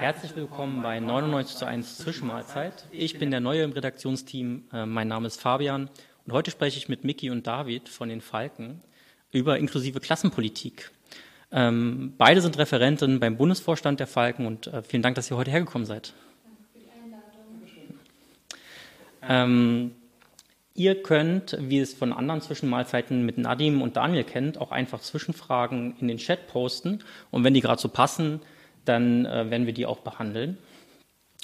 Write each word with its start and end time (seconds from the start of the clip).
Herzlich 0.00 0.34
willkommen 0.34 0.80
bei 0.80 0.98
99 0.98 1.56
zu 1.58 1.66
1 1.66 1.98
Zwischenmahlzeit. 1.98 2.86
Ich 2.90 3.18
bin 3.18 3.30
der 3.30 3.40
Neue 3.40 3.64
im 3.64 3.72
Redaktionsteam. 3.72 4.64
Äh, 4.72 4.86
mein 4.86 5.08
Name 5.08 5.26
ist 5.26 5.38
Fabian 5.38 5.90
und 6.24 6.32
heute 6.32 6.50
spreche 6.50 6.78
ich 6.78 6.88
mit 6.88 7.04
Miki 7.04 7.28
und 7.28 7.46
David 7.46 7.90
von 7.90 8.08
den 8.08 8.22
Falken 8.22 8.80
über 9.30 9.58
inklusive 9.58 10.00
Klassenpolitik. 10.00 10.90
Ähm, 11.52 12.14
beide 12.16 12.40
sind 12.40 12.56
Referenten 12.56 13.20
beim 13.20 13.36
Bundesvorstand 13.36 14.00
der 14.00 14.06
Falken 14.06 14.46
und 14.46 14.68
äh, 14.68 14.82
vielen 14.82 15.02
Dank, 15.02 15.16
dass 15.16 15.30
ihr 15.30 15.36
heute 15.36 15.50
hergekommen 15.50 15.84
seid. 15.84 16.14
Ähm, 19.28 19.94
ihr 20.72 21.02
könnt, 21.02 21.58
wie 21.60 21.78
es 21.78 21.92
von 21.92 22.14
anderen 22.14 22.40
Zwischenmahlzeiten 22.40 23.26
mit 23.26 23.36
Nadim 23.36 23.82
und 23.82 23.96
Daniel 23.96 24.24
kennt, 24.24 24.56
auch 24.56 24.70
einfach 24.70 25.00
Zwischenfragen 25.00 25.94
in 26.00 26.08
den 26.08 26.16
Chat 26.16 26.46
posten 26.46 27.00
und 27.30 27.44
wenn 27.44 27.52
die 27.52 27.60
gerade 27.60 27.82
so 27.82 27.90
passen, 27.90 28.40
dann 28.90 29.24
äh, 29.24 29.50
werden 29.50 29.66
wir 29.66 29.72
die 29.72 29.86
auch 29.86 30.00
behandeln. 30.00 30.58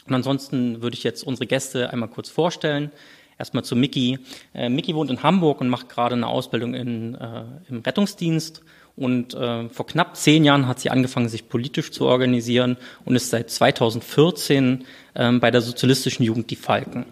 Und 0.07 0.15
ansonsten 0.15 0.83
würde 0.83 0.97
ich 0.97 1.05
jetzt 1.05 1.27
unsere 1.27 1.47
Gäste 1.47 1.91
einmal 1.91 2.09
kurz 2.09 2.29
vorstellen. 2.29 2.91
Erstmal 3.39 3.65
zu 3.65 3.77
Miki. 3.77 4.19
Äh, 4.55 4.69
Miki 4.69 4.95
wohnt 4.95 5.11
in 5.11 5.23
Hamburg 5.23 5.61
und 5.61 5.69
macht 5.69 5.89
gerade 5.89 6.15
eine 6.15 6.27
Ausbildung 6.27 6.75
in, 6.75 7.15
äh, 7.15 7.45
im 7.69 7.81
Rettungsdienst. 7.81 8.63
Und 8.97 9.35
äh, 9.35 9.69
vor 9.69 9.87
knapp 9.87 10.17
zehn 10.17 10.45
Jahren 10.45 10.67
hat 10.67 10.81
sie 10.81 10.89
angefangen, 10.89 11.29
sich 11.29 11.49
politisch 11.49 11.93
zu 11.93 12.07
organisieren 12.07 12.79
und 13.05 13.15
ist 13.15 13.29
seit 13.29 13.51
2014 13.51 14.87
ähm, 15.15 15.41
bei 15.41 15.51
der 15.51 15.61
sozialistischen 15.61 16.25
Jugend 16.25 16.51
Die 16.51 16.57
Falken. 16.57 17.05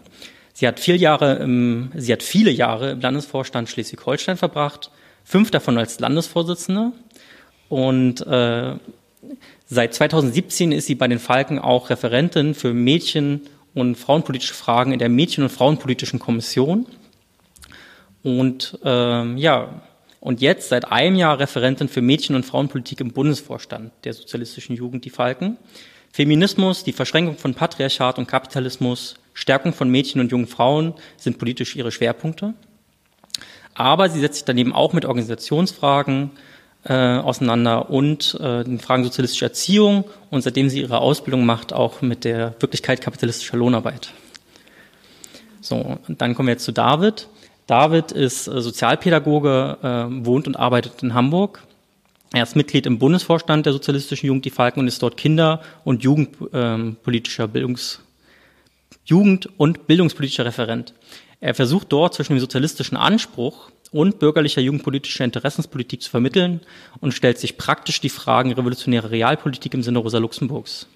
Sie 0.55 0.67
hat, 0.67 0.81
vier 0.81 0.97
Jahre 0.97 1.35
im, 1.35 1.91
sie 1.95 2.13
hat 2.13 2.23
viele 2.23 2.51
Jahre 2.51 2.93
im 2.93 3.01
Landesvorstand 3.01 3.69
Schleswig-Holstein 3.69 4.37
verbracht, 4.39 4.91
fünf 5.25 5.51
davon 5.51 5.77
als 5.77 6.01
Landesvorsitzende. 6.01 6.93
Und 7.69 8.27
äh, 8.27 8.77
Seit 9.67 9.95
2017 9.95 10.73
ist 10.73 10.87
sie 10.87 10.95
bei 10.95 11.09
den 11.09 11.19
Falken 11.19 11.59
auch 11.59 11.91
Referentin 11.91 12.55
für 12.55 12.75
Mädchen- 12.75 13.43
und 13.75 13.97
frauenpolitische 13.97 14.55
Fragen 14.55 14.93
in 14.93 14.99
der 14.99 15.09
Mädchen- 15.09 15.43
und 15.43 15.51
Frauenpolitischen 15.51 16.19
Kommission. 16.19 16.87
Und 18.23 18.79
ähm, 18.85 19.37
ja, 19.37 19.83
und 20.21 20.41
jetzt 20.41 20.69
seit 20.71 20.91
einem 20.91 21.17
Jahr 21.17 21.39
Referentin 21.39 21.89
für 21.89 22.01
Mädchen- 22.01 22.37
und 22.37 22.47
Frauenpolitik 22.47 23.01
im 23.01 23.13
Bundesvorstand 23.13 23.93
der 24.05 24.15
Sozialistischen 24.15 24.77
Jugend 24.77 25.05
Die 25.05 25.11
Falken. 25.11 25.59
Feminismus, 26.13 26.85
die 26.85 26.93
Verschränkung 26.93 27.37
von 27.37 27.55
Patriarchat 27.55 28.19
und 28.19 28.29
Kapitalismus, 28.29 29.17
Stärkung 29.35 29.73
von 29.73 29.91
Mädchen 29.91 30.21
und 30.21 30.31
jungen 30.31 30.47
Frauen 30.47 30.95
sind 31.17 31.39
politisch 31.39 31.75
ihre 31.75 31.91
Schwerpunkte. 31.91 32.55
Aber 33.75 34.09
sie 34.09 34.21
setzt 34.21 34.37
sich 34.37 34.45
daneben 34.45 34.73
auch 34.73 34.93
mit 34.93 35.05
Organisationsfragen, 35.05 36.31
äh, 36.85 36.93
auseinander 36.93 37.91
und 37.91 38.39
äh, 38.41 38.65
den 38.65 38.79
Fragen 38.79 39.05
sozialistischer 39.05 39.47
Erziehung 39.47 40.05
und 40.31 40.43
seitdem 40.43 40.69
sie 40.69 40.81
ihre 40.81 40.99
Ausbildung 40.99 41.47
macht, 41.47 41.73
auch 41.73 42.03
mit 42.03 42.25
der 42.25 42.55
Wirklichkeit 42.61 43.01
kapitalistischer 43.01 43.57
Lohnarbeit. 43.57 44.13
So, 45.61 45.99
und 46.07 46.21
dann 46.21 46.35
kommen 46.35 46.49
wir 46.49 46.55
jetzt 46.55 46.65
zu 46.65 46.73
David. 46.73 47.29
David 47.67 48.13
ist 48.13 48.47
äh, 48.47 48.61
Sozialpädagoge, 48.61 49.79
äh, 49.83 50.27
wohnt 50.27 50.47
und 50.47 50.57
arbeitet 50.57 51.03
in 51.03 51.15
Hamburg. 51.15 51.63
Er 52.35 52.43
ist 52.43 52.57
Mitglied 52.57 52.85
im 52.87 52.99
Bundesvorstand 52.99 53.65
der 53.65 53.73
Sozialistischen 53.73 54.27
Jugend 54.27 54.45
Die 54.45 54.51
Falken 54.51 54.81
und 54.81 54.89
ist 54.89 55.03
dort 55.03 55.17
Kinder- 55.17 55.63
und 55.85 56.03
Jugendpolitischer 56.03 57.45
ähm, 57.45 57.51
Bildungs 57.51 58.01
Jugend- 59.07 59.49
und 59.59 59.87
bildungspolitischer 59.87 60.45
Referent. 60.45 60.95
Er 61.41 61.55
versucht 61.55 61.93
dort 61.93 62.15
zwischen 62.15 62.33
dem 62.35 62.41
sozialistischen 62.41 62.97
Anspruch 62.97 63.71
und 63.95 64.19
bürgerlicher 64.19 64.61
jugendpolitischer 64.61 65.25
Interessenspolitik 65.25 66.03
zu 66.03 66.11
vermitteln 66.11 66.61
und 67.01 67.15
stellt 67.15 67.39
sich 67.39 67.57
praktisch 67.57 68.01
die 68.01 68.09
Fragen 68.09 68.53
revolutionärer 68.53 69.13
Realpolitik 69.13 69.73
im 69.73 69.85
Sinne 69.85 70.01
Rosa 70.01 70.19
Luxemburgs. 70.19 70.89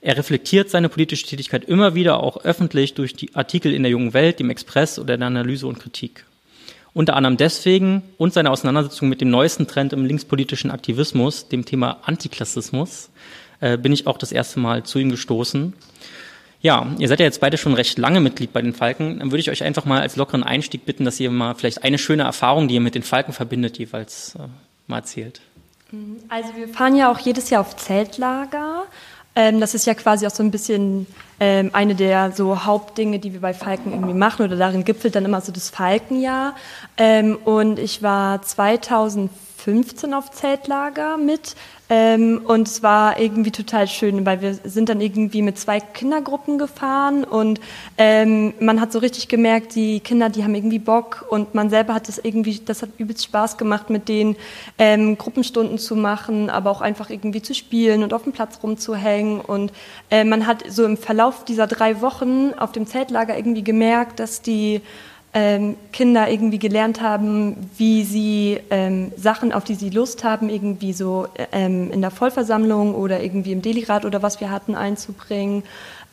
Er 0.00 0.16
reflektiert 0.16 0.70
seine 0.70 0.88
politische 0.88 1.26
Tätigkeit 1.26 1.66
immer 1.66 1.94
wieder 1.94 2.22
auch 2.22 2.38
öffentlich 2.38 2.94
durch 2.94 3.14
die 3.14 3.34
Artikel 3.36 3.74
in 3.74 3.82
der 3.82 3.90
jungen 3.92 4.14
Welt, 4.14 4.40
dem 4.40 4.48
Express 4.48 4.98
oder 4.98 5.18
der 5.18 5.26
Analyse 5.26 5.66
und 5.66 5.78
Kritik. 5.78 6.24
Unter 6.94 7.16
anderem 7.16 7.36
deswegen 7.36 8.02
und 8.16 8.32
seine 8.32 8.50
Auseinandersetzung 8.50 9.10
mit 9.10 9.20
dem 9.20 9.28
neuesten 9.28 9.66
Trend 9.66 9.92
im 9.92 10.06
linkspolitischen 10.06 10.70
Aktivismus, 10.70 11.48
dem 11.48 11.66
Thema 11.66 11.98
Antiklassismus, 12.04 13.10
äh, 13.60 13.76
bin 13.76 13.92
ich 13.92 14.06
auch 14.06 14.16
das 14.16 14.32
erste 14.32 14.58
Mal 14.58 14.84
zu 14.84 14.98
ihm 14.98 15.10
gestoßen. 15.10 15.74
Ja, 16.66 16.84
ihr 16.98 17.06
seid 17.06 17.20
ja 17.20 17.26
jetzt 17.26 17.40
beide 17.40 17.58
schon 17.58 17.74
recht 17.74 17.96
lange 17.96 18.18
Mitglied 18.18 18.52
bei 18.52 18.60
den 18.60 18.74
Falken. 18.74 19.20
Dann 19.20 19.30
würde 19.30 19.38
ich 19.38 19.52
euch 19.52 19.62
einfach 19.62 19.84
mal 19.84 20.00
als 20.00 20.16
lockeren 20.16 20.42
Einstieg 20.42 20.84
bitten, 20.84 21.04
dass 21.04 21.20
ihr 21.20 21.30
mal 21.30 21.54
vielleicht 21.54 21.84
eine 21.84 21.96
schöne 21.96 22.24
Erfahrung, 22.24 22.66
die 22.66 22.74
ihr 22.74 22.80
mit 22.80 22.96
den 22.96 23.04
Falken 23.04 23.32
verbindet, 23.32 23.78
jeweils 23.78 24.34
äh, 24.34 24.48
mal 24.88 24.96
erzählt. 24.96 25.40
Mhm. 25.92 26.16
Also 26.28 26.48
wir 26.56 26.66
fahren 26.66 26.96
ja 26.96 27.08
auch 27.12 27.20
jedes 27.20 27.50
Jahr 27.50 27.60
auf 27.60 27.76
Zeltlager. 27.76 28.82
Ähm, 29.36 29.60
das 29.60 29.76
ist 29.76 29.86
ja 29.86 29.94
quasi 29.94 30.26
auch 30.26 30.32
so 30.32 30.42
ein 30.42 30.50
bisschen 30.50 31.06
ähm, 31.38 31.70
eine 31.72 31.94
der 31.94 32.32
so 32.32 32.64
Hauptdinge, 32.64 33.20
die 33.20 33.32
wir 33.32 33.40
bei 33.40 33.54
Falken 33.54 33.92
irgendwie 33.92 34.14
machen 34.14 34.44
oder 34.44 34.56
darin 34.56 34.82
gipfelt 34.82 35.14
dann 35.14 35.24
immer 35.24 35.40
so 35.42 35.52
das 35.52 35.70
Falkenjahr. 35.70 36.56
Ähm, 36.96 37.36
und 37.44 37.78
ich 37.78 38.02
war 38.02 38.42
2015 39.66 40.14
auf 40.14 40.30
Zeltlager 40.30 41.16
mit. 41.16 41.56
Ähm, 41.88 42.40
und 42.44 42.66
es 42.66 42.82
war 42.82 43.20
irgendwie 43.20 43.52
total 43.52 43.86
schön, 43.86 44.26
weil 44.26 44.40
wir 44.40 44.54
sind 44.54 44.88
dann 44.88 45.00
irgendwie 45.00 45.40
mit 45.40 45.56
zwei 45.56 45.78
Kindergruppen 45.78 46.58
gefahren 46.58 47.22
und 47.22 47.60
ähm, 47.96 48.54
man 48.58 48.80
hat 48.80 48.90
so 48.90 48.98
richtig 48.98 49.28
gemerkt, 49.28 49.76
die 49.76 50.00
Kinder, 50.00 50.28
die 50.28 50.42
haben 50.42 50.56
irgendwie 50.56 50.80
Bock 50.80 51.26
und 51.30 51.54
man 51.54 51.70
selber 51.70 51.94
hat 51.94 52.08
das 52.08 52.18
irgendwie, 52.18 52.58
das 52.58 52.82
hat 52.82 52.90
übelst 52.98 53.24
Spaß 53.24 53.56
gemacht, 53.56 53.88
mit 53.88 54.08
denen 54.08 54.34
ähm, 54.78 55.16
Gruppenstunden 55.16 55.78
zu 55.78 55.94
machen, 55.94 56.50
aber 56.50 56.72
auch 56.72 56.80
einfach 56.80 57.08
irgendwie 57.08 57.42
zu 57.42 57.54
spielen 57.54 58.02
und 58.02 58.12
auf 58.12 58.24
dem 58.24 58.32
Platz 58.32 58.58
rumzuhängen. 58.64 59.40
Und 59.40 59.72
äh, 60.10 60.24
man 60.24 60.48
hat 60.48 60.64
so 60.68 60.84
im 60.84 60.96
Verlauf 60.96 61.44
dieser 61.44 61.68
drei 61.68 62.00
Wochen 62.00 62.52
auf 62.58 62.72
dem 62.72 62.88
Zeltlager 62.88 63.36
irgendwie 63.36 63.62
gemerkt, 63.62 64.18
dass 64.18 64.42
die 64.42 64.80
ähm, 65.38 65.76
Kinder 65.92 66.30
irgendwie 66.30 66.58
gelernt 66.58 67.02
haben, 67.02 67.68
wie 67.76 68.04
sie 68.04 68.58
ähm, 68.70 69.12
Sachen, 69.18 69.52
auf 69.52 69.64
die 69.64 69.74
sie 69.74 69.90
Lust 69.90 70.24
haben, 70.24 70.48
irgendwie 70.48 70.94
so 70.94 71.28
ähm, 71.52 71.92
in 71.92 72.00
der 72.00 72.10
Vollversammlung 72.10 72.94
oder 72.94 73.22
irgendwie 73.22 73.52
im 73.52 73.60
Delirat 73.60 74.06
oder 74.06 74.22
was 74.22 74.40
wir 74.40 74.50
hatten, 74.50 74.74
einzubringen. 74.74 75.62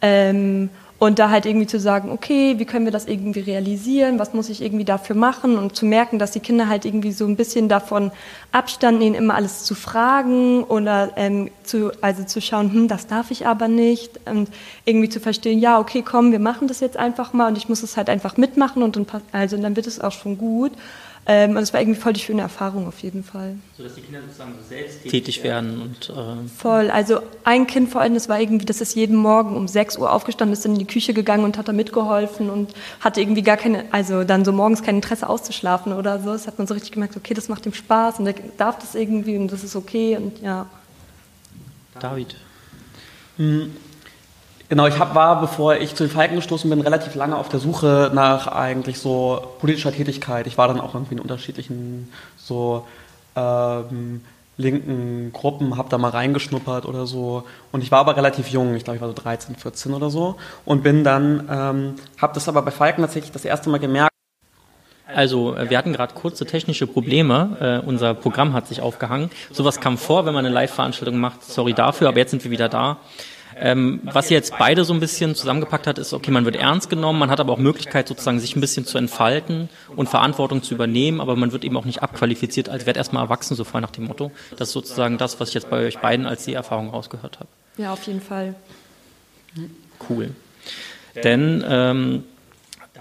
Ähm, 0.02 0.70
und 1.04 1.20
da 1.20 1.30
halt 1.30 1.46
irgendwie 1.46 1.68
zu 1.68 1.82
sagen, 1.82 2.10
okay, 2.12 2.60
wie 2.60 2.66
können 2.66 2.86
wir 2.86 2.92
das 2.94 3.08
irgendwie 3.08 3.42
realisieren, 3.42 4.20
was 4.20 4.34
muss 4.34 4.48
ich 4.48 4.62
irgendwie 4.62 4.86
dafür 4.86 5.18
machen? 5.18 5.58
Und 5.58 5.76
zu 5.76 5.86
merken, 5.86 6.18
dass 6.18 6.32
die 6.32 6.40
Kinder 6.40 6.70
halt 6.70 6.86
irgendwie 6.86 7.12
so 7.12 7.26
ein 7.26 7.36
bisschen 7.36 7.68
davon 7.68 8.12
Abstand 8.54 9.00
nehmen, 9.00 9.14
immer 9.14 9.36
alles 9.36 9.66
zu 9.66 9.76
fragen 9.76 10.64
oder 10.64 11.12
ähm, 11.18 11.52
zu, 11.64 11.92
also 12.00 12.24
zu 12.24 12.40
schauen, 12.40 12.72
hm, 12.72 12.88
das 12.88 13.06
darf 13.06 13.32
ich 13.32 13.46
aber 13.46 13.68
nicht. 13.68 14.12
Und 14.24 14.48
irgendwie 14.86 15.10
zu 15.10 15.20
verstehen, 15.20 15.60
ja, 15.60 15.78
okay, 15.78 16.04
komm, 16.04 16.32
wir 16.32 16.40
machen 16.40 16.70
das 16.70 16.80
jetzt 16.80 16.96
einfach 16.96 17.34
mal 17.34 17.50
und 17.50 17.58
ich 17.58 17.68
muss 17.68 17.84
es 17.84 17.98
halt 17.98 18.10
einfach 18.10 18.38
mitmachen 18.38 18.82
und 18.82 18.96
dann, 18.96 19.06
also, 19.34 19.58
dann 19.58 19.76
wird 19.76 19.88
es 19.88 20.00
auch 20.00 20.14
schon 20.14 20.38
gut. 20.38 20.72
Ähm, 21.26 21.52
und 21.52 21.64
es 21.64 21.72
war 21.72 21.80
irgendwie 21.80 22.00
voll 22.00 22.12
die 22.12 22.20
schöne 22.20 22.42
Erfahrung 22.42 22.86
auf 22.86 23.00
jeden 23.00 23.24
Fall. 23.24 23.56
So 23.78 23.84
dass 23.84 23.96
die 23.96 24.02
Kinder 24.02 24.22
sozusagen 24.22 24.56
selbst 24.68 25.04
tätig 25.04 25.42
werden 25.44 25.82
und 25.82 26.10
äh 26.10 26.50
voll. 26.58 26.92
Also 26.92 27.22
ein 27.46 27.66
Kind 27.66 27.90
vor 27.90 28.02
allem, 28.02 28.14
das 28.14 28.28
war 28.28 28.42
irgendwie, 28.42 28.66
das 28.66 28.82
ist 28.82 28.94
jeden 28.96 29.16
Morgen 29.16 29.56
um 29.56 29.70
6 29.70 29.98
Uhr 29.98 30.12
aufgestanden, 30.12 30.52
ist 30.52 30.66
in 30.66 30.78
die 30.78 30.86
Küche 30.86 31.14
gegangen 31.14 31.46
und 31.46 31.58
hat 31.58 31.70
da 31.70 31.72
mitgeholfen 31.72 32.50
und 32.50 32.74
hatte 33.00 33.22
irgendwie 33.22 33.42
gar 33.42 33.56
keine, 33.56 33.86
also 33.92 34.26
dann 34.26 34.44
so 34.44 34.52
morgens 34.52 34.84
kein 34.84 34.96
Interesse 34.96 35.30
auszuschlafen 35.30 35.94
oder 35.94 36.20
so. 36.20 36.34
Das 36.34 36.46
hat 36.46 36.58
man 36.58 36.68
so 36.68 36.74
richtig 36.74 36.92
gemerkt, 36.92 37.16
okay, 37.16 37.34
das 37.34 37.48
macht 37.48 37.66
ihm 37.66 37.74
Spaß 37.74 38.20
und 38.20 38.28
er 38.28 38.36
darf 38.58 38.80
das 38.80 38.94
irgendwie 38.94 39.38
und 39.38 39.50
das 39.50 39.64
ist 39.64 39.78
okay 39.78 40.18
und 40.18 40.42
ja. 40.42 40.68
David. 42.02 42.36
Hm. 43.38 43.72
Genau, 44.74 44.88
ich 44.88 44.98
hab, 44.98 45.14
war, 45.14 45.40
bevor 45.40 45.76
ich 45.76 45.94
zu 45.94 46.04
den 46.04 46.10
Falken 46.10 46.36
gestoßen 46.36 46.68
bin, 46.68 46.82
relativ 46.82 47.14
lange 47.14 47.38
auf 47.38 47.48
der 47.48 47.60
Suche 47.60 48.10
nach 48.12 48.48
eigentlich 48.48 48.98
so 48.98 49.40
politischer 49.60 49.92
Tätigkeit. 49.92 50.48
Ich 50.48 50.58
war 50.58 50.68
dann 50.68 50.82
auch 50.82 50.96
irgendwie 50.96 51.14
in 51.14 51.20
unterschiedlichen 51.20 52.12
so 52.38 52.88
ähm, 53.36 54.22
linken 54.58 55.32
Gruppen, 55.32 55.78
habe 55.78 55.90
da 55.90 56.00
mal 56.00 56.10
reingeschnuppert 56.10 56.88
oder 56.88 57.06
so. 57.06 57.44
Und 57.72 57.84
ich 57.84 57.92
war 57.92 58.00
aber 58.00 58.18
relativ 58.18 58.48
jung, 58.48 58.74
ich 58.74 58.84
glaube, 58.84 58.96
ich 58.96 59.02
war 59.02 59.10
so 59.10 59.14
13, 59.14 59.58
14 59.58 59.94
oder 59.94 60.10
so. 60.10 60.38
Und 60.66 60.82
bin 60.82 61.04
dann, 61.04 61.48
ähm, 61.52 61.96
habe 62.20 62.34
das 62.34 62.50
aber 62.50 62.64
bei 62.64 62.72
Falken 62.72 63.04
tatsächlich 63.04 63.32
das 63.32 63.46
erste 63.46 63.70
Mal 63.70 63.78
gemerkt. 63.78 64.10
Also 65.06 65.56
äh, 65.56 65.70
wir 65.70 65.78
hatten 65.78 65.94
gerade 65.94 66.16
kurze 66.16 66.48
technische 66.48 66.88
Probleme. 66.88 67.82
Äh, 67.84 67.88
unser 67.88 68.16
Programm 68.16 68.54
hat 68.54 68.66
sich 68.66 68.82
aufgehangen. 68.82 69.30
Sowas 69.52 69.80
kam 69.80 70.00
vor, 70.00 70.26
wenn 70.26 70.34
man 70.34 70.44
eine 70.44 70.56
Live-Veranstaltung 70.56 71.20
macht. 71.20 71.44
Sorry 71.44 71.76
dafür, 71.76 72.08
aber 72.08 72.18
jetzt 72.18 72.32
sind 72.32 72.44
wir 72.44 72.50
wieder 72.50 72.70
da. 72.70 72.98
Ähm, 73.60 74.02
was 74.04 74.30
jetzt 74.30 74.58
beide 74.58 74.86
so 74.86 74.94
ein 74.94 75.00
bisschen 75.00 75.36
zusammengepackt 75.36 75.88
hat, 75.88 75.98
ist, 75.98 76.14
okay, 76.14 76.32
man 76.32 76.46
wird 76.46 76.56
ernst 76.56 76.90
genommen, 76.90 77.20
man 77.20 77.30
hat 77.30 77.40
aber 77.40 77.54
auch 77.54 77.58
Möglichkeit 77.58 78.08
sozusagen 78.08 78.40
sich 78.40 78.56
ein 78.56 78.62
bisschen 78.62 78.86
zu 78.86 78.98
entfalten 78.98 79.70
und 79.96 80.10
Verantwortung 80.10 80.64
zu 80.64 80.74
übernehmen, 80.74 81.22
aber 81.22 81.36
man 81.36 81.52
wird 81.52 81.64
eben 81.64 81.78
auch 81.78 81.86
nicht 81.86 82.02
abqualifiziert 82.02 82.70
als 82.70 82.86
wird 82.86 82.98
erstmal 82.98 83.24
erwachsen, 83.24 83.56
so 83.56 83.64
frei 83.64 83.80
nach 83.80 83.92
dem 83.92 84.06
Motto. 84.06 84.32
Das 84.58 84.70
ist 84.70 84.74
sozusagen 84.74 85.18
das, 85.18 85.40
was 85.40 85.50
ich 85.50 85.56
jetzt 85.56 85.70
bei 85.70 85.86
euch 85.86 86.00
beiden 86.00 86.26
als 86.26 86.46
die 86.46 86.54
Erfahrung 86.54 86.90
rausgehört 86.90 87.40
habe. 87.40 87.50
Ja, 87.78 87.94
auf 87.94 88.04
jeden 88.04 88.22
Fall. 88.22 88.56
Cool. 90.10 90.32
Denn 91.24 91.64
ähm, 91.68 92.24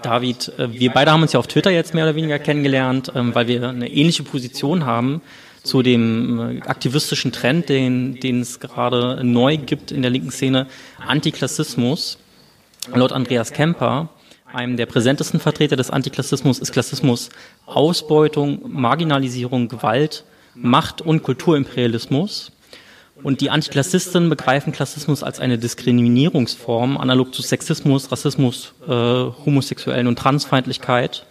David, 0.01 0.51
äh, 0.59 0.71
wir 0.71 0.91
beide 0.91 1.11
haben 1.11 1.21
uns 1.21 1.33
ja 1.33 1.39
auf 1.39 1.47
Twitter 1.47 1.71
jetzt 1.71 1.93
mehr 1.93 2.03
oder 2.05 2.15
weniger 2.15 2.39
kennengelernt, 2.39 3.11
ähm, 3.15 3.33
weil 3.33 3.47
wir 3.47 3.69
eine 3.69 3.89
ähnliche 3.89 4.23
Position 4.23 4.85
haben 4.85 5.21
zu 5.63 5.81
dem 5.81 6.39
äh, 6.39 6.61
aktivistischen 6.61 7.31
Trend, 7.31 7.69
den, 7.69 8.19
den 8.19 8.41
es 8.41 8.59
gerade 8.59 9.23
neu 9.23 9.57
gibt 9.57 9.91
in 9.91 10.01
der 10.01 10.11
linken 10.11 10.31
Szene, 10.31 10.67
Antiklassismus. 11.05 12.19
Laut 12.93 13.13
Andreas 13.13 13.53
Kemper, 13.53 14.09
einem 14.45 14.75
der 14.75 14.85
präsentesten 14.85 15.39
Vertreter 15.39 15.77
des 15.77 15.89
Antiklassismus, 15.89 16.59
ist 16.59 16.73
Klassismus 16.73 17.29
Ausbeutung, 17.65 18.59
Marginalisierung, 18.67 19.69
Gewalt, 19.69 20.25
Macht 20.53 21.01
und 21.01 21.23
Kulturimperialismus. 21.23 22.51
Und 23.23 23.39
die 23.39 23.49
Antiklassisten 23.49 24.29
begreifen 24.29 24.73
Klassismus 24.73 25.23
als 25.23 25.39
eine 25.39 25.57
Diskriminierungsform, 25.57 26.97
analog 26.97 27.33
zu 27.33 27.41
Sexismus, 27.41 28.11
Rassismus, 28.11 28.73
äh, 28.85 28.91
Homosexuellen 28.91 30.07
und 30.07 30.19
Transfeindlichkeit. 30.19 31.25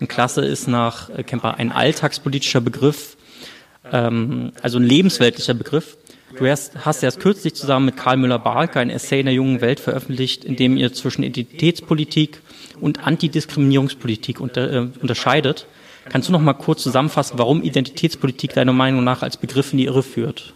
Und 0.00 0.08
Klasse 0.08 0.44
ist 0.44 0.66
nach 0.66 1.08
Kemper 1.24 1.54
ein 1.54 1.70
alltagspolitischer 1.70 2.60
Begriff, 2.60 3.16
ähm, 3.92 4.52
also 4.62 4.78
ein 4.78 4.84
lebensweltlicher 4.84 5.54
Begriff. 5.54 5.96
Du 6.38 6.46
hast, 6.46 6.84
hast 6.84 7.02
erst 7.02 7.20
kürzlich 7.20 7.54
zusammen 7.54 7.86
mit 7.86 7.96
Karl 7.96 8.16
Müller-Barke 8.16 8.78
ein 8.78 8.90
Essay 8.90 9.20
in 9.20 9.26
der 9.26 9.34
jungen 9.34 9.60
Welt 9.60 9.80
veröffentlicht, 9.80 10.44
in 10.44 10.56
dem 10.56 10.76
ihr 10.76 10.92
zwischen 10.92 11.22
Identitätspolitik 11.22 12.40
und 12.80 13.06
Antidiskriminierungspolitik 13.06 14.40
unter, 14.40 14.72
äh, 14.72 14.86
unterscheidet. 15.00 15.66
Kannst 16.08 16.28
du 16.28 16.32
noch 16.32 16.40
mal 16.40 16.54
kurz 16.54 16.82
zusammenfassen, 16.82 17.38
warum 17.38 17.62
Identitätspolitik 17.62 18.52
deiner 18.54 18.72
Meinung 18.72 19.02
nach 19.02 19.22
als 19.22 19.36
Begriff 19.36 19.72
in 19.72 19.78
die 19.78 19.86
Irre 19.86 20.02
führt? 20.02 20.52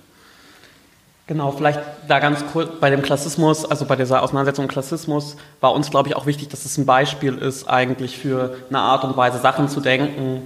Genau, 1.27 1.53
vielleicht 1.53 1.79
da 2.09 2.19
ganz 2.19 2.44
kurz 2.53 2.81
bei 2.81 2.91
dem 2.91 3.03
Klassismus, 3.03 3.65
also 3.65 3.85
bei 3.85 3.94
dieser 3.94 4.23
Auseinandersetzung 4.23 4.67
Klassismus, 4.67 5.37
war 5.61 5.73
uns, 5.73 5.88
glaube 5.88 6.09
ich, 6.09 6.17
auch 6.17 6.27
wichtig, 6.27 6.49
dass 6.49 6.65
es 6.65 6.77
ein 6.77 6.87
Beispiel 6.87 7.38
ist 7.38 7.69
eigentlich 7.69 8.19
für 8.19 8.56
eine 8.69 8.81
Art 8.81 9.05
und 9.05 9.17
Weise, 9.17 9.38
Sachen 9.38 9.69
zu 9.69 9.81
denken, 9.81 10.43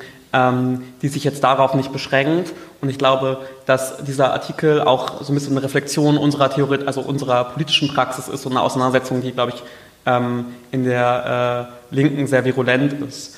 die 1.01 1.09
sich 1.09 1.23
jetzt 1.23 1.45
darauf 1.45 1.75
nicht 1.75 1.93
beschränkt. 1.93 2.53
Und 2.81 2.89
ich 2.89 2.99
glaube, 2.99 3.39
dass 3.67 4.05
dieser 4.05 4.33
Artikel 4.33 4.81
auch 4.81 5.23
so 5.23 5.33
ein 5.33 5.35
bisschen 5.35 5.53
eine 5.53 5.63
Reflexion 5.63 6.19
unserer 6.19 6.51
Theorie, 6.51 6.81
also 6.87 7.03
unserer 7.03 7.45
politischen 7.45 7.89
Praxis 7.95 8.27
ist 8.27 8.45
und 8.45 8.53
eine 8.53 8.63
Auseinandersetzung, 8.63 9.23
die, 9.23 9.31
glaube 9.31 9.53
ich, 9.55 9.63
ähm, 10.07 10.47
in 10.73 10.85
der 10.85 11.71
äh, 11.93 11.95
Linken 11.95 12.27
sehr 12.27 12.45
virulent 12.45 12.95
ist. 12.95 13.37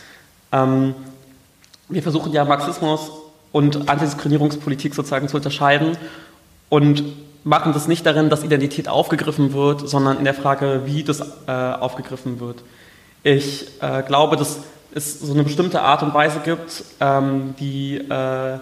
Ähm, 0.53 0.95
wir 1.89 2.03
versuchen 2.03 2.33
ja 2.33 2.45
Marxismus 2.45 3.11
und 3.53 3.89
Antidiskriminierungspolitik 3.89 4.95
sozusagen 4.95 5.29
zu 5.29 5.37
unterscheiden 5.37 5.97
und 6.69 7.05
machen 7.45 7.73
das 7.73 7.87
nicht 7.87 8.05
darin, 8.07 8.29
dass 8.29 8.43
Identität 8.43 8.89
aufgegriffen 8.89 9.53
wird, 9.53 9.89
sondern 9.89 10.19
in 10.19 10.25
der 10.25 10.35
Frage, 10.35 10.83
wie 10.85 11.05
das 11.05 11.21
äh, 11.47 11.53
aufgegriffen 11.53 12.41
wird. 12.41 12.63
Ich 13.23 13.69
äh, 13.81 14.03
glaube, 14.03 14.37
dass 14.37 14.61
es 14.95 15.21
so 15.21 15.33
eine 15.33 15.43
bestimmte 15.45 15.83
Art 15.83 16.03
und 16.03 16.15
Weise 16.15 16.41
gibt, 16.41 16.85
ähm, 17.01 17.55
die, 17.59 17.97
äh, 17.97 18.59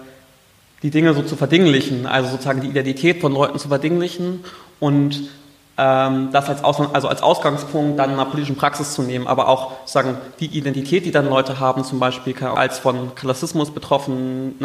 die 0.83 0.89
Dinge 0.89 1.13
so 1.13 1.21
zu 1.21 1.35
verdinglichen, 1.35 2.05
also 2.05 2.29
sozusagen 2.29 2.61
die 2.61 2.67
Identität 2.67 3.21
von 3.21 3.33
Leuten 3.33 3.57
zu 3.59 3.69
verdinglichen 3.69 4.43
und 4.79 5.29
ähm, 5.77 6.29
das 6.31 6.47
als, 6.47 6.63
Aus 6.63 6.79
also 6.93 7.09
als 7.09 7.21
Ausgangspunkt 7.21 7.99
dann 7.99 8.11
in 8.11 8.15
einer 8.15 8.29
politischen 8.29 8.55
Praxis 8.55 8.93
zu 8.93 9.01
nehmen, 9.01 9.27
aber 9.27 9.49
auch 9.49 9.73
sagen 9.85 10.17
die 10.39 10.45
Identität, 10.45 11.05
die 11.05 11.11
dann 11.11 11.27
Leute 11.27 11.59
haben, 11.59 11.83
zum 11.83 11.99
Beispiel 11.99 12.33
als 12.43 12.79
von 12.79 13.13
Klassismus 13.15 13.71
betroffenes 13.71 14.61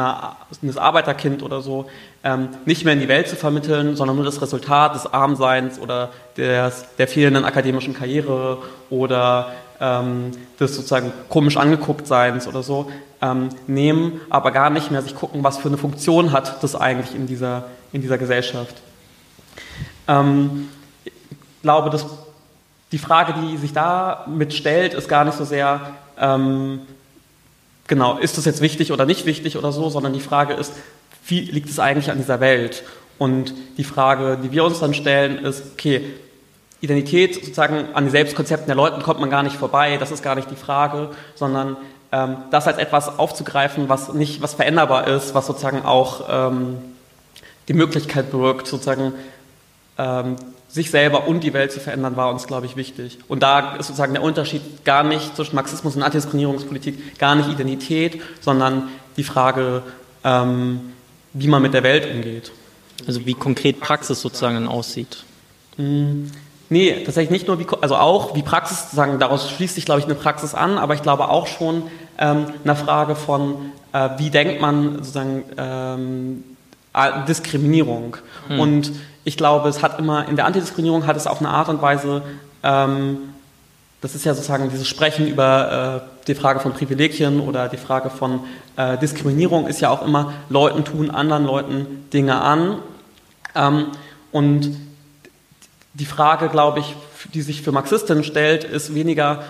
Arbeiterkind 0.76 1.42
oder 1.42 1.62
so, 1.62 1.86
ähm, 2.22 2.50
nicht 2.64 2.84
mehr 2.84 2.94
in 2.94 3.00
die 3.00 3.08
Welt 3.08 3.28
zu 3.28 3.34
vermitteln, 3.34 3.96
sondern 3.96 4.16
nur 4.16 4.24
das 4.24 4.40
Resultat 4.40 4.94
des 4.94 5.12
Armseins 5.12 5.80
oder 5.80 6.10
des, 6.36 6.84
der 6.96 7.08
fehlenden 7.08 7.44
akademischen 7.44 7.94
Karriere 7.94 8.58
oder 8.88 9.52
ähm, 9.80 10.32
des 10.58 10.76
sozusagen 10.76 11.12
komisch 11.28 11.56
angeguckt 11.56 12.06
Seins 12.06 12.46
oder 12.46 12.62
so 12.62 12.90
ähm, 13.22 13.48
nehmen, 13.66 14.20
aber 14.30 14.50
gar 14.50 14.70
nicht 14.70 14.90
mehr 14.90 15.02
sich 15.02 15.14
gucken, 15.14 15.42
was 15.42 15.58
für 15.58 15.68
eine 15.68 15.78
Funktion 15.78 16.32
hat 16.32 16.62
das 16.62 16.76
eigentlich 16.76 17.14
in 17.14 17.26
dieser, 17.26 17.64
in 17.92 18.02
dieser 18.02 18.18
Gesellschaft. 18.18 18.76
Ähm, 20.06 20.68
glaube, 21.62 21.90
dass 21.90 22.06
die 22.92 22.98
Frage, 22.98 23.34
die 23.40 23.56
sich 23.56 23.72
da 23.72 24.26
mitstellt, 24.28 24.94
ist 24.94 25.08
gar 25.08 25.24
nicht 25.24 25.36
so 25.36 25.44
sehr, 25.44 25.94
ähm, 26.18 26.80
genau, 27.86 28.18
ist 28.18 28.36
das 28.36 28.44
jetzt 28.44 28.60
wichtig 28.60 28.92
oder 28.92 29.06
nicht 29.06 29.26
wichtig 29.26 29.56
oder 29.56 29.72
so, 29.72 29.88
sondern 29.90 30.12
die 30.12 30.20
Frage 30.20 30.54
ist, 30.54 30.72
wie 31.26 31.40
liegt 31.40 31.68
es 31.68 31.78
eigentlich 31.78 32.10
an 32.10 32.18
dieser 32.18 32.40
Welt? 32.40 32.82
Und 33.18 33.52
die 33.76 33.84
Frage, 33.84 34.38
die 34.42 34.50
wir 34.50 34.64
uns 34.64 34.80
dann 34.80 34.94
stellen, 34.94 35.44
ist, 35.44 35.62
okay, 35.74 36.02
Identität 36.80 37.34
sozusagen 37.34 37.94
an 37.94 38.04
die 38.04 38.10
Selbstkonzepten 38.10 38.66
der 38.66 38.76
Leute 38.76 39.00
kommt 39.00 39.20
man 39.20 39.30
gar 39.30 39.42
nicht 39.42 39.56
vorbei, 39.56 39.96
das 39.98 40.10
ist 40.10 40.22
gar 40.22 40.34
nicht 40.34 40.50
die 40.50 40.56
Frage, 40.56 41.10
sondern 41.34 41.76
ähm, 42.12 42.38
das 42.50 42.66
als 42.66 42.78
etwas 42.78 43.18
aufzugreifen, 43.18 43.88
was 43.88 44.12
nicht, 44.14 44.42
was 44.42 44.54
veränderbar 44.54 45.06
ist, 45.06 45.34
was 45.34 45.46
sozusagen 45.46 45.84
auch 45.84 46.26
ähm, 46.28 46.78
die 47.68 47.74
Möglichkeit 47.74 48.30
birgt, 48.30 48.66
sozusagen 48.66 49.12
ähm, 49.98 50.36
sich 50.68 50.90
selber 50.90 51.26
und 51.26 51.40
die 51.40 51.52
Welt 51.52 51.72
zu 51.72 51.80
verändern, 51.80 52.16
war 52.16 52.30
uns, 52.30 52.46
glaube 52.46 52.66
ich, 52.66 52.76
wichtig. 52.76 53.18
Und 53.28 53.42
da 53.42 53.76
ist 53.76 53.88
sozusagen 53.88 54.14
der 54.14 54.22
Unterschied 54.22 54.84
gar 54.84 55.02
nicht 55.02 55.34
zwischen 55.36 55.56
Marxismus 55.56 55.96
und 55.96 56.02
Antidiskriminierungspolitik, 56.02 57.18
gar 57.18 57.34
nicht 57.34 57.48
Identität, 57.48 58.22
sondern 58.40 58.88
die 59.16 59.24
Frage, 59.24 59.82
ähm, 60.24 60.92
wie 61.32 61.48
man 61.48 61.60
mit 61.62 61.74
der 61.74 61.82
Welt 61.82 62.08
umgeht. 62.12 62.52
Also 63.06 63.26
wie 63.26 63.34
konkret 63.34 63.80
Praxis 63.80 64.20
sozusagen 64.20 64.66
aussieht. 64.68 65.24
Mm, 65.76 66.26
nee, 66.70 67.02
tatsächlich 67.04 67.30
nicht 67.30 67.46
nur 67.46 67.58
wie, 67.58 67.66
also 67.82 67.96
auch 67.96 68.34
wie 68.34 68.42
Praxis, 68.42 68.84
sozusagen, 68.84 69.18
daraus 69.18 69.50
schließt 69.50 69.74
sich, 69.74 69.84
glaube 69.84 70.00
ich, 70.00 70.06
eine 70.06 70.14
Praxis 70.14 70.54
an, 70.54 70.78
aber 70.78 70.94
ich 70.94 71.02
glaube 71.02 71.28
auch 71.28 71.46
schon 71.46 71.82
ähm, 72.18 72.46
eine 72.64 72.76
Frage 72.76 73.14
von, 73.14 73.72
äh, 73.92 74.08
wie 74.16 74.30
denkt 74.30 74.60
man 74.60 74.96
sozusagen 74.96 75.44
ähm, 75.58 76.44
Diskriminierung. 77.28 78.16
Hm. 78.48 78.60
Und 78.60 78.92
ich 79.24 79.36
glaube, 79.36 79.68
es 79.68 79.82
hat 79.82 79.98
immer, 79.98 80.26
in 80.28 80.36
der 80.36 80.46
Antidiskriminierung 80.46 81.06
hat 81.06 81.16
es 81.16 81.26
auf 81.26 81.40
eine 81.40 81.50
Art 81.50 81.68
und 81.68 81.82
Weise, 81.82 82.22
ähm, 82.62 83.18
das 84.00 84.14
ist 84.14 84.24
ja 84.24 84.32
sozusagen 84.32 84.70
dieses 84.70 84.88
Sprechen 84.88 85.26
über 85.26 86.02
äh, 86.22 86.26
die 86.26 86.34
Frage 86.34 86.60
von 86.60 86.72
Privilegien 86.72 87.40
oder 87.40 87.68
die 87.68 87.76
Frage 87.76 88.08
von 88.08 88.40
äh, 88.76 88.96
Diskriminierung 88.96 89.66
ist 89.66 89.80
ja 89.80 89.90
auch 89.90 90.04
immer, 90.06 90.32
Leuten 90.48 90.84
tun 90.84 91.10
anderen 91.10 91.44
Leuten 91.44 92.08
Dinge 92.12 92.40
an. 92.40 92.78
Ähm, 93.54 93.88
und 94.32 94.74
die 95.94 96.06
Frage, 96.06 96.48
glaube 96.48 96.80
ich, 96.80 96.96
die 97.34 97.42
sich 97.42 97.62
für 97.62 97.72
Marxistinnen 97.72 98.24
stellt, 98.24 98.64
ist 98.64 98.94
weniger 98.94 99.42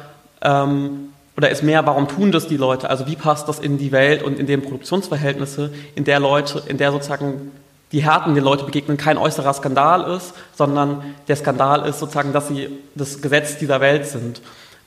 ähm, 0.43 1.13
oder 1.37 1.51
ist 1.51 1.63
mehr, 1.63 1.87
warum 1.87 2.09
tun 2.09 2.33
das 2.33 2.49
die 2.49 2.57
Leute? 2.57 2.91
Also 2.91 3.07
wie 3.07 3.17
passt 3.17 3.49
das 3.49 3.59
in 3.59 3.79
die 3.79 3.93
Welt 3.93 4.23
und 4.23 4.39
in 4.39 4.47
den 4.47 4.63
Produktionsverhältnisse, 4.63 5.73
in 5.95 6.05
der 6.05 6.21
Leute, 6.21 6.63
in 6.67 6.79
der 6.79 6.93
sozusagen 6.93 7.53
die 7.93 8.03
Härten, 8.03 8.35
den 8.35 8.45
Leute 8.45 8.65
begegnen, 8.65 8.97
kein 8.97 9.19
äußerer 9.19 9.53
Skandal 9.53 10.17
ist, 10.17 10.35
sondern 10.55 11.03
der 11.29 11.37
Skandal 11.37 11.89
ist 11.89 11.99
sozusagen, 11.99 12.33
dass 12.33 12.49
sie 12.49 12.69
das 12.95 13.21
Gesetz 13.21 13.59
dieser 13.59 13.81
Welt 13.81 14.07
sind. 14.07 14.41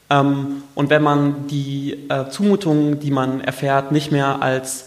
Ähm, 0.10 0.64
und 0.76 0.90
wenn 0.90 1.04
man 1.04 1.48
die 1.48 2.08
äh, 2.10 2.30
Zumutungen, 2.30 3.00
die 3.00 3.12
man 3.12 3.42
erfährt, 3.42 3.92
nicht 3.92 4.12
mehr 4.12 4.42
als 4.42 4.86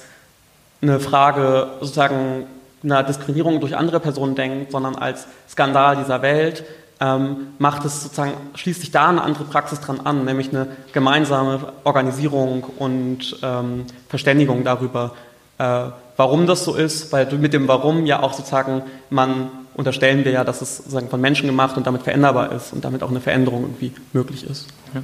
eine 0.83 1.00
Frage 1.00 1.69
sozusagen 1.81 2.47
einer 2.87 3.02
Diskriminierung 3.02 3.61
durch 3.61 3.76
andere 3.76 4.00
Personen 4.00 4.35
denkt, 4.35 4.73
sondern 4.73 4.97
als 4.97 5.26
Skandal 5.49 5.97
dieser 5.97 6.23
Welt, 6.23 6.64
ähm, 6.99 7.49
macht 7.59 7.85
es 7.85 8.05
sozusagen, 8.05 8.33
schließt 8.55 8.81
sich 8.81 8.90
da 8.90 9.09
eine 9.09 9.23
andere 9.23 9.45
Praxis 9.45 9.81
dran 9.81 10.00
an, 10.05 10.25
nämlich 10.25 10.49
eine 10.49 10.69
gemeinsame 10.93 11.73
Organisierung 11.85 12.64
und 12.78 13.37
ähm, 13.43 13.85
Verständigung 14.09 14.64
darüber, 14.64 15.12
äh, 15.59 15.85
warum 16.16 16.47
das 16.47 16.64
so 16.64 16.75
ist, 16.75 17.12
weil 17.12 17.31
mit 17.37 17.52
dem 17.52 17.69
Warum 17.69 18.07
ja 18.07 18.23
auch 18.23 18.33
sozusagen 18.33 18.83
man 19.11 19.50
unterstellen 19.75 20.25
wir 20.25 20.33
ja, 20.33 20.43
dass 20.43 20.62
es 20.62 20.78
sozusagen 20.78 21.11
von 21.11 21.21
Menschen 21.21 21.47
gemacht 21.47 21.76
und 21.76 21.87
damit 21.87 22.02
veränderbar 22.02 22.50
ist 22.52 22.73
und 22.73 22.85
damit 22.85 23.02
auch 23.02 23.11
eine 23.11 23.21
Veränderung 23.21 23.62
irgendwie 23.62 23.93
möglich 24.14 24.49
ist. 24.49 24.69
Ja. 24.95 25.02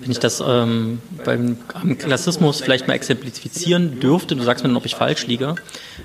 Wenn 0.00 0.10
ich 0.10 0.18
das 0.18 0.42
ähm, 0.46 1.00
beim 1.24 1.58
Klassismus 1.98 2.62
vielleicht 2.62 2.88
mal 2.88 2.94
exemplifizieren 2.94 4.00
dürfte, 4.00 4.34
du 4.34 4.42
sagst 4.42 4.64
mir 4.64 4.68
dann, 4.70 4.76
ob 4.76 4.86
ich 4.86 4.94
falsch 4.94 5.26
liege. 5.26 5.56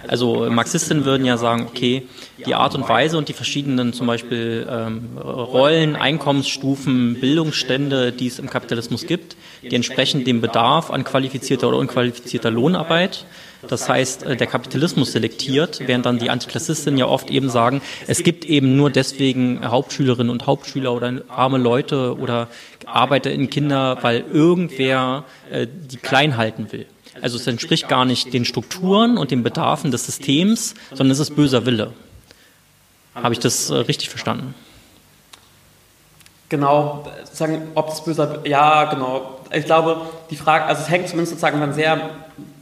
Also 0.08 0.50
Marxistinnen 0.50 1.06
würden 1.06 1.25
ja 1.25 1.38
sagen, 1.38 1.66
okay, 1.68 2.08
die 2.46 2.56
Art 2.56 2.75
und 2.75 2.90
Weise 2.90 3.18
und 3.18 3.30
die 3.30 3.34
verschiedenen 3.34 3.94
zum 3.94 4.08
Beispiel 4.08 4.68
ähm, 4.70 5.18
Rollen, 5.18 5.96
Einkommensstufen, 5.96 7.22
Bildungsstände, 7.22 8.12
die 8.12 8.28
es 8.28 8.38
im 8.38 8.50
Kapitalismus 8.50 9.08
gibt, 9.08 9.38
die 9.64 9.75
entsprechen 9.75 10.25
dem 10.25 10.42
Bedarf 10.42 10.92
an 10.92 11.06
qualifizierter 11.06 11.70
oder 11.70 11.78
unqualifizierter 11.78 12.52
Lohnarbeit. 12.52 13.25
Das 13.68 13.90
heißt, 13.90 14.24
äh, 14.24 14.36
der 14.36 14.48
Kapitalismus 14.48 15.12
selektiert, 15.12 15.82
während 15.86 16.06
dann 16.06 16.20
die 16.20 16.30
Antiklassistinnen 16.30 16.98
ja 16.98 17.08
oft 17.08 17.30
eben 17.30 17.50
sagen, 17.50 17.82
es 18.08 18.24
gibt 18.24 18.46
eben 18.46 18.75
nur 18.75 18.90
deswegen 18.90 19.66
Hauptschülerinnen 19.66 20.30
und 20.30 20.46
Hauptschüler 20.46 20.94
oder 20.94 21.22
arme 21.30 21.58
Leute 21.58 22.18
oder 22.18 22.48
Arbeiter 22.86 23.32
in 23.32 23.50
Kinder, 23.50 23.98
weil 24.01 24.25
irgendwer 24.32 25.24
äh, 25.51 25.68
die 25.68 25.98
klein 25.98 26.38
halten 26.38 26.72
will. 26.72 26.86
Also 27.22 27.38
es 27.38 27.48
entspricht 27.48 27.88
gar 27.88 28.06
nicht 28.06 28.34
den 28.34 28.46
Strukturen 28.46 29.18
und 29.18 29.32
den 29.32 29.44
Bedarfen 29.44 29.92
des 29.92 30.06
Systems, 30.06 30.75
sondern 30.89 31.12
es 31.12 31.20
ist 31.20 31.36
böser 31.36 31.65
Wille. 31.65 31.94
Habe 33.13 33.34
ich 33.34 33.39
das 33.39 33.70
äh, 33.70 33.75
richtig 33.75 34.10
verstanden? 34.10 34.54
Genau, 36.50 37.06
sozusagen, 37.24 37.70
ob 37.74 37.88
das 37.88 38.04
böse, 38.04 38.42
ja, 38.46 38.86
genau. 38.86 39.39
Ich 39.51 39.65
glaube, 39.65 40.01
die 40.30 40.36
Frage, 40.36 40.65
also 40.65 40.82
es 40.82 40.89
hängt 40.89 41.08
zumindest 41.08 41.32
sozusagen 41.32 41.60
dann 41.60 41.74
sehr 41.74 42.10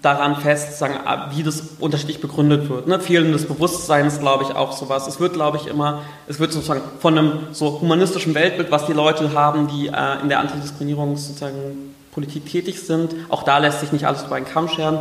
daran 0.03 0.35
fest, 0.35 0.77
sagen, 0.77 0.95
wie 1.33 1.43
das 1.43 1.63
unterschiedlich 1.79 2.21
begründet 2.21 2.69
wird. 2.69 2.87
Ne? 2.87 2.99
Fehlendes 2.99 3.47
Bewusstsein 3.47 4.05
ist, 4.05 4.19
glaube 4.19 4.43
ich, 4.43 4.55
auch 4.55 4.73
sowas. 4.73 5.07
Es 5.07 5.19
wird, 5.19 5.33
glaube 5.33 5.57
ich, 5.57 5.65
immer, 5.65 6.01
es 6.27 6.39
wird 6.39 6.51
sozusagen 6.51 6.81
von 6.99 7.17
einem 7.17 7.31
so 7.53 7.79
humanistischen 7.81 8.35
Weltbild, 8.35 8.69
was 8.69 8.85
die 8.85 8.93
Leute 8.93 9.33
haben, 9.33 9.67
die 9.67 9.87
äh, 9.87 10.21
in 10.21 10.29
der 10.29 10.41
Antidiskriminierung 10.41 11.15
sozusagen 11.15 11.95
Politik 12.11 12.45
tätig 12.45 12.81
sind. 12.81 13.15
Auch 13.29 13.43
da 13.43 13.57
lässt 13.57 13.79
sich 13.79 13.91
nicht 13.93 14.05
alles 14.05 14.23
über 14.23 14.35
einen 14.35 14.45
Kamm 14.45 14.67
scheren 14.67 14.99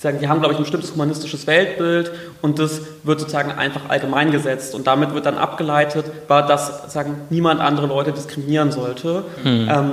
sagen, 0.00 0.18
die 0.18 0.28
haben, 0.28 0.40
glaube 0.40 0.54
ich, 0.54 0.58
ein 0.58 0.62
bestimmtes 0.62 0.92
humanistisches 0.92 1.46
Weltbild 1.46 2.10
und 2.40 2.58
das 2.58 2.80
wird 3.02 3.20
sozusagen 3.20 3.52
einfach 3.52 3.90
allgemein 3.90 4.30
gesetzt 4.30 4.74
und 4.74 4.86
damit 4.86 5.12
wird 5.12 5.26
dann 5.26 5.36
abgeleitet, 5.36 6.06
dass 6.26 6.90
sagen, 6.90 7.20
niemand 7.28 7.60
andere 7.60 7.86
Leute 7.86 8.12
diskriminieren 8.12 8.72
sollte. 8.72 9.24
Hm. 9.42 9.68
Ähm, 9.70 9.92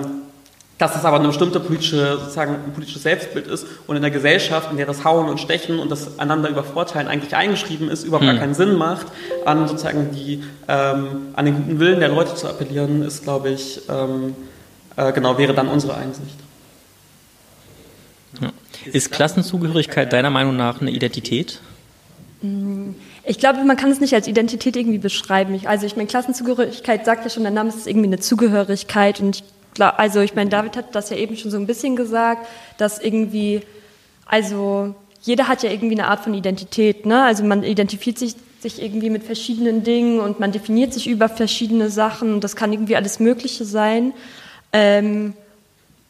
dass 0.78 0.96
es 0.96 1.06
aber 1.06 1.18
eine 1.18 1.28
bestimmte 1.28 1.60
politische, 1.60 2.18
sozusagen 2.20 2.54
ein 2.54 2.74
politisches 2.74 3.04
Selbstbild 3.04 3.48
ist 3.48 3.66
und 3.88 3.96
in 3.96 4.02
der 4.02 4.12
Gesellschaft, 4.12 4.70
in 4.72 4.78
der 4.78 4.86
das 4.86 5.04
Hauen 5.04 5.28
und 5.28 5.40
Stechen 5.40 5.80
und 5.80 5.90
das 5.90 6.20
einander 6.20 6.50
übervorteilen 6.50 7.08
eigentlich 7.08 7.36
eingeschrieben 7.36 7.90
ist, 7.90 8.04
überhaupt 8.04 8.28
hm. 8.28 8.34
gar 8.34 8.40
keinen 8.40 8.54
Sinn 8.54 8.76
macht, 8.76 9.08
an 9.46 9.68
sozusagen 9.68 10.12
die, 10.12 10.44
ähm, 10.68 11.30
an 11.34 11.46
den 11.46 11.56
guten 11.56 11.80
Willen 11.80 12.00
der 12.00 12.10
Leute 12.10 12.36
zu 12.36 12.48
appellieren, 12.48 13.02
ist, 13.02 13.24
glaube 13.24 13.50
ich, 13.50 13.82
ähm, 13.90 14.36
äh, 14.96 15.12
genau, 15.14 15.38
wäre 15.38 15.54
dann 15.54 15.68
unsere 15.68 15.96
Einsicht. 15.96 16.36
Ja. 18.42 18.52
Ist 18.92 19.12
Klassenzugehörigkeit 19.12 20.14
deiner 20.14 20.30
Meinung 20.30 20.56
nach 20.56 20.80
eine 20.80 20.92
Identität? 20.92 21.60
Mm, 22.42 22.92
ich 23.24 23.40
glaube, 23.40 23.64
man 23.64 23.78
kann 23.78 23.90
es 23.90 24.00
nicht 24.00 24.14
als 24.14 24.28
Identität 24.28 24.76
irgendwie 24.76 25.00
beschreiben. 25.00 25.60
also 25.66 25.88
ich 25.88 25.96
meine, 25.96 26.08
Klassenzugehörigkeit 26.08 27.04
sagt 27.06 27.24
ja 27.24 27.30
schon, 27.32 27.44
der 27.44 27.52
Name 27.52 27.70
ist 27.70 27.88
irgendwie 27.88 28.08
eine 28.08 28.20
Zugehörigkeit. 28.20 29.20
Und 29.20 29.38
ich 29.38 29.44
also 29.86 30.20
ich 30.22 30.36
meine, 30.36 30.50
David 30.50 30.78
hat 30.78 30.96
das 30.96 31.10
ja 31.10 31.18
eben 31.18 31.38
schon 31.38 31.52
so 31.52 31.58
ein 31.58 31.68
bisschen 31.68 31.96
gesagt, 31.96 32.48
dass 32.78 33.00
irgendwie, 33.00 33.62
also 34.26 34.96
jeder 35.22 35.48
hat 35.48 35.64
ja 35.64 35.72
irgendwie 35.72 35.96
eine 36.00 36.08
Art 36.08 36.22
von 36.22 36.34
Identität. 36.34 37.06
Ne? 37.06 37.24
Also 37.24 37.44
man 37.44 37.64
identifiziert 37.64 38.18
sich, 38.18 38.36
sich 38.60 38.82
irgendwie 38.82 39.10
mit 39.10 39.24
verschiedenen 39.24 39.84
Dingen 39.84 40.20
und 40.20 40.40
man 40.40 40.52
definiert 40.52 40.94
sich 40.94 41.08
über 41.08 41.30
verschiedene 41.30 41.90
Sachen. 41.90 42.34
Und 42.34 42.44
das 42.44 42.56
kann 42.56 42.72
irgendwie 42.72 42.96
alles 42.96 43.20
Mögliche 43.20 43.66
sein. 43.66 44.14
Ähm, 44.74 45.34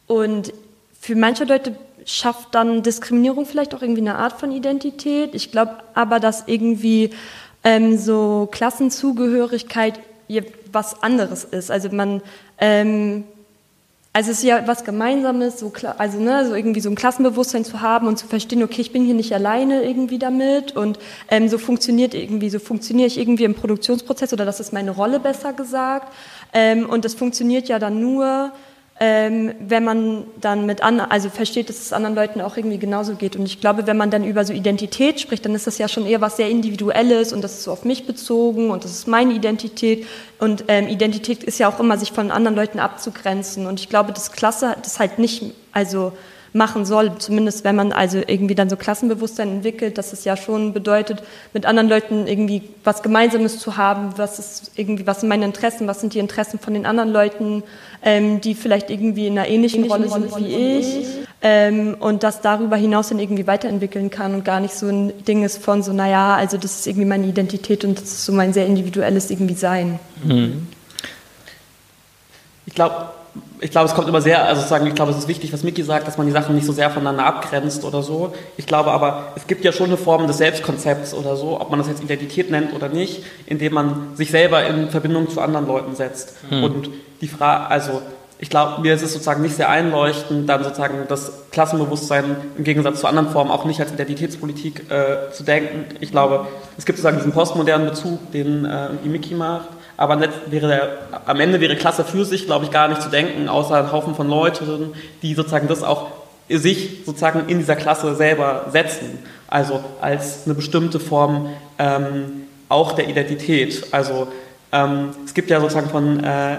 und 0.08 0.54
für 1.00 1.16
manche 1.16 1.44
Leute 1.44 1.76
schafft 2.06 2.56
dann 2.56 2.84
Diskriminierung 2.84 3.46
vielleicht 3.46 3.76
auch 3.76 3.82
irgendwie 3.82 4.02
eine 4.02 4.16
Art 4.16 4.40
von 4.40 4.52
Identität. 4.52 5.36
Ich 5.36 5.52
glaube 5.52 5.78
aber, 5.94 6.20
dass 6.20 6.44
irgendwie 6.48 7.12
ähm, 7.64 7.98
so 7.98 8.48
Klassenzugehörigkeit 8.52 10.00
was 10.72 11.02
anderes 11.04 11.44
ist. 11.44 11.72
Also 11.72 11.90
man, 11.90 12.22
ähm, 12.60 13.24
also 14.18 14.32
es 14.32 14.40
ist 14.40 14.46
ja 14.46 14.66
was 14.66 14.84
Gemeinsames, 14.84 15.60
so, 15.60 15.72
also 16.00 16.20
ne, 16.20 16.44
so 16.48 16.56
irgendwie 16.56 16.80
so 16.80 16.90
ein 16.90 16.96
Klassenbewusstsein 16.96 17.64
zu 17.64 17.82
haben 17.82 18.08
und 18.08 18.18
zu 18.18 18.26
verstehen, 18.26 18.64
okay, 18.64 18.82
ich 18.82 18.92
bin 18.92 19.06
hier 19.06 19.14
nicht 19.14 19.32
alleine 19.32 19.84
irgendwie 19.84 20.18
damit 20.18 20.76
und 20.76 20.98
ähm, 21.30 21.48
so 21.50 21.60
funktioniert 21.60 22.16
irgendwie, 22.16 22.50
so 22.50 22.58
funktioniere 22.58 23.06
ich 23.06 23.20
irgendwie 23.20 23.44
im 23.44 23.54
Produktionsprozess 23.54 24.34
oder 24.34 24.44
das 24.44 24.60
ist 24.60 24.74
meine 24.74 24.90
Rolle 24.90 25.20
besser 25.20 25.54
gesagt. 25.54 26.12
Ähm, 26.52 26.90
und 26.90 27.06
das 27.06 27.14
funktioniert 27.14 27.68
ja 27.68 27.78
dann 27.78 28.02
nur, 28.02 28.54
ähm, 29.00 29.54
wenn 29.60 29.84
man 29.84 30.24
dann 30.42 30.66
mit 30.66 30.82
anderen, 30.82 31.12
also 31.12 31.30
versteht, 31.30 31.70
dass 31.70 31.80
es 31.80 31.94
anderen 31.94 32.16
Leuten 32.16 32.42
auch 32.42 32.58
irgendwie 32.58 32.80
genauso 32.80 33.16
geht. 33.16 33.36
Und 33.36 33.46
ich 33.46 33.62
glaube, 33.62 33.86
wenn 33.86 33.98
man 33.98 34.10
dann 34.10 34.24
über 34.24 34.44
so 34.44 34.54
Identität 34.54 35.20
spricht, 35.20 35.46
dann 35.46 35.54
ist 35.54 35.68
das 35.68 35.78
ja 35.78 35.88
schon 35.88 36.08
eher 36.08 36.20
was 36.20 36.38
sehr 36.38 36.50
Individuelles 36.50 37.32
und 37.32 37.44
das 37.44 37.54
ist 37.54 37.64
so 37.64 37.72
auf 37.72 37.86
mich 37.86 38.08
bezogen 38.08 38.72
und 38.72 38.84
das 38.84 38.92
ist 38.92 39.08
meine 39.08 39.34
Identität. 39.34 40.08
Und 40.40 40.66
ähm, 40.68 40.88
Identität 40.88 41.44
ist 41.44 41.60
ja 41.60 41.70
auch 41.70 41.80
immer, 41.80 41.98
sich 41.98 42.12
von 42.12 42.32
anderen 42.32 42.56
Leuten 42.56 42.80
abzugrenzen. 42.80 43.68
Und 43.68 43.80
ich 43.80 43.88
glaube, 43.88 44.14
das 44.14 44.32
Klasse 44.32 44.76
das 44.82 45.00
halt 45.00 45.20
nicht, 45.20 45.44
also 45.72 46.14
machen 46.54 46.86
soll. 46.86 47.12
Zumindest 47.18 47.64
wenn 47.64 47.76
man 47.76 47.92
also 47.92 48.22
irgendwie 48.26 48.56
dann 48.56 48.70
so 48.70 48.76
Klassenbewusstsein 48.76 49.50
entwickelt, 49.50 49.98
dass 49.98 50.14
es 50.14 50.24
ja 50.26 50.38
schon 50.38 50.74
bedeutet, 50.74 51.24
mit 51.54 51.66
anderen 51.66 51.90
Leuten 51.90 52.28
irgendwie 52.28 52.64
was 52.84 53.04
Gemeinsames 53.04 53.60
zu 53.60 53.78
haben, 53.78 54.14
was 54.18 54.40
ist 54.40 54.72
irgendwie, 54.76 55.08
was 55.08 55.22
sind 55.22 55.30
meine 55.30 55.46
Interessen, 55.46 55.88
was 55.88 56.02
sind 56.02 56.14
die 56.14 56.20
Interessen 56.20 56.60
von 56.60 56.74
den 56.74 56.86
anderen 56.86 57.12
Leuten, 57.12 57.64
ähm, 58.04 58.42
die 58.42 58.56
vielleicht 58.56 58.90
irgendwie 58.90 59.28
in 59.28 59.38
einer 59.38 59.48
ähnlichen, 59.48 59.84
ähnlichen 59.86 60.10
Rolle 60.12 60.30
sind 60.30 60.38
wie 60.38 60.56
ich. 60.80 61.06
Ähm, 61.42 61.96
und 62.00 62.24
das 62.24 62.42
darüber 62.42 62.78
hinaus 62.78 63.10
dann 63.10 63.20
irgendwie 63.20 63.46
weiterentwickeln 63.46 64.10
kann 64.10 64.34
und 64.34 64.44
gar 64.44 64.60
nicht 64.60 64.74
so 64.74 64.88
ein 64.88 65.14
Ding 65.26 65.44
ist 65.44 65.64
von 65.64 65.84
so, 65.84 65.94
naja, 65.94 66.36
also 66.36 66.58
das 66.58 66.80
ist 66.80 66.88
irgendwie 66.88 67.06
meine 67.06 67.28
Identität 67.28 67.84
und 67.84 68.00
das 68.00 68.06
ist 68.06 68.26
so 68.26 68.32
mein 68.32 68.54
sehr 68.54 68.66
individuelles 68.66 69.30
irgendwie 69.30 69.54
Sein. 69.54 70.00
Mhm. 70.24 70.68
Ich 72.66 72.74
glaube, 72.74 73.10
ich 73.60 73.72
glaube, 73.72 73.88
es 73.88 73.96
kommt 73.96 74.08
immer 74.08 74.22
sehr, 74.22 74.46
also 74.46 74.62
sagen, 74.62 74.86
ich 74.88 74.96
glaube, 74.96 75.12
es 75.12 75.18
ist 75.18 75.28
wichtig, 75.28 75.52
was 75.52 75.64
Miki 75.64 75.84
sagt, 75.84 76.08
dass 76.08 76.18
man 76.18 76.28
die 76.28 76.34
Sachen 76.34 76.56
nicht 76.56 76.66
so 76.66 76.74
sehr 76.74 76.90
voneinander 76.90 77.26
abgrenzt 77.26 77.84
oder 77.84 78.04
so. 78.04 78.34
Ich 78.56 78.66
glaube 78.66 78.92
aber, 78.92 79.32
es 79.36 79.48
gibt 79.48 79.66
ja 79.66 79.72
schon 79.72 79.88
eine 79.88 79.98
Form 79.98 80.28
des 80.28 80.38
Selbstkonzepts 80.38 81.14
oder 81.14 81.36
so, 81.36 81.60
ob 81.60 81.70
man 81.70 81.80
das 81.80 81.88
jetzt 81.88 82.04
Identität 82.04 82.52
nennt 82.52 82.74
oder 82.74 82.90
nicht, 82.90 83.24
indem 83.46 83.74
man 83.74 84.16
sich 84.16 84.30
selber 84.30 84.66
in 84.66 84.90
Verbindung 84.90 85.30
zu 85.30 85.42
anderen 85.42 85.68
Leuten 85.68 85.96
setzt. 85.96 86.36
Hm. 86.50 86.64
Und 86.64 86.90
die 87.22 87.28
Frage, 87.28 87.68
also 87.68 88.02
ich 88.40 88.52
glaube, 88.52 88.82
mir 88.82 88.94
ist 88.94 89.02
es 89.02 89.14
sozusagen 89.14 89.42
nicht 89.42 89.56
sehr 89.56 89.70
einleuchtend, 89.70 90.48
dann 90.48 90.64
sozusagen 90.64 91.00
das 91.08 91.32
Klassenbewusstsein 91.52 92.36
im 92.56 92.64
Gegensatz 92.64 93.00
zu 93.00 93.08
anderen 93.08 93.30
Formen 93.30 93.50
auch 93.50 93.66
nicht 93.66 93.80
als 93.80 93.92
Identitätspolitik 93.92 94.92
äh, 94.92 95.32
zu 95.32 95.44
denken. 95.44 95.86
Ich 96.02 96.12
glaube, 96.12 96.46
es 96.78 96.86
gibt 96.86 96.98
sozusagen 96.98 97.18
diesen 97.18 97.32
postmodernen 97.32 97.88
Bezug, 97.88 98.32
den 98.32 98.66
äh, 98.66 98.90
Miki 99.04 99.34
macht 99.34 99.70
aber 99.98 100.22
wäre 100.48 101.00
am 101.26 101.40
Ende 101.40 101.60
wäre 101.60 101.76
Klasse 101.76 102.04
für 102.04 102.24
sich, 102.24 102.46
glaube 102.46 102.66
ich, 102.66 102.72
gar 102.72 102.88
nicht 102.88 103.02
zu 103.02 103.10
denken, 103.10 103.50
außer 103.50 103.76
ein 103.76 103.92
Haufen 103.92 104.14
von 104.16 104.30
Leuten, 104.30 104.94
die 105.24 105.34
sozusagen 105.34 105.68
das 105.68 105.84
auch 105.84 106.12
sich 106.50 107.04
sozusagen 107.06 107.50
in 107.50 107.58
dieser 107.58 107.76
Klasse 107.76 108.16
selber 108.16 108.68
setzen. 108.72 109.20
Also 109.48 109.84
als 110.00 110.46
eine 110.46 110.54
bestimmte 110.54 111.00
Form 111.00 111.50
ähm, 111.80 112.44
auch 112.70 112.94
der 112.94 113.10
Identität. 113.10 113.88
Also 113.92 114.28
ähm, 114.72 115.10
es 115.26 115.34
gibt 115.34 115.50
ja 115.50 115.60
sozusagen 115.60 115.90
von 115.90 116.24
äh, 116.24 116.58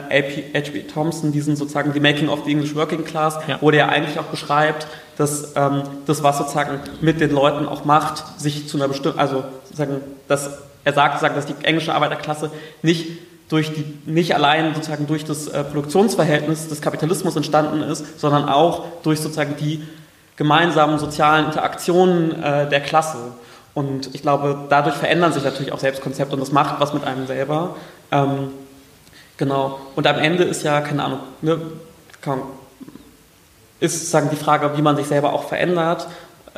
H.B. 0.54 0.82
Thompson 0.92 1.32
diesen 1.32 1.56
sozusagen 1.56 1.92
The 1.92 2.00
Making 2.00 2.28
of 2.28 2.40
the 2.44 2.50
English 2.50 2.74
Working 2.74 3.04
Class, 3.04 3.38
ja. 3.46 3.58
wo 3.60 3.70
der 3.70 3.88
eigentlich 3.90 4.18
auch 4.18 4.24
beschreibt, 4.24 4.86
dass 5.16 5.54
ähm, 5.56 5.82
das, 6.06 6.22
was 6.22 6.38
sozusagen 6.38 6.80
mit 7.00 7.20
den 7.20 7.30
Leuten 7.30 7.66
auch 7.66 7.84
macht, 7.84 8.40
sich 8.40 8.68
zu 8.68 8.78
einer 8.78 8.88
bestimmten, 8.88 9.18
also 9.18 9.44
sozusagen, 9.64 10.00
dass 10.26 10.58
er 10.84 10.92
sagt 10.94 11.14
sozusagen, 11.14 11.34
dass 11.34 11.46
die 11.46 11.64
englische 11.64 11.94
Arbeiterklasse 11.94 12.50
nicht 12.82 13.27
durch 13.48 13.72
die, 13.72 13.84
nicht 14.04 14.34
allein 14.34 14.74
sozusagen 14.74 15.06
durch 15.06 15.24
das 15.24 15.48
äh, 15.48 15.64
Produktionsverhältnis 15.64 16.68
des 16.68 16.80
Kapitalismus 16.80 17.34
entstanden 17.34 17.82
ist, 17.82 18.20
sondern 18.20 18.48
auch 18.48 18.84
durch 19.02 19.20
sozusagen 19.20 19.56
die 19.56 19.82
gemeinsamen 20.36 20.98
sozialen 20.98 21.46
Interaktionen 21.46 22.42
äh, 22.42 22.68
der 22.68 22.80
Klasse. 22.80 23.18
Und 23.74 24.14
ich 24.14 24.22
glaube, 24.22 24.66
dadurch 24.68 24.96
verändern 24.96 25.32
sich 25.32 25.44
natürlich 25.44 25.72
auch 25.72 25.78
Selbstkonzepte 25.78 26.34
und 26.34 26.40
das 26.40 26.52
macht 26.52 26.80
was 26.80 26.92
mit 26.92 27.04
einem 27.04 27.26
selber. 27.26 27.76
Ähm, 28.10 28.50
genau. 29.36 29.80
Und 29.96 30.06
am 30.06 30.18
Ende 30.18 30.44
ist 30.44 30.62
ja, 30.62 30.80
keine 30.80 31.04
Ahnung, 31.04 31.20
ne, 31.40 31.60
ist 33.80 33.94
sozusagen 33.94 34.30
die 34.30 34.36
Frage, 34.36 34.76
wie 34.76 34.82
man 34.82 34.96
sich 34.96 35.06
selber 35.06 35.32
auch 35.32 35.44
verändert 35.48 36.06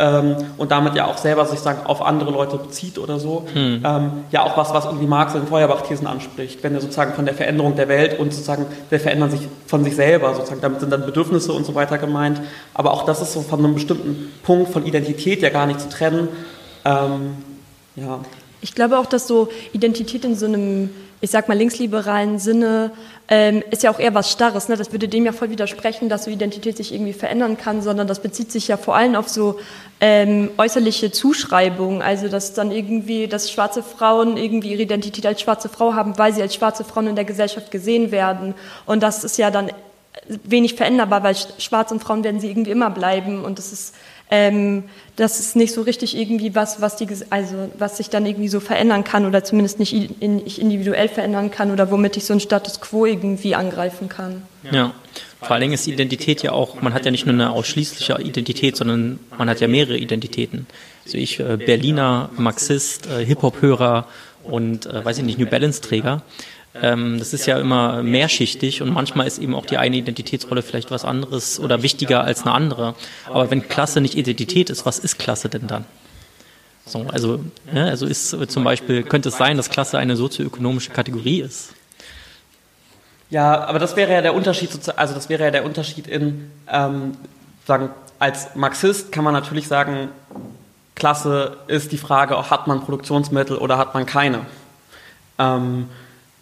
ähm, 0.01 0.37
und 0.57 0.71
damit 0.71 0.95
ja 0.95 1.07
auch 1.07 1.19
selber 1.19 1.45
sich 1.45 1.61
sagen, 1.61 1.81
auf 1.85 2.01
andere 2.01 2.31
Leute 2.31 2.57
bezieht 2.57 2.99
oder 2.99 3.21
so. 3.21 3.45
Hm. 3.53 3.83
Ähm, 3.85 4.11
ja, 4.31 4.43
auch 4.45 4.57
was, 4.57 4.73
was 4.73 4.87
irgendwie 4.87 5.07
Marx 5.07 5.35
in 5.35 5.47
Feuerbach-Thesen 5.47 6.07
anspricht, 6.07 6.63
wenn 6.63 6.75
er 6.75 6.81
sozusagen 6.81 7.13
von 7.13 7.27
der 7.27 7.35
Veränderung 7.35 7.77
der 7.77 7.89
Welt 7.89 8.19
und 8.19 8.33
sozusagen 8.33 8.67
der 8.91 8.99
Verändern 8.99 9.31
sich 9.31 9.47
von 9.67 9.85
sich 9.85 9.95
selber, 9.95 10.35
sozusagen, 10.35 10.63
damit 10.63 10.81
sind 10.81 10.91
dann 10.91 11.05
Bedürfnisse 11.05 11.53
und 11.53 11.67
so 11.67 11.75
weiter 11.75 11.99
gemeint. 11.99 12.41
Aber 12.73 12.93
auch 12.93 13.05
das 13.05 13.21
ist 13.21 13.35
so 13.35 13.43
von 13.43 13.59
einem 13.59 13.75
bestimmten 13.75 14.33
Punkt 14.43 14.73
von 14.73 14.87
Identität 14.87 15.43
ja 15.43 15.51
gar 15.51 15.67
nicht 15.67 15.81
zu 15.81 15.91
trennen. 15.91 16.29
Ähm, 16.87 17.37
ja. 17.97 18.21
Ich 18.63 18.75
glaube 18.75 18.99
auch, 18.99 19.07
dass 19.07 19.27
so 19.27 19.49
Identität 19.73 20.25
in 20.25 20.35
so 20.35 20.47
einem 20.47 20.91
ich 21.21 21.31
sag 21.31 21.49
mal, 21.49 21.57
linksliberalen 21.57 22.39
Sinne 22.39 22.93
ähm, 23.29 23.63
ist 23.71 23.83
ja 23.83 23.91
auch 23.91 23.99
eher 23.99 24.15
was 24.15 24.31
Starres. 24.31 24.69
Ne? 24.69 24.77
Das 24.77 24.91
würde 24.91 25.07
dem 25.07 25.27
ja 25.27 25.33
voll 25.33 25.51
widersprechen, 25.51 26.09
dass 26.09 26.25
so 26.25 26.31
Identität 26.31 26.77
sich 26.77 26.93
irgendwie 26.93 27.13
verändern 27.13 27.59
kann, 27.59 27.83
sondern 27.83 28.07
das 28.07 28.21
bezieht 28.21 28.51
sich 28.51 28.69
ja 28.69 28.77
vor 28.77 28.97
allem 28.97 29.15
auf 29.15 29.29
so 29.29 29.61
ähm, 30.01 30.51
äußerliche 30.57 31.13
Zuschreibungen. 31.13 32.01
Also, 32.01 32.29
dass 32.29 32.55
dann 32.55 32.71
irgendwie, 32.71 33.29
dass 33.29 33.51
schwarze 33.51 33.83
Frauen 33.83 34.39
irgendwie 34.39 34.73
ihre 34.73 34.83
Identität 34.83 35.27
als 35.27 35.43
schwarze 35.43 35.69
Frau 35.69 35.95
haben, 35.95 36.17
weil 36.17 36.33
sie 36.33 36.41
als 36.41 36.55
schwarze 36.55 36.85
Frauen 36.85 37.09
in 37.09 37.17
der 37.17 37.25
Gesellschaft 37.27 37.71
gesehen 37.71 38.11
werden. 38.11 38.55
Und 38.87 39.03
das 39.03 39.23
ist 39.23 39.37
ja 39.37 39.51
dann 39.51 39.71
wenig 40.45 40.75
veränderbar, 40.75 41.23
weil 41.23 41.37
schwarze 41.59 41.95
und 41.95 42.01
Frauen 42.01 42.25
werden 42.25 42.41
sie 42.41 42.49
irgendwie 42.49 42.71
immer 42.71 42.91
bleiben. 42.91 43.45
Und 43.45 43.59
das 43.59 43.73
ist 43.73 43.95
ähm, 44.31 44.85
das 45.17 45.41
ist 45.41 45.57
nicht 45.57 45.75
so 45.75 45.83
richtig 45.83 46.17
irgendwie 46.17 46.55
was, 46.55 46.81
was, 46.81 46.97
die, 46.97 47.07
also, 47.31 47.71
was 47.79 47.97
sich 47.97 48.11
dann 48.11 48.25
irgendwie 48.27 48.49
so 48.49 48.61
verändern 48.61 49.05
kann 49.05 49.27
oder 49.27 49.45
zumindest 49.45 49.79
nicht 49.79 49.93
in, 49.93 50.47
ich 50.47 50.61
individuell 50.61 51.09
verändern 51.09 51.51
kann 51.51 51.71
oder 51.71 51.91
womit 51.91 52.17
ich 52.17 52.25
so 52.25 52.33
einen 52.33 52.41
Status 52.41 52.81
quo 52.81 53.07
irgendwie 53.07 53.55
angreifen 53.55 54.09
kann. 54.09 54.43
Ja. 54.71 54.95
Vor 55.41 55.53
allen 55.53 55.63
Dingen 55.63 55.73
ist 55.73 55.87
Identität 55.87 56.43
ja 56.43 56.53
auch, 56.53 56.83
man 56.83 56.93
hat 56.93 57.07
ja 57.07 57.11
nicht 57.11 57.27
nur 57.27 57.35
eine 57.35 57.51
ausschließliche 57.51 58.21
Identität, 58.21 58.77
sondern 58.77 59.19
man 59.37 59.49
hat 59.49 59.61
ja 59.61 59.69
mehrere 59.69 59.97
Identitäten. 59.97 60.67
Also 61.05 61.17
ich, 61.17 61.41
äh, 61.41 61.57
Berliner, 61.57 62.31
Marxist, 62.37 63.07
äh, 63.07 63.25
Hip-Hop-Hörer 63.25 64.07
und, 64.45 64.87
äh, 64.87 65.05
weiß 65.05 65.19
ich 65.19 65.25
nicht, 65.25 65.39
New 65.39 65.47
Balance-Träger. 65.47 66.23
Ähm, 66.75 67.19
das 67.19 67.33
ist 67.33 67.47
ja 67.47 67.59
immer 67.59 68.03
mehrschichtig 68.03 68.81
und 68.83 68.93
manchmal 68.93 69.27
ist 69.27 69.39
eben 69.39 69.55
auch 69.55 69.67
die 69.67 69.77
eine 69.77 69.97
Identitätsrolle 69.97 70.63
vielleicht 70.63 70.91
was 70.91 71.05
anderes 71.05 71.59
oder 71.59 71.83
wichtiger 71.83 72.23
als 72.23 72.43
eine 72.43 72.53
andere. 72.53 72.95
Aber 73.27 73.51
wenn 73.51 73.69
Klasse 73.69 74.01
nicht 74.01 74.15
Identität 74.15 74.71
ist, 74.71 74.87
was 74.87 74.99
ist 74.99 75.19
Klasse 75.19 75.49
denn 75.49 75.67
dann? 75.67 75.85
So, 76.87 77.07
also, 77.09 77.41
ja, 77.73 77.85
also 77.85 78.07
ist 78.07 78.37
zum 78.51 78.65
Beispiel, 78.65 79.03
könnte 79.03 79.29
es 79.29 79.37
sein, 79.37 79.57
dass 79.57 79.71
Klasse 79.71 79.99
eine 79.99 80.17
sozioökonomische 80.17 80.91
Kategorie 80.91 81.41
ist? 81.41 81.75
Ja, 83.31 83.65
aber 83.65 83.79
das 83.79 83.95
wäre 83.95 84.13
ja 84.13 84.23
der 84.23 84.35
Unterschied, 84.35 84.71
also 84.97 85.15
das 85.15 85.29
wäre 85.29 85.45
ja 85.45 85.51
der 85.51 85.65
Unterschied 85.65 86.09
in, 86.09 86.51
ähm, 86.69 87.17
sagen, 87.65 87.91
als 88.19 88.57
Marxist 88.57 89.13
kann 89.13 89.23
man 89.23 89.33
natürlich 89.33 89.69
sagen, 89.69 90.09
Klasse 90.97 91.57
ist 91.69 91.93
die 91.93 91.99
Frage, 91.99 92.51
hat 92.51 92.67
man 92.67 92.81
Produktionsmittel 92.81 93.57
oder 93.57 93.79
hat 93.79 93.95
man 93.95 94.05
keine? 94.05 94.41
Ähm, 95.39 95.89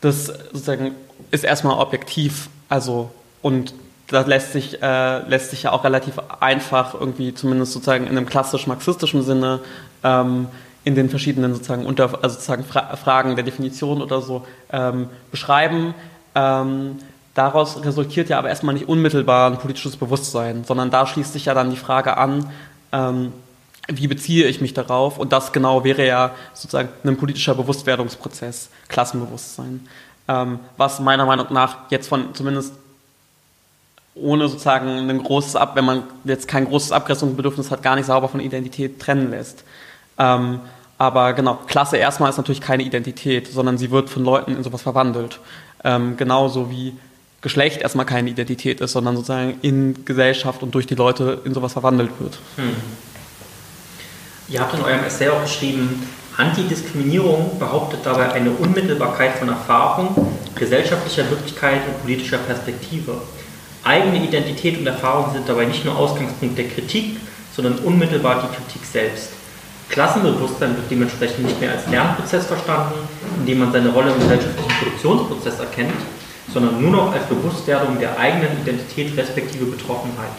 das 0.00 0.26
sozusagen 0.26 0.92
ist 1.30 1.44
erstmal 1.44 1.78
objektiv, 1.78 2.48
also 2.68 3.10
und 3.42 3.74
da 4.08 4.22
lässt 4.22 4.52
sich, 4.52 4.82
äh, 4.82 5.18
lässt 5.28 5.50
sich 5.50 5.64
ja 5.64 5.72
auch 5.72 5.84
relativ 5.84 6.18
einfach 6.40 6.94
irgendwie, 6.94 7.34
zumindest 7.34 7.72
sozusagen 7.72 8.06
in 8.06 8.16
einem 8.16 8.26
klassisch-marxistischen 8.26 9.22
Sinne, 9.22 9.60
ähm, 10.02 10.48
in 10.84 10.94
den 10.94 11.10
verschiedenen 11.10 11.52
sozusagen, 11.52 11.84
unter, 11.84 12.22
also 12.22 12.34
sozusagen 12.36 12.64
Fra 12.64 12.96
Fragen 12.96 13.36
der 13.36 13.44
Definition 13.44 14.00
oder 14.00 14.22
so 14.22 14.46
ähm, 14.72 15.08
beschreiben. 15.30 15.94
Ähm, 16.34 16.96
daraus 17.34 17.84
resultiert 17.84 18.30
ja 18.30 18.38
aber 18.38 18.48
erstmal 18.48 18.74
nicht 18.74 18.88
unmittelbar 18.88 19.50
ein 19.50 19.58
politisches 19.58 19.96
Bewusstsein, 19.96 20.64
sondern 20.64 20.90
da 20.90 21.06
schließt 21.06 21.34
sich 21.34 21.44
ja 21.44 21.54
dann 21.54 21.70
die 21.70 21.76
Frage 21.76 22.16
an, 22.16 22.50
ähm, 22.92 23.32
wie 23.88 24.06
beziehe 24.06 24.46
ich 24.46 24.60
mich 24.60 24.74
darauf? 24.74 25.18
Und 25.18 25.32
das 25.32 25.52
genau 25.52 25.82
wäre 25.82 26.06
ja 26.06 26.34
sozusagen 26.52 26.90
ein 27.04 27.16
politischer 27.16 27.54
Bewusstwerdungsprozess, 27.54 28.68
Klassenbewusstsein, 28.88 29.86
ähm, 30.28 30.60
was 30.76 31.00
meiner 31.00 31.24
Meinung 31.24 31.46
nach 31.50 31.90
jetzt 31.90 32.08
von 32.08 32.34
zumindest 32.34 32.74
ohne 34.14 34.48
sozusagen 34.48 35.08
ein 35.08 35.22
großes 35.22 35.56
Ab, 35.56 35.76
wenn 35.76 35.84
man 35.84 36.02
jetzt 36.24 36.48
kein 36.48 36.66
großes 36.66 36.92
Abgrenzungsbedürfnis 36.92 37.70
hat, 37.70 37.82
gar 37.82 37.96
nicht 37.96 38.06
sauber 38.06 38.28
von 38.28 38.40
Identität 38.40 39.00
trennen 39.00 39.30
lässt. 39.30 39.64
Ähm, 40.18 40.60
aber 40.98 41.32
genau, 41.32 41.60
Klasse 41.66 41.96
erstmal 41.96 42.28
ist 42.28 42.36
natürlich 42.36 42.60
keine 42.60 42.82
Identität, 42.82 43.46
sondern 43.46 43.78
sie 43.78 43.90
wird 43.90 44.10
von 44.10 44.24
Leuten 44.24 44.56
in 44.56 44.64
sowas 44.64 44.82
verwandelt. 44.82 45.38
Ähm, 45.84 46.16
genauso 46.16 46.70
wie 46.70 46.94
Geschlecht 47.40 47.80
erstmal 47.80 48.04
keine 48.04 48.30
Identität 48.30 48.80
ist, 48.80 48.92
sondern 48.92 49.14
sozusagen 49.14 49.58
in 49.62 50.04
Gesellschaft 50.04 50.64
und 50.64 50.74
durch 50.74 50.88
die 50.88 50.96
Leute 50.96 51.40
in 51.44 51.54
sowas 51.54 51.74
verwandelt 51.74 52.10
wird. 52.18 52.38
Hm. 52.56 52.74
Ihr 54.50 54.60
habt 54.60 54.72
in 54.72 54.82
eurem 54.82 55.04
Essay 55.04 55.28
auch 55.28 55.42
geschrieben, 55.42 56.08
Antidiskriminierung 56.38 57.58
behauptet 57.58 58.00
dabei 58.04 58.32
eine 58.32 58.50
Unmittelbarkeit 58.50 59.34
von 59.38 59.50
Erfahrung, 59.50 60.32
gesellschaftlicher 60.54 61.28
Wirklichkeit 61.28 61.82
und 61.86 62.00
politischer 62.00 62.38
Perspektive. 62.38 63.20
Eigene 63.84 64.24
Identität 64.24 64.78
und 64.78 64.86
Erfahrung 64.86 65.34
sind 65.34 65.46
dabei 65.46 65.66
nicht 65.66 65.84
nur 65.84 65.98
Ausgangspunkt 65.98 66.56
der 66.56 66.68
Kritik, 66.68 67.18
sondern 67.54 67.78
unmittelbar 67.80 68.42
die 68.42 68.56
Kritik 68.56 68.86
selbst. 68.90 69.32
Klassenbewusstsein 69.90 70.76
wird 70.76 70.90
dementsprechend 70.90 71.44
nicht 71.44 71.60
mehr 71.60 71.72
als 71.72 71.86
Lernprozess 71.86 72.46
verstanden, 72.46 72.94
in 73.40 73.46
dem 73.46 73.58
man 73.58 73.72
seine 73.72 73.90
Rolle 73.90 74.12
im 74.12 74.18
gesellschaftlichen 74.18 74.70
Produktionsprozess 74.78 75.60
erkennt, 75.60 75.92
sondern 76.54 76.80
nur 76.80 76.90
noch 76.90 77.12
als 77.12 77.26
Bewusstwerdung 77.26 77.98
der 77.98 78.18
eigenen 78.18 78.62
Identität 78.62 79.14
respektive 79.14 79.66
Betroffenheit. 79.66 80.32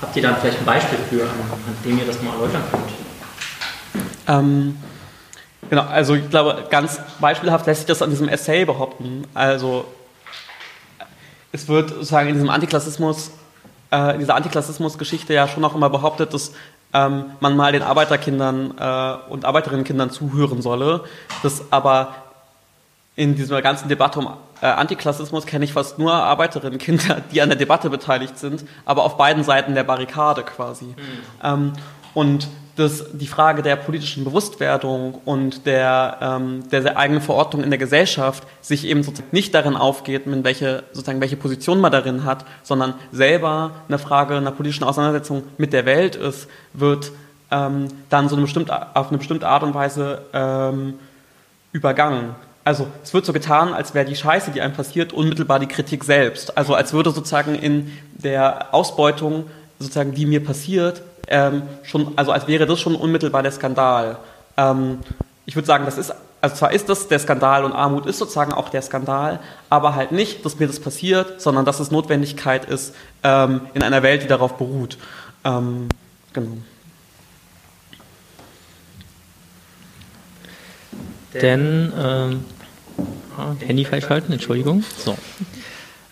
Habt 0.00 0.16
ihr 0.16 0.22
da 0.22 0.34
vielleicht 0.34 0.58
ein 0.58 0.64
Beispiel 0.64 0.98
für, 1.10 1.22
an 1.22 1.30
dem 1.84 1.98
ihr 1.98 2.04
das 2.04 2.20
mal 2.22 2.32
erläutern 2.34 2.62
könnt? 2.70 3.06
Ähm, 4.28 4.76
genau, 5.70 5.82
also 5.82 6.14
ich 6.14 6.28
glaube, 6.28 6.64
ganz 6.70 7.00
beispielhaft 7.20 7.66
lässt 7.66 7.80
sich 7.80 7.86
das 7.86 8.02
an 8.02 8.10
diesem 8.10 8.28
Essay 8.28 8.64
behaupten. 8.64 9.24
Also 9.32 9.86
es 11.52 11.68
wird 11.68 11.90
sozusagen 11.90 12.28
in 12.28 12.34
diesem 12.34 12.50
Antiklassismus, 12.50 13.30
äh, 13.90 14.14
in 14.14 14.20
dieser 14.20 14.34
Antiklassismus-Geschichte 14.34 15.32
ja 15.32 15.48
schon 15.48 15.64
auch 15.64 15.74
immer 15.74 15.88
behauptet, 15.88 16.34
dass 16.34 16.52
ähm, 16.92 17.26
man 17.40 17.56
mal 17.56 17.72
den 17.72 17.82
Arbeiterkindern 17.82 18.74
äh, 18.78 19.30
und 19.30 19.44
Arbeiterinnenkindern 19.44 20.10
zuhören 20.10 20.60
solle. 20.60 21.04
Das 21.42 21.62
aber 21.70 22.14
in 23.16 23.34
dieser 23.34 23.62
ganzen 23.62 23.88
Debatte 23.88 24.18
um 24.20 24.28
äh, 24.60 24.66
Antiklassismus 24.66 25.46
kenne 25.46 25.64
ich 25.64 25.72
fast 25.72 25.98
nur 25.98 26.12
Arbeiterinnenkinder, 26.12 27.22
die 27.32 27.42
an 27.42 27.48
der 27.48 27.58
Debatte 27.58 27.90
beteiligt 27.90 28.38
sind, 28.38 28.64
aber 28.84 29.04
auf 29.04 29.16
beiden 29.16 29.42
Seiten 29.42 29.74
der 29.74 29.84
Barrikade 29.84 30.42
quasi. 30.42 30.84
Mhm. 30.84 30.94
Ähm, 31.42 31.72
und 32.14 32.48
dass 32.76 33.06
die 33.12 33.26
Frage 33.26 33.62
der 33.62 33.76
politischen 33.76 34.24
Bewusstwerdung 34.24 35.14
und 35.24 35.64
der, 35.64 36.18
ähm, 36.20 36.68
der 36.70 36.96
eigenen 36.98 37.22
Verortung 37.22 37.64
in 37.64 37.70
der 37.70 37.78
Gesellschaft 37.78 38.46
sich 38.60 38.86
eben 38.86 39.02
sozusagen 39.02 39.30
nicht 39.32 39.54
darin 39.54 39.76
aufgeht, 39.76 40.26
mit 40.26 40.44
welche, 40.44 40.84
sozusagen 40.92 41.22
welche 41.22 41.36
Position 41.36 41.80
man 41.80 41.90
darin 41.90 42.24
hat, 42.24 42.44
sondern 42.62 42.94
selber 43.12 43.70
eine 43.88 43.98
Frage 43.98 44.36
einer 44.36 44.50
politischen 44.50 44.84
Auseinandersetzung 44.84 45.44
mit 45.56 45.72
der 45.72 45.86
Welt 45.86 46.16
ist, 46.16 46.48
wird 46.74 47.12
ähm, 47.50 47.88
dann 48.10 48.28
so 48.28 48.36
eine 48.36 48.42
bestimmte, 48.42 48.94
auf 48.94 49.08
eine 49.08 49.18
bestimmte 49.18 49.48
Art 49.48 49.62
und 49.62 49.72
Weise 49.72 50.22
ähm, 50.34 50.94
übergangen. 51.72 52.34
Also 52.66 52.88
es 53.04 53.14
wird 53.14 53.24
so 53.24 53.32
getan, 53.32 53.72
als 53.72 53.94
wäre 53.94 54.04
die 54.04 54.16
Scheiße, 54.16 54.50
die 54.50 54.60
einem 54.60 54.74
passiert, 54.74 55.12
unmittelbar 55.12 55.60
die 55.60 55.68
Kritik 55.68 56.02
selbst. 56.02 56.58
Also 56.58 56.74
als 56.74 56.92
würde 56.92 57.12
sozusagen 57.12 57.54
in 57.54 57.96
der 58.12 58.74
Ausbeutung, 58.74 59.44
sozusagen, 59.78 60.14
die 60.14 60.26
mir 60.26 60.42
passiert, 60.42 61.00
ähm, 61.28 61.62
schon, 61.84 62.14
also 62.16 62.32
als 62.32 62.48
wäre 62.48 62.66
das 62.66 62.80
schon 62.80 62.96
unmittelbar 62.96 63.44
der 63.44 63.52
Skandal. 63.52 64.16
Ähm, 64.56 64.98
ich 65.44 65.54
würde 65.54 65.64
sagen, 65.64 65.84
das 65.84 65.96
ist, 65.96 66.12
also 66.40 66.56
zwar 66.56 66.72
ist 66.72 66.88
das 66.88 67.06
der 67.06 67.20
Skandal 67.20 67.64
und 67.64 67.72
Armut 67.72 68.04
ist 68.04 68.18
sozusagen 68.18 68.52
auch 68.52 68.68
der 68.68 68.82
Skandal, 68.82 69.38
aber 69.70 69.94
halt 69.94 70.10
nicht, 70.10 70.44
dass 70.44 70.58
mir 70.58 70.66
das 70.66 70.80
passiert, 70.80 71.40
sondern 71.40 71.64
dass 71.64 71.78
es 71.78 71.92
Notwendigkeit 71.92 72.64
ist 72.64 72.96
ähm, 73.22 73.60
in 73.74 73.84
einer 73.84 74.02
Welt, 74.02 74.24
die 74.24 74.26
darauf 74.26 74.54
beruht. 74.54 74.98
Ähm, 75.44 75.88
genau. 76.32 76.56
Denn, 81.32 81.92
ähm, 81.96 82.44
Handy 83.60 83.84
falsch 83.84 84.08
halten, 84.08 84.32
Entschuldigung. 84.32 84.84
So. 85.04 85.16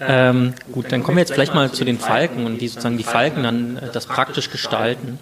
Ähm, 0.00 0.54
gut, 0.72 0.90
dann 0.90 1.02
kommen 1.02 1.16
wir 1.16 1.22
jetzt 1.22 1.32
vielleicht 1.32 1.54
mal 1.54 1.70
zu 1.70 1.84
den 1.84 1.98
Falken 1.98 2.46
und 2.46 2.60
wie 2.60 2.68
sozusagen 2.68 2.98
die 2.98 3.04
Falken 3.04 3.42
dann 3.42 3.76
äh, 3.76 3.92
das 3.92 4.06
praktisch 4.06 4.50
gestalten. 4.50 5.18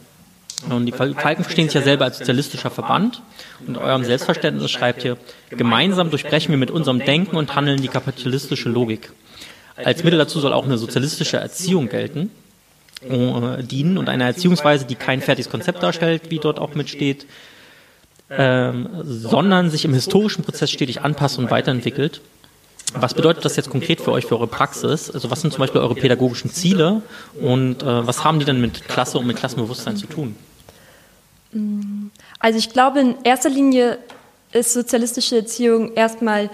Und 0.69 0.87
die 0.87 0.93
Falken 0.93 1.43
verstehen 1.43 1.67
sich 1.67 1.75
ja 1.75 1.83
selber 1.83 2.05
als 2.05 2.19
sozialistischer 2.19 2.71
Verband 2.71 3.21
und 3.67 3.77
eurem 3.77 4.05
Selbstverständnis 4.05 4.71
schreibt 4.71 5.05
ihr, 5.05 5.17
gemeinsam 5.51 6.11
durchbrechen 6.11 6.51
wir 6.51 6.59
mit 6.59 6.71
unserem 6.71 7.01
Denken 7.01 7.37
und 7.37 7.57
Handeln 7.57 7.83
die 7.83 7.89
kapitalistische 7.89 8.69
Logik. 8.69 9.13
Als 9.77 10.05
Mittel 10.05 10.19
dazu 10.19 10.39
soll 10.39 10.53
auch 10.53 10.65
eine 10.65 10.79
sozialistische 10.79 11.39
Erziehung 11.39 11.89
gelten, 11.89 12.31
äh, 13.09 13.63
dienen 13.63 13.99
und 13.99 14.09
eine 14.09 14.25
Erziehungsweise, 14.25 14.85
die 14.85 14.95
kein 14.95 15.21
fertiges 15.21 15.51
Konzept 15.51 15.83
darstellt, 15.83 16.31
wie 16.31 16.39
dort 16.39 16.59
auch 16.59 16.75
mitsteht, 16.75 17.27
ähm, 18.37 18.89
sondern 19.03 19.71
sich 19.71 19.85
im 19.85 19.95
historischen 19.95 20.45
Prozess 20.45 20.71
stetig 20.71 21.03
anpasst 21.03 21.39
und 21.39 21.51
weiterentwickelt 21.51 22.21
was 22.95 23.15
bedeutet 23.15 23.45
das 23.45 23.57
jetzt 23.57 23.71
konkret 23.71 24.01
für 24.01 24.13
euch, 24.13 24.27
für 24.27 24.37
eure 24.37 24.47
Praxis? 24.47 25.11
Also 25.11 25.31
was 25.31 25.41
sind 25.41 25.53
zum 25.53 25.61
Beispiel 25.61 25.81
eure 25.81 25.95
pädagogischen 25.95 26.51
Ziele 26.51 27.03
und 27.41 27.83
äh, 27.83 28.07
was 28.07 28.25
haben 28.25 28.39
die 28.39 28.45
denn 28.45 28.61
mit 28.61 28.87
Klasse 28.89 29.19
und 29.19 29.27
mit 29.27 29.37
Klassenbewusstsein 29.37 29.97
zu 29.97 30.07
tun? 30.07 30.37
Also 32.39 32.59
ich 32.59 32.71
glaube, 32.71 33.01
in 33.01 33.15
erster 33.25 33.51
Linie 33.51 33.99
ist 34.53 34.73
sozialistische 34.73 35.37
Erziehung 35.37 35.95
erstmal, 35.95 36.51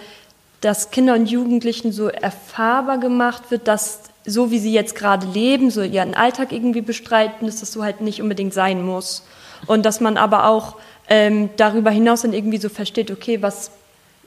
dass 0.61 0.91
Kinder 0.91 1.14
und 1.14 1.27
Jugendlichen 1.27 1.93
so 1.93 2.09
erfahrbar 2.09 2.99
gemacht 2.99 3.51
wird, 3.51 3.69
dass 3.69 4.01
so 4.25 4.51
wie 4.51 4.59
sie 4.59 4.73
jetzt 4.73 4.95
gerade 4.95 5.27
leben, 5.27 5.71
so 5.71 5.83
ihren 5.83 6.14
Alltag 6.14 6.53
irgendwie 6.53 6.83
bestreiten, 6.83 7.47
dass 7.47 7.61
das 7.61 7.73
so 7.73 7.83
halt 7.83 8.01
nicht 8.01 8.21
unbedingt 8.21 8.53
sein 8.53 8.85
muss. 8.85 9.25
Und 9.67 9.87
dass 9.87 10.01
man 10.01 10.17
aber 10.17 10.47
auch 10.47 10.77
ähm, 11.09 11.51
darüber 11.57 11.90
hinaus 11.90 12.23
dann 12.23 12.33
irgendwie 12.33 12.59
so 12.59 12.68
versteht, 12.68 13.11
okay, 13.11 13.42
was 13.42 13.71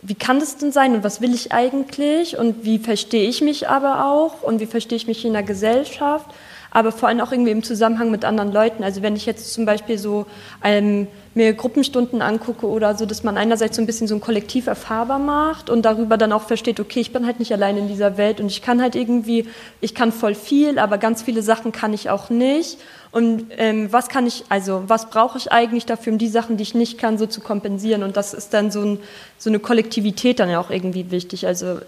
wie 0.02 0.16
kann 0.16 0.40
das 0.40 0.58
denn 0.58 0.72
sein 0.72 0.96
und 0.96 1.04
was 1.04 1.22
will 1.22 1.34
ich 1.34 1.52
eigentlich? 1.52 2.38
Und 2.38 2.66
wie 2.66 2.80
verstehe 2.80 3.30
ich 3.30 3.42
mich 3.42 3.70
aber 3.70 4.06
auch? 4.06 4.42
Und 4.42 4.60
wie 4.60 4.66
verstehe 4.66 4.96
ich 4.96 5.08
mich 5.08 5.24
in 5.26 5.34
der 5.34 5.44
Gesellschaft, 5.44 6.26
aber 6.72 6.92
vor 6.92 7.10
allem 7.10 7.20
auch 7.20 7.32
irgendwie 7.32 7.52
im 7.52 7.64
Zusammenhang 7.64 8.10
mit 8.10 8.26
anderen 8.26 8.52
Leuten. 8.52 8.84
Also 8.84 9.02
wenn 9.02 9.16
ich 9.16 9.26
jetzt 9.26 9.54
zum 9.54 9.66
Beispiel 9.66 9.98
so 9.98 10.26
ähm, 10.64 11.08
mir 11.36 11.54
Gruppenstunden 11.54 12.22
angucke 12.22 12.66
oder 12.66 12.96
so, 12.96 13.06
dass 13.06 13.24
man 13.24 13.38
einerseits 13.38 13.76
so 13.76 13.82
ein 13.82 13.86
bisschen 13.86 14.08
so 14.08 14.16
ein 14.16 14.22
Kollektiv 14.22 14.68
erfahrbar 14.68 15.20
macht 15.20 15.70
und 15.70 15.84
darüber 15.84 16.18
dann 16.18 16.32
auch 16.32 16.44
versteht, 16.44 16.80
okay, 16.80 17.02
ich 17.02 17.14
bin 17.14 17.26
halt 17.26 17.40
nicht 17.40 17.52
allein 17.52 17.78
in 17.78 17.88
dieser 17.88 18.18
Welt 18.18 18.40
und 18.40 18.48
ich 18.48 18.62
kann 18.62 18.82
halt 18.82 18.96
irgendwie, 18.96 19.48
ich 19.82 19.94
kann 19.94 20.12
voll 20.12 20.34
viel, 20.34 20.80
aber 20.80 20.98
ganz 20.98 21.22
viele 21.22 21.44
Sachen 21.44 21.72
kann 21.72 21.94
ich 21.94 22.10
auch 22.10 22.30
nicht 22.30 22.80
und 23.12 23.48
ähm, 23.58 23.92
was 23.92 24.08
kann 24.08 24.26
ich, 24.26 24.46
also 24.48 24.84
was 24.88 25.10
brauche 25.10 25.38
ich 25.38 25.52
eigentlich 25.52 25.86
dafür, 25.86 26.14
um 26.14 26.18
die 26.18 26.30
Sachen, 26.30 26.56
die 26.56 26.64
ich 26.64 26.76
nicht 26.76 26.98
kann, 26.98 27.18
so 27.18 27.26
zu 27.26 27.42
kompensieren? 27.42 28.04
Und 28.04 28.16
das 28.16 28.34
ist 28.34 28.54
dann 28.54 28.72
so, 28.72 28.82
ein, 28.82 29.00
so 29.38 29.50
eine 29.50 29.60
Kollektivität 29.60 30.40
dann 30.40 30.50
ja 30.50 30.62
auch 30.62 30.70
irgendwie 30.70 31.12
wichtig. 31.12 31.46
Also, 31.46 31.80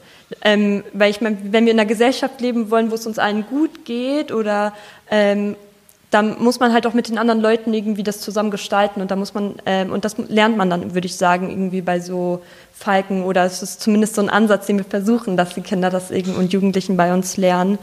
ähm, 0.41 0.83
weil 0.91 1.11
ich 1.11 1.21
meine, 1.21 1.37
wenn 1.43 1.65
wir 1.65 1.71
in 1.71 1.79
einer 1.79 1.87
Gesellschaft 1.87 2.41
leben 2.41 2.69
wollen, 2.69 2.91
wo 2.91 2.95
es 2.95 3.07
uns 3.07 3.19
allen 3.19 3.45
gut 3.45 3.85
geht 3.85 4.33
oder 4.33 4.73
ähm, 5.09 5.55
da 6.13 6.21
muss 6.21 6.59
man 6.59 6.73
halt 6.73 6.85
auch 6.85 6.93
mit 6.93 7.07
den 7.07 7.17
anderen 7.17 7.41
Leuten 7.41 7.73
irgendwie 7.73 8.03
das 8.03 8.19
zusammen 8.19 8.51
gestalten 8.51 9.01
und 9.01 9.09
da 9.09 9.15
muss 9.15 9.33
man, 9.33 9.55
ähm, 9.65 9.91
und 9.91 10.05
das 10.05 10.17
lernt 10.17 10.57
man 10.57 10.69
dann, 10.69 10.93
würde 10.93 11.07
ich 11.07 11.15
sagen, 11.15 11.49
irgendwie 11.49 11.81
bei 11.81 11.99
so 11.99 12.43
Falken 12.73 13.23
oder 13.23 13.45
es 13.45 13.63
ist 13.63 13.81
zumindest 13.81 14.15
so 14.15 14.21
ein 14.21 14.29
Ansatz, 14.29 14.67
den 14.67 14.77
wir 14.77 14.85
versuchen, 14.85 15.37
dass 15.37 15.55
die 15.55 15.61
Kinder 15.61 15.89
das 15.89 16.11
irgendwie 16.11 16.37
und 16.37 16.53
Jugendlichen 16.53 16.97
bei 16.97 17.13
uns 17.13 17.37
lernen. 17.37 17.79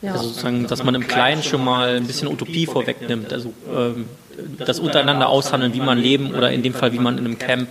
Ja. 0.00 0.12
Also 0.12 0.28
sozusagen, 0.28 0.66
dass 0.66 0.84
man 0.84 0.94
im 0.94 1.06
Kleinen 1.06 1.42
schon 1.42 1.64
mal 1.64 1.96
ein 1.96 2.06
bisschen 2.06 2.28
Utopie 2.28 2.66
vorwegnimmt, 2.66 3.32
also 3.32 3.52
ähm, 3.74 4.06
das 4.58 4.78
untereinander 4.78 5.28
aushandeln, 5.28 5.74
wie 5.74 5.80
man 5.80 5.98
leben 5.98 6.34
oder 6.34 6.52
in 6.52 6.62
dem 6.62 6.74
Fall, 6.74 6.92
wie 6.92 7.00
man 7.00 7.18
in 7.18 7.24
einem 7.24 7.38
Camp 7.38 7.68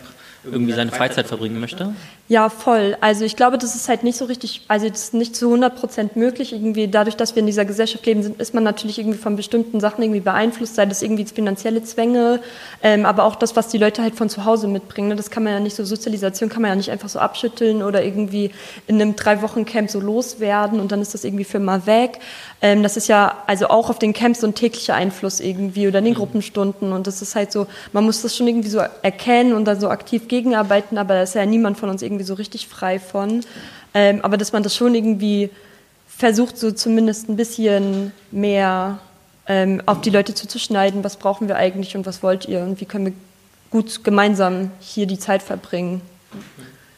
irgendwie 0.51 0.73
seine 0.73 0.91
Freizeit 0.91 1.27
verbringen 1.27 1.59
möchte? 1.59 1.93
Ja, 2.29 2.49
voll. 2.49 2.97
Also 2.99 3.23
ich 3.23 3.37
glaube, 3.37 3.57
das 3.57 3.73
ist 3.73 3.87
halt 3.87 4.03
nicht 4.03 4.17
so 4.17 4.25
richtig, 4.25 4.65
also 4.67 4.89
das 4.89 5.03
ist 5.03 5.13
nicht 5.13 5.33
zu 5.33 5.45
100 5.45 5.75
Prozent 5.77 6.15
möglich. 6.17 6.51
Irgendwie 6.51 6.89
dadurch, 6.89 7.15
dass 7.15 7.35
wir 7.35 7.39
in 7.39 7.45
dieser 7.45 7.63
Gesellschaft 7.63 8.05
leben, 8.05 8.21
sind, 8.21 8.41
ist 8.41 8.53
man 8.53 8.65
natürlich 8.65 8.99
irgendwie 8.99 9.17
von 9.17 9.37
bestimmten 9.37 9.79
Sachen 9.79 10.03
irgendwie 10.03 10.19
beeinflusst, 10.19 10.75
sei 10.75 10.85
das 10.85 11.01
irgendwie 11.01 11.23
finanzielle 11.23 11.83
Zwänge, 11.83 12.41
ähm, 12.83 13.05
aber 13.05 13.23
auch 13.23 13.35
das, 13.35 13.55
was 13.55 13.69
die 13.69 13.77
Leute 13.77 14.01
halt 14.01 14.15
von 14.15 14.29
zu 14.29 14.43
Hause 14.43 14.67
mitbringen. 14.67 15.07
Ne? 15.07 15.15
Das 15.15 15.31
kann 15.31 15.43
man 15.43 15.53
ja 15.53 15.59
nicht 15.61 15.75
so, 15.77 15.85
Sozialisation 15.85 16.49
kann 16.49 16.61
man 16.61 16.69
ja 16.69 16.75
nicht 16.75 16.91
einfach 16.91 17.07
so 17.07 17.19
abschütteln 17.19 17.81
oder 17.81 18.03
irgendwie 18.03 18.51
in 18.87 19.01
einem 19.01 19.15
Drei-Wochen-Camp 19.15 19.89
so 19.89 20.01
loswerden 20.01 20.81
und 20.81 20.91
dann 20.91 21.01
ist 21.01 21.13
das 21.13 21.23
irgendwie 21.23 21.45
für 21.45 21.59
mal 21.59 21.85
weg. 21.85 22.19
Ähm, 22.61 22.83
das 22.83 22.97
ist 22.97 23.07
ja 23.07 23.43
also 23.47 23.69
auch 23.69 23.89
auf 23.89 23.99
den 23.99 24.11
Camps 24.11 24.41
so 24.41 24.47
ein 24.47 24.55
täglicher 24.55 24.95
Einfluss 24.95 25.39
irgendwie 25.39 25.87
oder 25.87 25.99
in 25.99 26.05
den 26.05 26.13
mhm. 26.13 26.17
Gruppenstunden 26.17 26.91
und 26.91 27.07
das 27.07 27.21
ist 27.21 27.35
halt 27.35 27.53
so, 27.53 27.67
man 27.93 28.03
muss 28.03 28.21
das 28.21 28.35
schon 28.35 28.47
irgendwie 28.47 28.69
so 28.69 28.81
erkennen 29.01 29.53
und 29.53 29.65
dann 29.65 29.79
so 29.79 29.89
aktiv 29.89 30.27
gegenarbeiten, 30.37 30.97
aber 30.97 31.15
da 31.15 31.23
ist 31.23 31.35
ja 31.35 31.45
niemand 31.45 31.77
von 31.77 31.89
uns 31.89 32.01
irgendwie 32.01 32.23
so 32.23 32.33
richtig 32.33 32.67
frei 32.67 32.99
von. 32.99 33.43
Ähm, 33.93 34.21
aber 34.21 34.37
dass 34.37 34.53
man 34.53 34.63
das 34.63 34.75
schon 34.75 34.93
irgendwie 34.93 35.49
versucht, 36.07 36.57
so 36.57 36.71
zumindest 36.71 37.29
ein 37.29 37.35
bisschen 37.35 38.11
mehr 38.31 38.99
ähm, 39.47 39.81
auf 39.85 40.01
die 40.01 40.09
Leute 40.09 40.33
zuzuschneiden, 40.33 41.03
was 41.03 41.17
brauchen 41.17 41.47
wir 41.47 41.55
eigentlich 41.55 41.95
und 41.95 42.05
was 42.05 42.21
wollt 42.23 42.45
ihr 42.47 42.61
und 42.61 42.79
wie 42.81 42.85
können 42.85 43.05
wir 43.05 43.13
gut 43.69 44.03
gemeinsam 44.03 44.71
hier 44.79 45.07
die 45.07 45.19
Zeit 45.19 45.43
verbringen. 45.43 46.01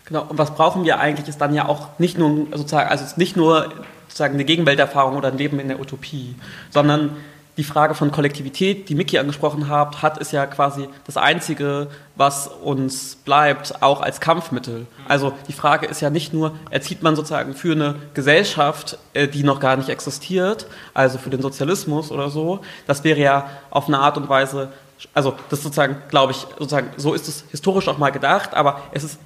Genau, 0.06 0.26
und 0.28 0.38
was 0.38 0.56
brauchen 0.56 0.84
wir 0.84 1.00
eigentlich, 1.00 1.28
ist 1.28 1.40
dann 1.40 1.54
ja 1.54 1.68
auch 1.68 2.00
nicht 2.00 2.18
nur 2.18 2.48
sozusagen, 2.52 2.90
also 2.90 3.06
nicht 3.18 3.36
nur 3.36 3.72
sozusagen 4.08 4.34
eine 4.34 4.46
Gegenwelterfahrung 4.46 5.16
oder 5.16 5.30
ein 5.30 5.38
Leben 5.38 5.60
in 5.60 5.68
der 5.68 5.80
Utopie, 5.80 6.36
sondern 6.72 7.16
die 7.60 7.66
Frage 7.66 7.94
von 7.94 8.10
Kollektivität, 8.10 8.88
die 8.88 8.96
Miki 8.96 9.18
angesprochen 9.20 9.68
hat, 9.68 10.02
hat, 10.02 10.18
ist 10.18 10.32
ja 10.32 10.46
quasi 10.46 10.88
das 11.06 11.18
Einzige, 11.18 11.90
was 12.16 12.48
uns 12.48 13.18
bleibt, 13.18 13.84
auch 13.84 14.00
als 14.00 14.22
Kampfmittel. 14.22 14.88
Also 15.10 15.34
die 15.50 15.52
Frage 15.52 15.86
ist 15.86 16.00
ja 16.00 16.10
nicht 16.10 16.32
nur, 16.32 16.54
erzieht 16.70 17.04
man 17.04 17.18
sozusagen 17.18 17.54
für 17.56 17.74
eine 17.74 17.96
Gesellschaft, 18.14 18.98
äh, 19.14 19.28
die 19.28 19.44
noch 19.44 19.60
gar 19.60 19.76
nicht 19.76 19.90
existiert, 19.90 20.68
also 20.94 21.18
für 21.18 21.30
den 21.30 21.42
Sozialismus 21.42 22.14
oder 22.14 22.30
so. 22.30 22.62
Das 22.88 23.04
wäre 23.04 23.20
ja 23.20 23.50
auf 23.72 23.90
eine 23.90 24.00
Art 24.00 24.16
und 24.16 24.30
Weise, 24.30 24.70
also 25.14 25.36
das 25.50 25.62
sozusagen, 25.62 25.98
glaube 26.08 26.32
ich, 26.32 26.48
sozusagen, 26.58 26.92
so 26.96 27.14
ist 27.14 27.28
es 27.28 27.44
historisch 27.52 27.90
auch 27.90 27.98
mal 27.98 28.12
gedacht, 28.12 28.54
aber 28.54 28.84
es 28.94 29.04
ist 29.04 29.20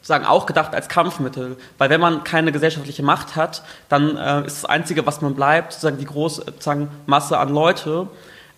sozusagen 0.00 0.24
auch 0.24 0.46
gedacht 0.46 0.74
als 0.74 0.88
Kampfmittel. 0.88 1.56
Weil 1.78 1.90
wenn 1.90 2.00
man 2.00 2.24
keine 2.24 2.52
gesellschaftliche 2.52 3.02
Macht 3.02 3.36
hat, 3.36 3.62
dann 3.88 4.16
äh, 4.16 4.46
ist 4.46 4.62
das 4.62 4.64
Einzige, 4.64 5.06
was 5.06 5.20
man 5.20 5.34
bleibt, 5.34 5.72
sozusagen 5.72 5.98
die 5.98 6.06
große 6.06 6.42
sozusagen 6.46 6.88
Masse 7.06 7.38
an 7.38 7.50
Leute. 7.50 8.08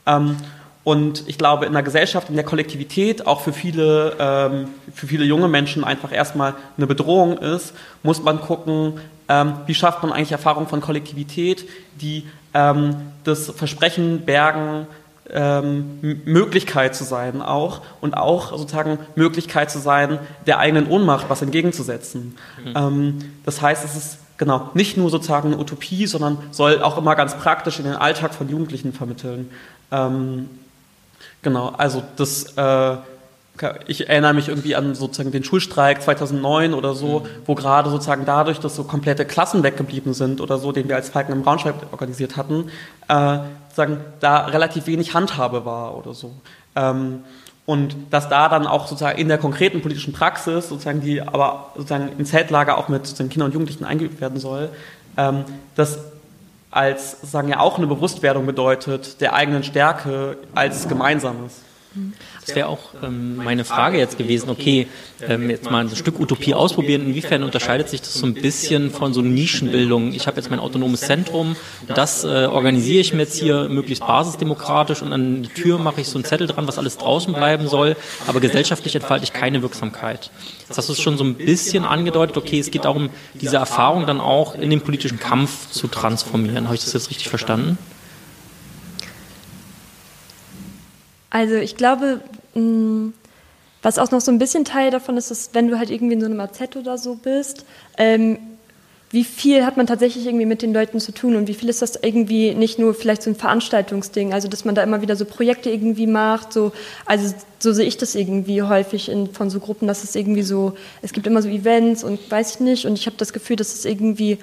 Ähm, 0.07 0.37
und 0.85 1.29
ich 1.29 1.39
glaube, 1.39 1.67
in 1.67 1.73
einer 1.73 1.83
Gesellschaft, 1.83 2.29
in 2.29 2.35
der 2.35 2.45
Kollektivität 2.45 3.27
auch 3.27 3.41
für 3.41 3.53
viele, 3.53 4.17
ähm, 4.19 4.69
für 4.93 5.07
viele 5.07 5.25
junge 5.25 5.49
Menschen 5.49 5.85
einfach 5.85 6.13
erstmal 6.13 6.55
eine 6.77 6.87
Bedrohung 6.87 7.39
ist, 7.39 7.75
muss 8.03 8.23
man 8.23 8.41
gucken, 8.41 9.01
ähm, 9.29 9.55
wie 9.67 9.75
schafft 9.75 10.03
man 10.03 10.13
eigentlich 10.13 10.33
Erfahrung 10.33 10.67
von 10.67 10.81
Kollektivität, 10.81 11.69
die 12.01 12.27
ähm, 12.55 12.97
das 13.25 13.51
Versprechen 13.51 14.25
bergen, 14.25 14.87
ähm, 15.31 16.21
Möglichkeit 16.25 16.95
zu 16.95 17.05
sein 17.05 17.43
auch 17.43 17.81
und 18.01 18.17
auch 18.17 18.57
sozusagen 18.57 18.99
Möglichkeit 19.15 19.71
zu 19.71 19.79
sein, 19.79 20.19
der 20.47 20.59
eigenen 20.59 20.89
Ohnmacht 20.89 21.27
was 21.29 21.43
entgegenzusetzen. 21.43 22.37
Mhm. 22.65 22.73
Ähm, 22.75 23.19
das 23.45 23.63
heißt, 23.63 23.85
es 23.85 23.97
ist 23.97 24.19
genau 24.37 24.71
nicht 24.75 24.97
nur 24.97 25.11
sozusagen 25.11 25.53
eine 25.53 25.59
Utopie, 25.59 26.07
sondern 26.07 26.39
soll 26.51 26.83
auch 26.83 26.99
immer 26.99 27.15
ganz 27.15 27.37
praktisch 27.37 27.79
in 27.79 27.85
den 27.85 27.95
Alltag 27.95 28.35
von 28.35 28.49
Jugendlichen 28.49 28.93
vermitteln. 28.93 29.51
Ähm, 29.91 30.49
genau, 31.43 31.69
also 31.77 32.03
das 32.17 32.57
äh, 32.57 32.97
ich 33.87 34.09
erinnere 34.09 34.33
mich 34.33 34.49
irgendwie 34.49 34.75
an 34.75 34.95
sozusagen 34.95 35.31
den 35.31 35.45
Schulstreik 35.45 36.03
2009 36.03 36.73
oder 36.73 36.95
so, 36.95 37.21
mhm. 37.21 37.27
wo 37.47 37.55
gerade 37.55 37.91
sozusagen 37.91 38.25
dadurch, 38.25 38.59
dass 38.59 38.75
so 38.75 38.85
komplette 38.85 39.27
Klassen 39.27 39.63
weggeblieben 39.63 40.15
sind 40.15 40.41
oder 40.41 40.59
so, 40.59 40.73
den 40.73 40.89
wir 40.89 40.97
als 40.97 41.11
Falken 41.11 41.33
im 41.33 41.43
Braunschweig 41.43 41.75
organisiert 41.93 42.37
hatten, 42.37 42.71
äh, 43.09 43.39
sozusagen 43.75 44.05
da 44.21 44.47
relativ 44.47 44.87
wenig 44.87 45.15
Handhabe 45.15 45.65
war 45.65 45.97
oder 45.97 46.15
so. 46.15 46.33
Ähm, 46.77 47.25
und 47.65 47.95
dass 48.11 48.29
da 48.29 48.49
dann 48.49 48.67
auch 48.67 48.87
sozusagen 48.87 49.19
in 49.19 49.29
der 49.29 49.39
konkreten 49.39 49.83
politischen 49.83 50.13
Praxis, 50.13 50.69
sozusagen 50.69 51.01
die 51.01 51.23
aber 51.23 51.71
sozusagen 51.77 52.11
im 52.19 52.27
Zeltlager 52.27 52.77
auch 52.77 52.89
mit 52.89 53.07
sozusagen 53.07 53.31
Kindern 53.31 53.47
und 53.47 53.55
Jugendlichen 53.55 53.85
eingeübt 53.85 54.21
werden 54.21 54.39
soll, 54.39 54.71
ähm, 55.17 55.45
das 55.77 55.99
als 56.71 57.21
sozusagen 57.21 57.49
ja 57.49 57.61
auch 57.61 57.79
eine 57.79 57.87
Bewusstwerdung 57.87 58.47
bedeutet 58.47 59.21
der 59.21 59.35
eigenen 59.35 59.63
Stärke 59.63 60.39
als 60.55 60.89
Gemeinsames. 60.89 61.61
Das 62.45 62.55
wäre 62.57 62.69
auch 62.69 62.81
ähm, 63.03 63.37
meine 63.37 63.65
Frage 63.65 63.99
jetzt 63.99 64.17
gewesen, 64.17 64.49
okay, 64.49 64.87
ähm, 65.21 65.51
jetzt 65.51 65.71
mal 65.71 65.85
ein 65.85 65.95
Stück 65.95 66.19
Utopie 66.19 66.55
ausprobieren, 66.55 67.03
inwiefern 67.03 67.43
unterscheidet 67.43 67.89
sich 67.89 68.01
das 68.01 68.15
so 68.15 68.27
ein 68.27 68.35
bisschen 68.35 68.91
von 68.91 69.13
so 69.13 69.21
Nischenbildung? 69.21 70.13
Ich 70.13 70.27
habe 70.27 70.37
jetzt 70.37 70.51
mein 70.51 70.59
autonomes 70.59 71.01
Zentrum, 71.01 71.57
das 71.89 72.25
äh, 72.25 72.47
organisiere 72.47 73.01
ich 73.01 73.13
mir 73.13 73.23
jetzt 73.23 73.39
hier 73.39 73.69
möglichst 73.69 74.07
basisdemokratisch 74.07 75.03
und 75.03 75.13
an 75.13 75.43
die 75.43 75.49
Tür 75.49 75.79
mache 75.79 76.01
ich 76.01 76.09
so 76.09 76.17
einen 76.17 76.25
Zettel 76.25 76.47
dran, 76.47 76.67
was 76.67 76.79
alles 76.79 76.97
draußen 76.97 77.33
bleiben 77.33 77.69
soll, 77.69 77.97
aber 78.27 78.41
gesellschaftlich 78.41 78.95
entfalte 78.95 79.25
ich 79.25 79.33
keine 79.33 79.63
Wirksamkeit. 79.63 80.31
Jetzt 80.69 80.79
hast 80.79 80.89
du 80.89 80.95
es 80.95 81.01
schon 81.01 81.19
so 81.19 81.25
ein 81.25 81.35
bisschen 81.35 81.85
angedeutet, 81.85 82.37
okay, 82.37 82.59
es 82.59 82.71
geht 82.71 82.87
darum, 82.87 83.11
diese 83.35 83.57
Erfahrung 83.57 84.07
dann 84.07 84.21
auch 84.21 84.55
in 84.55 84.71
den 84.71 84.81
politischen 84.81 85.21
Kampf 85.21 85.71
zu 85.71 85.89
transformieren. 85.89 86.65
Habe 86.65 86.75
ich 86.75 86.85
das 86.85 86.93
jetzt 86.95 87.11
richtig 87.11 87.29
verstanden? 87.29 87.79
Also 91.33 91.55
ich 91.55 91.77
glaube, 91.77 92.21
mm, 92.55 93.09
was 93.81 93.99
auch 93.99 94.11
noch 94.11 94.21
so 94.21 94.31
ein 94.31 94.38
bisschen 94.38 94.66
Teil 94.66 94.90
davon 94.90 95.16
ist, 95.16 95.31
ist, 95.31 95.55
wenn 95.55 95.66
du 95.66 95.79
halt 95.79 95.90
irgendwie 95.90 96.12
in 96.12 96.21
so 96.21 96.27
einem 96.27 96.38
AZ 96.38 96.77
oder 96.77 96.99
so 96.99 97.14
bist, 97.14 97.64
ähm, 97.97 98.38
wie 99.11 99.25
viel 99.25 99.64
hat 99.64 99.79
man 99.79 99.87
tatsächlich 99.87 100.27
irgendwie 100.27 100.45
mit 100.45 100.61
den 100.61 100.75
Leuten 100.75 101.01
zu 101.01 101.12
tun 101.12 101.37
und 101.37 101.49
wie 101.49 101.55
viel 101.55 101.71
ist 101.71 101.81
das 101.81 101.97
irgendwie 101.97 102.55
nicht 102.55 102.79
nur 102.79 102.95
vielleicht 102.95 103.23
so 103.23 103.31
ein 103.31 103.37
Veranstaltungsding, 103.37 104.35
also 104.35 104.47
dass 104.47 104.66
man 104.66 104.75
da 104.75 104.83
immer 104.83 105.01
wieder 105.01 105.16
so 105.16 105.25
Projekte 105.25 105.71
irgendwie 105.71 106.07
macht, 106.07 106.53
so, 106.53 106.73
also 107.07 107.35
so 107.59 107.73
sehe 107.73 107.87
ich 107.87 107.97
das 107.97 108.14
irgendwie 108.14 108.62
häufig 108.62 109.09
in, 109.09 109.33
von 109.33 109.49
so 109.49 109.59
Gruppen, 109.59 109.88
dass 109.88 110.05
es 110.05 110.14
irgendwie 110.14 110.42
so, 110.42 110.75
es 111.01 111.14
gibt 111.14 111.27
immer 111.27 111.40
so 111.40 111.49
Events 111.49 112.05
und 112.05 112.31
weiß 112.31 112.55
ich 112.55 112.61
nicht 112.61 112.87
und 112.87 112.99
ich 112.99 113.07
habe 113.07 113.16
das 113.16 113.33
Gefühl, 113.33 113.57
dass 113.57 113.75
es 113.75 113.87
irgendwie, 113.87 114.38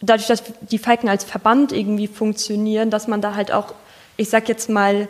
dadurch, 0.00 0.26
dass 0.26 0.42
die 0.70 0.78
Falken 0.78 1.08
als 1.10 1.24
Verband 1.24 1.72
irgendwie 1.72 2.06
funktionieren, 2.06 2.90
dass 2.90 3.08
man 3.08 3.20
da 3.20 3.34
halt 3.34 3.52
auch, 3.52 3.74
ich 4.16 4.30
sag 4.30 4.48
jetzt 4.48 4.70
mal, 4.70 5.08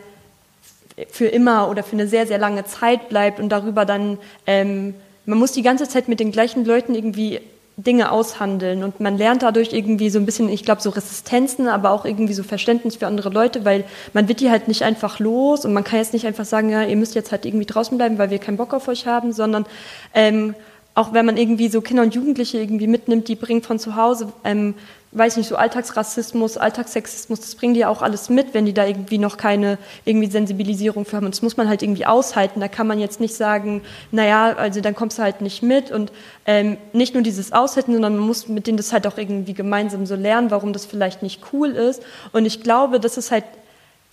für 1.10 1.26
immer 1.26 1.68
oder 1.70 1.82
für 1.82 1.92
eine 1.92 2.06
sehr, 2.06 2.26
sehr 2.26 2.38
lange 2.38 2.64
Zeit 2.64 3.08
bleibt 3.08 3.40
und 3.40 3.48
darüber 3.50 3.84
dann, 3.84 4.18
ähm, 4.46 4.94
man 5.26 5.38
muss 5.38 5.52
die 5.52 5.62
ganze 5.62 5.88
Zeit 5.88 6.08
mit 6.08 6.20
den 6.20 6.32
gleichen 6.32 6.64
Leuten 6.64 6.94
irgendwie 6.94 7.40
Dinge 7.76 8.12
aushandeln 8.12 8.84
und 8.84 9.00
man 9.00 9.18
lernt 9.18 9.42
dadurch 9.42 9.72
irgendwie 9.72 10.08
so 10.08 10.20
ein 10.20 10.26
bisschen, 10.26 10.48
ich 10.48 10.64
glaube, 10.64 10.80
so 10.80 10.90
Resistenzen, 10.90 11.66
aber 11.66 11.90
auch 11.90 12.04
irgendwie 12.04 12.34
so 12.34 12.44
Verständnis 12.44 12.96
für 12.96 13.08
andere 13.08 13.30
Leute, 13.30 13.64
weil 13.64 13.84
man 14.12 14.28
wird 14.28 14.38
die 14.40 14.50
halt 14.50 14.68
nicht 14.68 14.82
einfach 14.82 15.18
los 15.18 15.64
und 15.64 15.72
man 15.72 15.82
kann 15.82 15.98
jetzt 15.98 16.12
nicht 16.12 16.26
einfach 16.26 16.44
sagen, 16.44 16.70
ja, 16.70 16.84
ihr 16.84 16.96
müsst 16.96 17.16
jetzt 17.16 17.32
halt 17.32 17.44
irgendwie 17.44 17.66
draußen 17.66 17.98
bleiben, 17.98 18.18
weil 18.18 18.30
wir 18.30 18.38
keinen 18.38 18.58
Bock 18.58 18.72
auf 18.74 18.86
euch 18.86 19.06
haben, 19.06 19.32
sondern 19.32 19.66
ähm, 20.14 20.54
auch 20.94 21.12
wenn 21.12 21.26
man 21.26 21.36
irgendwie 21.36 21.68
so 21.68 21.80
Kinder 21.80 22.02
und 22.02 22.14
Jugendliche 22.14 22.58
irgendwie 22.58 22.86
mitnimmt, 22.86 23.28
die 23.28 23.34
bringen 23.34 23.62
von 23.62 23.78
zu 23.78 23.96
Hause 23.96 24.32
ähm, 24.44 24.74
weiß 25.14 25.36
nicht, 25.36 25.48
so 25.48 25.56
Alltagsrassismus, 25.56 26.56
Alltagssexismus, 26.56 27.40
das 27.40 27.54
bringen 27.54 27.74
die 27.74 27.80
ja 27.80 27.88
auch 27.88 28.02
alles 28.02 28.28
mit, 28.28 28.52
wenn 28.52 28.66
die 28.66 28.74
da 28.74 28.84
irgendwie 28.84 29.18
noch 29.18 29.36
keine 29.36 29.78
irgendwie 30.04 30.28
Sensibilisierung 30.28 31.04
für 31.04 31.16
haben. 31.16 31.26
Und 31.26 31.34
das 31.34 31.42
muss 31.42 31.56
man 31.56 31.68
halt 31.68 31.82
irgendwie 31.82 32.04
aushalten. 32.04 32.60
Da 32.60 32.68
kann 32.68 32.86
man 32.86 32.98
jetzt 32.98 33.20
nicht 33.20 33.34
sagen, 33.34 33.82
naja, 34.10 34.54
also 34.56 34.80
dann 34.80 34.94
kommst 34.94 35.18
du 35.18 35.22
halt 35.22 35.40
nicht 35.40 35.62
mit. 35.62 35.92
Und 35.92 36.12
ähm, 36.46 36.76
nicht 36.92 37.14
nur 37.14 37.22
dieses 37.22 37.52
Aushalten, 37.52 37.92
sondern 37.92 38.16
man 38.16 38.26
muss 38.26 38.48
mit 38.48 38.66
denen 38.66 38.76
das 38.76 38.92
halt 38.92 39.06
auch 39.06 39.16
irgendwie 39.16 39.54
gemeinsam 39.54 40.04
so 40.04 40.16
lernen, 40.16 40.50
warum 40.50 40.72
das 40.72 40.84
vielleicht 40.84 41.22
nicht 41.22 41.40
cool 41.52 41.70
ist. 41.70 42.02
Und 42.32 42.44
ich 42.44 42.62
glaube, 42.62 42.98
das 42.98 43.16
ist 43.16 43.30
halt 43.30 43.44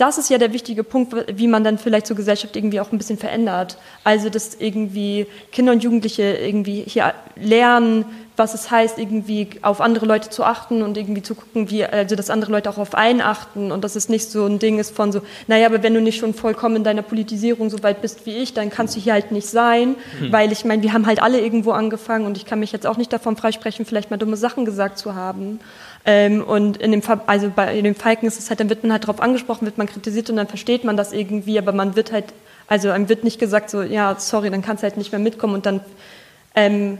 das 0.01 0.17
ist 0.17 0.31
ja 0.31 0.39
der 0.39 0.51
wichtige 0.51 0.83
Punkt, 0.83 1.13
wie 1.37 1.47
man 1.47 1.63
dann 1.63 1.77
vielleicht 1.77 2.07
zur 2.07 2.15
Gesellschaft 2.15 2.55
irgendwie 2.55 2.79
auch 2.79 2.91
ein 2.91 2.97
bisschen 2.97 3.19
verändert. 3.19 3.77
Also, 4.03 4.31
dass 4.31 4.55
irgendwie 4.55 5.27
Kinder 5.51 5.73
und 5.73 5.83
Jugendliche 5.83 6.23
irgendwie 6.23 6.83
hier 6.87 7.13
lernen, 7.35 8.05
was 8.35 8.55
es 8.55 8.71
heißt, 8.71 8.97
irgendwie 8.97 9.49
auf 9.61 9.79
andere 9.79 10.07
Leute 10.07 10.29
zu 10.29 10.43
achten 10.43 10.81
und 10.81 10.97
irgendwie 10.97 11.21
zu 11.21 11.35
gucken, 11.35 11.69
wie, 11.69 11.85
also 11.85 12.15
dass 12.15 12.31
andere 12.31 12.51
Leute 12.51 12.71
auch 12.71 12.79
auf 12.79 12.95
einen 12.95 13.21
achten 13.21 13.71
und 13.71 13.83
dass 13.83 13.95
es 13.95 14.09
nicht 14.09 14.31
so 14.31 14.47
ein 14.47 14.57
Ding 14.57 14.79
ist 14.79 14.95
von 14.95 15.11
so, 15.11 15.21
naja, 15.45 15.67
aber 15.67 15.83
wenn 15.83 15.93
du 15.93 16.01
nicht 16.01 16.17
schon 16.17 16.33
vollkommen 16.33 16.77
in 16.77 16.83
deiner 16.83 17.03
Politisierung 17.03 17.69
so 17.69 17.83
weit 17.83 18.01
bist 18.01 18.25
wie 18.25 18.37
ich, 18.37 18.55
dann 18.55 18.71
kannst 18.71 18.95
du 18.95 18.99
hier 18.99 19.13
halt 19.13 19.31
nicht 19.31 19.47
sein, 19.47 19.95
hm. 20.19 20.31
weil 20.31 20.51
ich 20.51 20.65
meine, 20.65 20.81
wir 20.81 20.93
haben 20.93 21.05
halt 21.05 21.21
alle 21.21 21.39
irgendwo 21.39 21.71
angefangen 21.71 22.25
und 22.25 22.37
ich 22.37 22.45
kann 22.45 22.59
mich 22.59 22.71
jetzt 22.71 22.87
auch 22.87 22.97
nicht 22.97 23.13
davon 23.13 23.37
freisprechen, 23.37 23.85
vielleicht 23.85 24.09
mal 24.09 24.17
dumme 24.17 24.37
Sachen 24.37 24.65
gesagt 24.65 24.97
zu 24.97 25.13
haben. 25.13 25.59
Ähm, 26.05 26.43
und 26.43 26.77
in 26.77 26.91
dem, 26.91 27.01
also 27.27 27.51
bei 27.55 27.77
in 27.77 27.83
dem 27.83 27.95
Falken 27.95 28.27
ist 28.27 28.39
es 28.39 28.49
halt, 28.49 28.59
dann 28.59 28.69
wird 28.69 28.83
man 28.83 28.91
halt 28.91 29.03
darauf 29.03 29.21
angesprochen, 29.21 29.65
wird 29.65 29.77
man 29.77 29.87
kritisiert 29.87 30.29
und 30.29 30.35
dann 30.35 30.47
versteht 30.47 30.83
man 30.83 30.97
das 30.97 31.13
irgendwie, 31.13 31.59
aber 31.59 31.73
man 31.73 31.95
wird 31.95 32.11
halt, 32.11 32.25
also 32.67 32.89
einem 32.89 33.07
wird 33.07 33.23
nicht 33.23 33.39
gesagt 33.39 33.69
so, 33.69 33.81
ja, 33.83 34.15
sorry, 34.17 34.49
dann 34.49 34.63
kannst 34.63 34.81
du 34.81 34.87
halt 34.87 34.97
nicht 34.97 35.11
mehr 35.11 35.19
mitkommen 35.19 35.53
und 35.53 35.65
dann 35.65 35.81
ähm, 36.55 36.97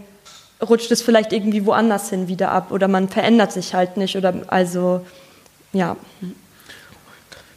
rutscht 0.61 0.91
es 0.91 1.01
vielleicht 1.01 1.33
irgendwie 1.33 1.65
woanders 1.65 2.09
hin 2.09 2.27
wieder 2.27 2.51
ab 2.51 2.71
oder 2.71 2.87
man 2.87 3.09
verändert 3.09 3.51
sich 3.51 3.73
halt 3.73 3.97
nicht 3.97 4.15
oder 4.15 4.33
also 4.47 5.03
ja. 5.73 5.97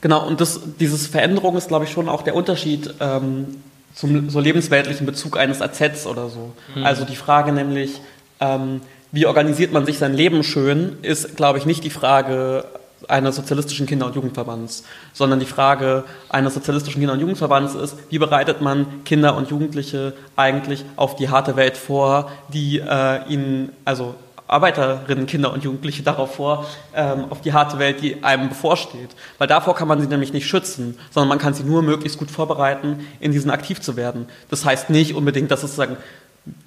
Genau, 0.01 0.27
und 0.27 0.41
das, 0.41 0.61
dieses 0.81 1.07
Veränderung 1.07 1.57
ist, 1.57 1.69
glaube 1.69 1.85
ich, 1.85 1.91
schon 1.91 2.09
auch 2.09 2.23
der 2.23 2.35
Unterschied 2.35 2.95
ähm, 3.01 3.63
zum 3.95 4.29
so 4.29 4.41
lebensweltlichen 4.41 5.07
Bezug 5.07 5.39
eines 5.39 5.63
AZs 5.63 6.07
oder 6.07 6.29
so. 6.29 6.53
Mhm. 6.75 6.85
Also 6.85 7.05
die 7.05 7.17
Frage 7.17 7.53
nämlich, 7.53 8.01
ähm, 8.41 8.81
wie 9.15 9.27
organisiert 9.27 9.73
man 9.73 9.87
sich 9.87 9.99
sein 9.99 10.13
Leben 10.13 10.43
schön, 10.43 10.99
ist, 11.03 11.37
glaube 11.37 11.59
ich, 11.59 11.67
nicht 11.67 11.85
die 11.85 11.91
Frage 11.91 12.65
eines 13.07 13.37
sozialistischen 13.37 13.87
Kinder- 13.87 14.07
und 14.07 14.17
Jugendverbands, 14.17 14.83
sondern 15.13 15.39
die 15.39 15.47
Frage 15.47 16.03
eines 16.29 16.55
sozialistischen 16.55 17.01
Kinder- 17.01 17.13
und 17.13 17.21
Jugendverbands 17.21 17.77
ist, 17.77 17.97
wie 18.11 18.19
bereitet 18.19 18.61
man 18.61 19.05
Kinder 19.05 19.37
und 19.37 19.51
Jugendliche 19.51 20.15
eigentlich 20.35 20.85
auf 20.97 21.15
die 21.15 21.29
harte 21.29 21.55
Welt 21.55 21.77
vor, 21.77 22.29
die 22.53 22.81
äh, 22.81 23.25
ihnen, 23.29 23.71
also 23.85 24.17
Arbeiterinnen, 24.49 25.27
Kinder 25.27 25.53
und 25.53 25.63
Jugendliche 25.63 26.03
darauf 26.03 26.35
vor, 26.35 26.67
ähm, 26.95 27.27
auf 27.31 27.41
die 27.41 27.53
harte 27.53 27.79
Welt, 27.79 28.03
die 28.03 28.25
einem 28.25 28.49
bevorsteht. 28.49 29.11
Weil 29.39 29.47
davor 29.47 29.77
kann 29.77 29.87
man 29.87 30.01
sie 30.01 30.09
nämlich 30.09 30.33
nicht 30.33 30.49
schützen, 30.49 30.99
sondern 31.13 31.29
man 31.29 31.39
kann 31.39 31.55
sie 31.55 31.63
nur 31.63 31.83
möglichst 31.83 32.19
gut 32.19 32.33
vorbereiten, 32.33 33.07
in 33.21 33.31
diesen 33.31 33.51
aktiv 33.51 33.81
zu 33.81 33.97
werden. 33.97 34.27
Das 34.51 34.65
heißt 34.65 34.91
nicht 34.91 35.15
unbedingt, 35.15 35.53
dass 35.53 35.63
es 35.63 35.77
sozusagen 35.77 35.97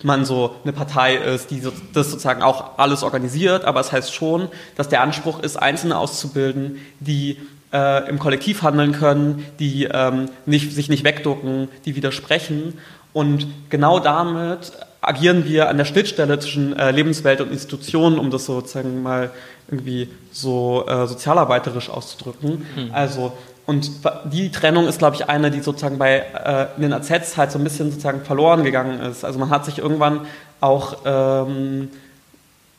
man 0.04 0.26
so 0.26 0.56
eine 0.64 0.74
Partei 0.74 1.16
ist, 1.16 1.52
die 1.52 1.62
das 1.94 2.12
sozusagen 2.12 2.42
auch 2.42 2.78
alles 2.78 3.04
organisiert, 3.04 3.66
aber 3.66 3.80
es 3.80 3.92
heißt 3.92 4.14
schon, 4.14 4.50
dass 4.76 4.90
der 4.90 5.02
Anspruch 5.02 5.40
ist, 5.42 5.58
Einzelne 5.58 5.98
auszubilden, 5.98 6.80
die 7.00 7.38
äh, 7.72 8.10
im 8.10 8.20
Kollektiv 8.20 8.64
handeln 8.64 8.94
können, 8.94 9.46
die 9.60 9.86
ähm, 9.86 10.30
nicht, 10.46 10.74
sich 10.74 10.90
nicht 10.90 11.04
wegducken, 11.04 11.70
die 11.86 11.96
widersprechen. 11.96 12.80
Und 13.14 13.48
genau 13.70 14.00
damit 14.00 14.72
agieren 15.02 15.46
wir 15.46 15.70
an 15.70 15.78
der 15.78 15.86
Schnittstelle 15.86 16.40
zwischen 16.40 16.78
äh, 16.78 16.92
Lebenswelt 16.92 17.42
und 17.42 17.52
Institutionen, 17.52 18.20
um 18.20 18.32
das 18.32 18.46
sozusagen 18.46 19.04
mal 19.04 19.32
irgendwie 19.70 20.10
so 20.32 20.86
äh, 20.88 21.08
sozialarbeiterisch 21.08 21.90
auszudrücken. 21.90 22.66
Mhm. 22.76 22.92
Also 22.94 23.34
und 23.68 23.92
die 24.24 24.50
Trennung 24.50 24.88
ist, 24.88 24.98
glaube 24.98 25.18
ich, 25.18 25.28
eine, 25.28 25.52
die 25.52 25.60
sozusagen 25.60 25.98
bei 25.98 26.20
äh, 26.20 26.68
in 26.78 26.84
den 26.84 26.94
AZs 26.94 27.36
halt 27.36 27.52
so 27.52 27.60
ein 27.60 27.66
bisschen 27.66 27.92
sozusagen 27.92 28.22
verloren 28.22 28.64
gegangen 28.64 29.02
ist. 29.02 29.26
Also 29.26 29.40
man 29.40 29.50
hat 29.50 29.66
sich 29.66 29.80
irgendwann 29.80 30.22
auch, 30.62 31.00
ähm, 31.06 31.90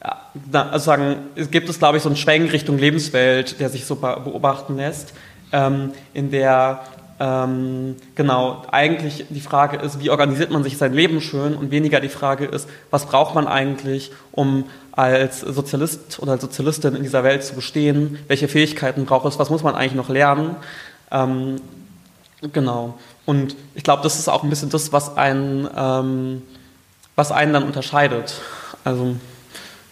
ja, 0.02 0.62
also 0.70 0.84
sagen, 0.84 1.16
es 1.34 1.50
gibt 1.50 1.68
es, 1.68 1.78
glaube 1.78 1.98
ich, 1.98 2.02
so 2.02 2.08
einen 2.08 2.16
Schwenk 2.16 2.54
Richtung 2.54 2.78
Lebenswelt, 2.78 3.60
der 3.60 3.68
sich 3.68 3.84
so 3.84 3.96
beobachten 3.96 4.76
lässt, 4.76 5.12
ähm, 5.52 5.92
in 6.14 6.30
der 6.30 6.80
ähm, 7.20 7.96
genau 8.14 8.62
eigentlich 8.70 9.26
die 9.28 9.40
Frage 9.40 9.78
ist, 9.78 10.00
wie 10.00 10.10
organisiert 10.10 10.50
man 10.50 10.62
sich 10.62 10.76
sein 10.78 10.92
Leben 10.92 11.20
schön 11.20 11.56
und 11.56 11.70
weniger 11.70 12.00
die 12.00 12.08
Frage 12.08 12.44
ist, 12.44 12.68
was 12.90 13.06
braucht 13.06 13.34
man 13.34 13.48
eigentlich, 13.48 14.12
um 14.32 14.64
als 14.92 15.40
Sozialist 15.40 16.20
oder 16.20 16.32
als 16.32 16.42
Sozialistin 16.42 16.94
in 16.94 17.02
dieser 17.02 17.24
Welt 17.24 17.44
zu 17.44 17.54
bestehen, 17.54 18.18
welche 18.28 18.48
Fähigkeiten 18.48 19.04
braucht 19.04 19.26
es, 19.26 19.38
was 19.38 19.50
muss 19.50 19.62
man 19.62 19.74
eigentlich 19.74 19.94
noch 19.94 20.08
lernen. 20.08 20.56
Ähm, 21.10 21.56
genau. 22.52 22.98
Und 23.26 23.56
ich 23.74 23.82
glaube, 23.82 24.02
das 24.02 24.18
ist 24.18 24.28
auch 24.28 24.42
ein 24.42 24.50
bisschen 24.50 24.70
das, 24.70 24.92
was 24.92 25.16
einen, 25.16 25.68
ähm, 25.76 26.42
was 27.16 27.32
einen 27.32 27.52
dann 27.52 27.64
unterscheidet. 27.64 28.40
Also 28.84 29.16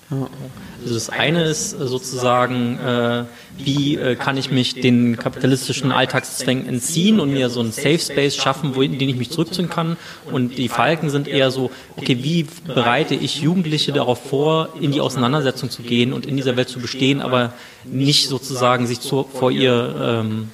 also 0.08 0.94
das 0.94 1.10
eine 1.10 1.42
ist 1.44 1.70
sozusagen, 1.70 2.78
äh, 2.78 3.24
wie 3.58 3.96
äh, 3.96 4.14
kann 4.14 4.36
ich 4.36 4.52
mich 4.52 4.74
den 4.74 5.16
kapitalistischen 5.16 5.90
Alltagszwängen 5.90 6.68
entziehen 6.68 7.18
und 7.18 7.32
mir 7.32 7.50
so 7.50 7.58
einen 7.58 7.72
Safe 7.72 7.98
Space 7.98 8.36
schaffen, 8.36 8.76
wo, 8.76 8.82
in 8.82 8.98
den 8.98 9.08
ich 9.08 9.16
mich 9.16 9.30
zurückziehen 9.30 9.68
kann. 9.68 9.96
Und 10.30 10.58
die 10.58 10.68
Falken 10.68 11.10
sind 11.10 11.26
eher 11.26 11.50
so, 11.50 11.72
okay, 11.96 12.18
wie 12.22 12.46
bereite 12.66 13.16
ich 13.16 13.40
Jugendliche 13.40 13.92
darauf 13.92 14.28
vor, 14.28 14.68
in 14.80 14.92
die 14.92 15.00
Auseinandersetzung 15.00 15.70
zu 15.70 15.82
gehen 15.82 16.12
und 16.12 16.24
in 16.24 16.36
dieser 16.36 16.56
Welt 16.56 16.68
zu 16.68 16.78
bestehen, 16.78 17.20
aber 17.20 17.52
nicht 17.84 18.28
sozusagen 18.28 18.86
sich 18.86 19.00
zu, 19.00 19.24
vor 19.24 19.50
ihr 19.50 20.22
ähm, 20.24 20.50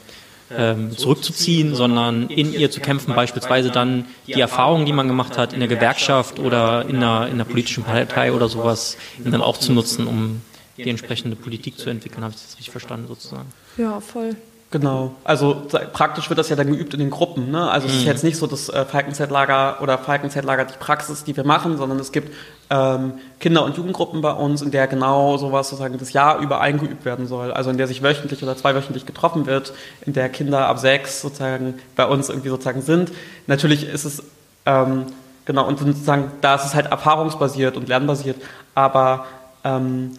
ähm, 0.56 0.96
zurückzuziehen, 0.96 1.74
sondern 1.74 2.28
in 2.28 2.52
ihr 2.52 2.70
zu 2.70 2.80
kämpfen, 2.80 3.14
beispielsweise 3.14 3.70
dann 3.70 4.06
die 4.26 4.40
Erfahrungen, 4.40 4.86
die 4.86 4.92
man 4.92 5.08
gemacht 5.08 5.38
hat 5.38 5.52
in 5.52 5.60
der 5.60 5.68
Gewerkschaft 5.68 6.38
oder 6.38 6.86
in 6.88 6.96
einer, 6.96 7.26
in 7.26 7.34
einer 7.34 7.44
politischen 7.44 7.84
Partei 7.84 8.32
oder 8.32 8.48
sowas, 8.48 8.96
dann 9.18 9.42
auch 9.42 9.58
zu 9.58 9.72
nutzen, 9.72 10.06
um 10.06 10.42
die 10.76 10.88
entsprechende 10.88 11.36
Politik 11.36 11.78
zu 11.78 11.90
entwickeln. 11.90 12.24
Habe 12.24 12.34
ich 12.34 12.40
das 12.40 12.56
richtig 12.56 12.70
verstanden 12.70 13.08
sozusagen? 13.08 13.48
Ja, 13.76 14.00
voll. 14.00 14.36
Genau, 14.72 15.12
also 15.22 15.66
praktisch 15.92 16.30
wird 16.30 16.38
das 16.38 16.48
ja 16.48 16.56
dann 16.56 16.68
geübt 16.68 16.94
in 16.94 17.00
den 17.00 17.10
Gruppen. 17.10 17.50
Ne? 17.50 17.70
Also 17.70 17.86
es 17.88 17.92
ist 17.92 18.00
mhm. 18.00 18.06
jetzt 18.06 18.24
nicht 18.24 18.38
so 18.38 18.46
das 18.46 18.70
äh, 18.70 18.86
Falkenzeitlager 18.86 19.82
oder 19.82 19.98
Falkenzeitlager 19.98 20.64
die 20.64 20.78
Praxis, 20.78 21.24
die 21.24 21.36
wir 21.36 21.44
machen, 21.44 21.76
sondern 21.76 21.98
es 21.98 22.10
gibt 22.10 22.34
ähm, 22.70 23.12
Kinder- 23.38 23.66
und 23.66 23.76
Jugendgruppen 23.76 24.22
bei 24.22 24.32
uns, 24.32 24.62
in 24.62 24.70
der 24.70 24.86
genau 24.86 25.36
sowas 25.36 25.68
sozusagen 25.68 25.98
das 25.98 26.14
Jahr 26.14 26.38
über 26.38 26.62
eingeübt 26.62 27.04
werden 27.04 27.26
soll. 27.26 27.52
Also 27.52 27.68
in 27.68 27.76
der 27.76 27.86
sich 27.86 28.02
wöchentlich 28.02 28.42
oder 28.42 28.56
zweiwöchentlich 28.56 29.04
getroffen 29.04 29.44
wird, 29.44 29.74
in 30.06 30.14
der 30.14 30.30
Kinder 30.30 30.66
ab 30.66 30.78
sechs 30.78 31.20
sozusagen 31.20 31.74
bei 31.94 32.06
uns 32.06 32.30
irgendwie 32.30 32.48
sozusagen 32.48 32.80
sind. 32.80 33.12
Natürlich 33.46 33.86
ist 33.86 34.06
es 34.06 34.22
ähm, 34.64 35.04
genau 35.44 35.68
und 35.68 35.80
sozusagen 35.80 36.32
da 36.40 36.54
ist 36.54 36.64
es 36.64 36.74
halt 36.74 36.86
erfahrungsbasiert 36.86 37.76
und 37.76 37.88
lernbasiert, 37.88 38.40
aber 38.74 39.26
ähm, 39.64 40.12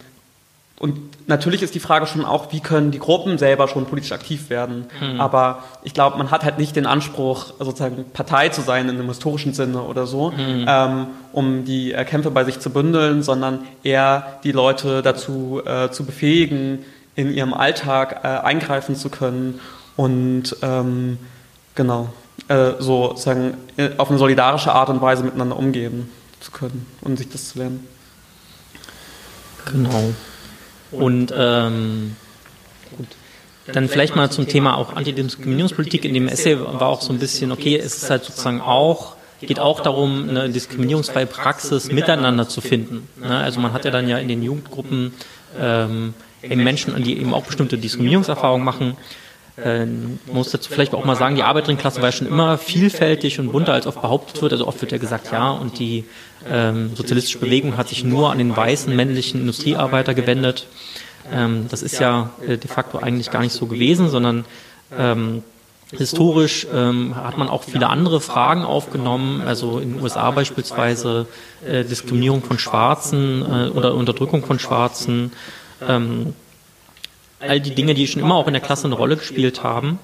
und 0.78 1.28
natürlich 1.28 1.62
ist 1.62 1.74
die 1.74 1.80
Frage 1.80 2.06
schon 2.06 2.24
auch, 2.24 2.52
wie 2.52 2.58
können 2.58 2.90
die 2.90 2.98
Gruppen 2.98 3.38
selber 3.38 3.68
schon 3.68 3.86
politisch 3.86 4.10
aktiv 4.10 4.50
werden. 4.50 4.86
Mhm. 5.00 5.20
Aber 5.20 5.62
ich 5.84 5.94
glaube, 5.94 6.18
man 6.18 6.32
hat 6.32 6.42
halt 6.42 6.58
nicht 6.58 6.74
den 6.74 6.86
Anspruch, 6.86 7.54
sozusagen 7.60 8.04
Partei 8.12 8.48
zu 8.48 8.60
sein 8.60 8.88
in 8.88 8.96
einem 8.96 9.08
historischen 9.08 9.54
Sinne 9.54 9.82
oder 9.82 10.06
so, 10.06 10.32
mhm. 10.32 10.66
ähm, 10.68 11.06
um 11.32 11.64
die 11.64 11.92
äh, 11.92 12.04
Kämpfe 12.04 12.32
bei 12.32 12.44
sich 12.44 12.58
zu 12.58 12.70
bündeln, 12.70 13.22
sondern 13.22 13.60
eher 13.84 14.40
die 14.42 14.50
Leute 14.50 15.00
dazu 15.02 15.62
äh, 15.64 15.90
zu 15.90 16.04
befähigen, 16.04 16.84
in 17.14 17.32
ihrem 17.32 17.54
Alltag 17.54 18.20
äh, 18.24 18.26
eingreifen 18.26 18.96
zu 18.96 19.08
können 19.08 19.60
und 19.96 20.56
ähm, 20.62 21.18
genau 21.76 22.08
äh, 22.48 22.72
so 22.80 23.10
sozusagen 23.10 23.54
äh, 23.76 23.90
auf 23.96 24.10
eine 24.10 24.18
solidarische 24.18 24.72
Art 24.72 24.88
und 24.88 25.00
Weise 25.00 25.22
miteinander 25.22 25.56
umgehen 25.56 26.10
zu 26.40 26.50
können 26.50 26.86
und 27.00 27.16
sich 27.16 27.28
das 27.28 27.50
zu 27.50 27.58
lernen. 27.60 27.86
Genau. 29.70 30.12
Und 30.96 31.32
ähm, 31.36 32.16
gut. 32.96 33.06
Dann 33.72 33.88
vielleicht 33.88 34.14
mal 34.14 34.30
zum 34.30 34.46
Thema 34.46 34.76
auch 34.76 34.94
Antidiskriminierungspolitik. 34.94 36.04
In 36.04 36.12
dem 36.12 36.28
Essay 36.28 36.58
war 36.58 36.88
auch 36.88 37.00
so 37.00 37.12
ein 37.12 37.18
bisschen, 37.18 37.50
okay, 37.50 37.78
es 37.78 37.96
ist 37.96 38.10
halt 38.10 38.24
sozusagen 38.24 38.60
auch, 38.60 39.16
geht 39.40 39.58
auch 39.58 39.80
darum, 39.80 40.28
eine 40.28 40.50
diskriminierungsfreie 40.50 41.26
Praxis 41.26 41.90
miteinander 41.90 42.48
zu 42.48 42.60
finden. 42.60 43.08
Ne? 43.18 43.38
Also 43.38 43.60
man 43.60 43.72
hat 43.72 43.86
ja 43.86 43.90
dann 43.90 44.08
ja 44.08 44.18
in 44.18 44.28
den 44.28 44.42
Jugendgruppen 44.42 45.14
ähm, 45.58 46.12
eben 46.42 46.62
Menschen, 46.62 47.02
die 47.02 47.18
eben 47.18 47.32
auch 47.32 47.44
bestimmte 47.44 47.78
Diskriminierungserfahrungen 47.78 48.64
machen. 48.64 48.96
Äh, 49.56 49.86
man 49.86 50.18
muss 50.32 50.50
dazu 50.50 50.72
vielleicht 50.72 50.94
auch 50.94 51.04
mal 51.04 51.16
sagen, 51.16 51.36
die 51.36 51.42
Arbeiterinnenklasse 51.42 52.02
war 52.02 52.12
schon 52.12 52.26
immer 52.26 52.58
vielfältig 52.58 53.38
und 53.38 53.52
bunter, 53.52 53.72
als 53.72 53.86
oft 53.86 54.00
behauptet 54.02 54.42
wird. 54.42 54.52
Also 54.52 54.66
oft 54.66 54.80
wird 54.80 54.92
ja 54.92 54.98
gesagt, 54.98 55.30
ja, 55.32 55.50
und 55.50 55.78
die 55.78 56.04
ähm, 56.50 56.94
sozialistische 56.96 57.38
Bewegung 57.38 57.76
hat 57.76 57.88
sich 57.88 58.04
nur 58.04 58.30
an 58.30 58.38
den 58.38 58.56
weißen 58.56 58.94
männlichen 58.94 59.40
Industriearbeiter 59.40 60.14
gewendet. 60.14 60.66
Ähm, 61.32 61.66
das 61.70 61.82
ist 61.82 62.00
ja 62.00 62.30
äh, 62.46 62.58
de 62.58 62.68
facto 62.68 62.98
eigentlich 62.98 63.30
gar 63.30 63.40
nicht 63.40 63.52
so 63.52 63.66
gewesen, 63.66 64.08
sondern 64.08 64.44
ähm, 64.96 65.42
Historisch 65.92 66.66
ähm, 66.72 67.14
hat 67.14 67.36
man 67.38 67.48
auch 67.48 67.62
viele 67.62 67.88
andere 67.88 68.20
Fragen 68.20 68.64
aufgenommen, 68.64 69.42
also 69.42 69.78
in 69.78 69.94
den 69.94 70.02
USA 70.02 70.30
beispielsweise 70.30 71.26
äh, 71.66 71.84
Diskriminierung 71.84 72.42
von 72.42 72.58
Schwarzen 72.58 73.42
äh, 73.42 73.68
oder 73.68 73.94
Unterdrückung 73.94 74.44
von 74.44 74.58
Schwarzen, 74.58 75.32
ähm, 75.86 76.34
all 77.40 77.60
die 77.60 77.74
Dinge, 77.74 77.94
die 77.94 78.06
schon 78.06 78.22
immer 78.22 78.36
auch 78.36 78.46
in 78.46 78.52
der 78.52 78.62
Klasse 78.62 78.86
eine 78.86 78.94
Rolle 78.94 79.16
gespielt 79.16 79.62
haben. 79.62 79.98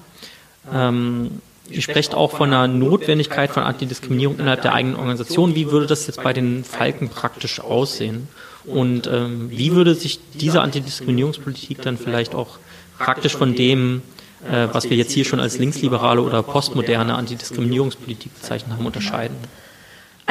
Ähm, 0.71 1.41
Ihr 1.71 1.81
sprecht 1.81 2.13
auch 2.13 2.31
von 2.31 2.53
einer 2.53 2.67
Notwendigkeit 2.67 3.49
von 3.49 3.63
Antidiskriminierung 3.63 4.39
innerhalb 4.39 4.61
der 4.61 4.73
eigenen 4.73 4.97
Organisation. 4.97 5.55
Wie 5.55 5.71
würde 5.71 5.87
das 5.87 6.05
jetzt 6.07 6.21
bei 6.21 6.33
den 6.33 6.63
Falken 6.63 7.09
praktisch 7.09 7.59
aussehen? 7.59 8.27
Und 8.65 9.07
ähm, 9.07 9.49
wie 9.49 9.71
würde 9.71 9.95
sich 9.95 10.19
diese 10.33 10.61
Antidiskriminierungspolitik 10.61 11.81
dann 11.81 11.97
vielleicht 11.97 12.35
auch 12.35 12.59
praktisch 12.99 13.35
von 13.35 13.55
dem, 13.55 14.01
äh, 14.45 14.67
was 14.71 14.89
wir 14.89 14.97
jetzt 14.97 15.13
hier 15.13 15.25
schon 15.25 15.39
als 15.39 15.57
linksliberale 15.57 16.21
oder 16.21 16.43
postmoderne 16.43 17.15
Antidiskriminierungspolitik 17.15 18.33
bezeichnet 18.35 18.75
haben, 18.75 18.85
unterscheiden? 18.85 19.37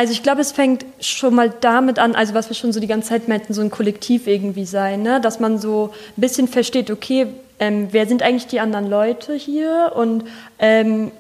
Also 0.01 0.15
ich 0.15 0.23
glaube, 0.23 0.41
es 0.41 0.51
fängt 0.51 0.87
schon 1.01 1.35
mal 1.35 1.53
damit 1.61 1.99
an, 1.99 2.15
also 2.15 2.33
was 2.33 2.49
wir 2.49 2.57
schon 2.57 2.73
so 2.73 2.81
die 2.81 2.87
ganze 2.87 3.11
Zeit 3.11 3.29
meinten, 3.29 3.53
so 3.53 3.61
ein 3.61 3.69
Kollektiv 3.69 4.27
irgendwie 4.27 4.65
sein, 4.65 5.03
ne? 5.03 5.21
dass 5.21 5.41
man 5.41 5.59
so 5.59 5.93
ein 6.17 6.21
bisschen 6.23 6.49
versteht, 6.49 6.91
okay, 6.91 7.27
ähm, 7.59 7.89
wer 7.91 8.07
sind 8.07 8.23
eigentlich 8.23 8.47
die 8.47 8.61
anderen 8.61 8.89
Leute 8.89 9.35
hier 9.35 9.93
und 9.95 10.25
ähm, 10.59 11.11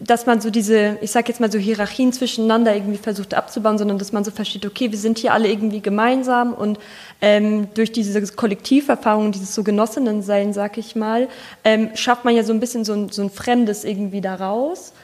dass 0.00 0.24
man 0.24 0.40
so 0.40 0.48
diese, 0.48 0.96
ich 1.02 1.10
sag 1.10 1.28
jetzt 1.28 1.38
mal 1.38 1.52
so 1.52 1.58
Hierarchien 1.58 2.14
zwischeneinander 2.14 2.74
irgendwie 2.74 2.96
versucht 2.96 3.34
abzubauen, 3.34 3.76
sondern 3.76 3.98
dass 3.98 4.12
man 4.12 4.24
so 4.24 4.30
versteht, 4.30 4.64
okay, 4.64 4.90
wir 4.90 4.98
sind 4.98 5.18
hier 5.18 5.34
alle 5.34 5.50
irgendwie 5.50 5.82
gemeinsam 5.82 6.54
und 6.54 6.78
ähm, 7.20 7.68
durch 7.74 7.92
diese 7.92 8.26
Kollektiverfahrung, 8.34 9.32
dieses 9.32 9.54
so 9.54 9.62
Genossinnensein, 9.62 10.54
sag 10.54 10.78
ich 10.78 10.96
mal, 10.96 11.28
ähm, 11.62 11.90
schafft 11.94 12.24
man 12.24 12.34
ja 12.34 12.42
so 12.42 12.54
ein 12.54 12.60
bisschen 12.60 12.86
so 12.86 12.94
ein, 12.94 13.10
so 13.10 13.20
ein 13.20 13.28
Fremdes 13.28 13.84
irgendwie 13.84 14.22
daraus. 14.22 14.94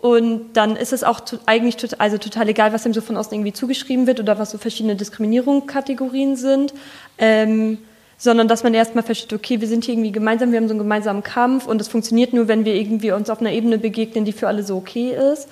Und 0.00 0.52
dann 0.52 0.76
ist 0.76 0.92
es 0.92 1.02
auch 1.02 1.20
eigentlich 1.46 1.76
tot, 1.76 1.96
also 1.98 2.18
total 2.18 2.48
egal, 2.48 2.72
was 2.72 2.86
ihm 2.86 2.94
so 2.94 3.00
von 3.00 3.16
außen 3.16 3.32
irgendwie 3.32 3.52
zugeschrieben 3.52 4.06
wird 4.06 4.20
oder 4.20 4.38
was 4.38 4.52
so 4.52 4.58
verschiedene 4.58 4.94
Diskriminierungskategorien 4.94 6.36
sind. 6.36 6.72
Ähm, 7.18 7.78
sondern 8.18 8.48
dass 8.48 8.64
man 8.64 8.74
erstmal 8.74 9.04
versteht, 9.04 9.32
okay, 9.32 9.60
wir 9.60 9.68
sind 9.68 9.84
hier 9.84 9.94
irgendwie 9.94 10.10
gemeinsam, 10.10 10.50
wir 10.50 10.58
haben 10.58 10.66
so 10.66 10.72
einen 10.72 10.80
gemeinsamen 10.80 11.22
Kampf 11.22 11.66
und 11.66 11.78
das 11.78 11.86
funktioniert 11.86 12.32
nur, 12.32 12.48
wenn 12.48 12.64
wir 12.64 12.74
irgendwie 12.74 13.12
uns 13.12 13.30
auf 13.30 13.40
einer 13.40 13.52
Ebene 13.52 13.78
begegnen, 13.78 14.24
die 14.24 14.32
für 14.32 14.48
alle 14.48 14.64
so 14.64 14.76
okay 14.76 15.16
ist. 15.32 15.48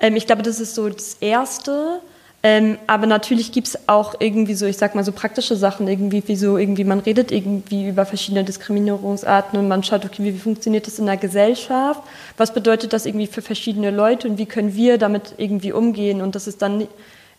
Ähm, 0.00 0.16
ich 0.16 0.26
glaube, 0.26 0.42
das 0.42 0.58
ist 0.58 0.74
so 0.74 0.88
das 0.88 1.14
Erste. 1.20 2.00
Ähm, 2.44 2.78
aber 2.86 3.06
natürlich 3.06 3.50
gibt 3.50 3.66
es 3.66 3.88
auch 3.88 4.14
irgendwie 4.20 4.54
so, 4.54 4.64
ich 4.66 4.76
sag 4.78 4.94
mal, 4.94 5.02
so 5.02 5.10
praktische 5.10 5.56
Sachen, 5.56 5.88
irgendwie, 5.88 6.22
wie 6.26 6.36
so, 6.36 6.56
irgendwie, 6.56 6.84
man 6.84 7.00
redet 7.00 7.32
irgendwie 7.32 7.88
über 7.88 8.06
verschiedene 8.06 8.44
Diskriminierungsarten 8.44 9.58
und 9.58 9.66
man 9.66 9.82
schaut, 9.82 10.04
okay, 10.04 10.22
wie, 10.22 10.34
wie 10.34 10.38
funktioniert 10.38 10.86
das 10.86 11.00
in 11.00 11.06
der 11.06 11.16
Gesellschaft? 11.16 12.00
Was 12.36 12.54
bedeutet 12.54 12.92
das 12.92 13.06
irgendwie 13.06 13.26
für 13.26 13.42
verschiedene 13.42 13.90
Leute 13.90 14.28
und 14.28 14.38
wie 14.38 14.46
können 14.46 14.74
wir 14.76 14.98
damit 14.98 15.34
irgendwie 15.36 15.72
umgehen? 15.72 16.20
Und 16.22 16.36
das 16.36 16.46
ist 16.46 16.62
dann, 16.62 16.86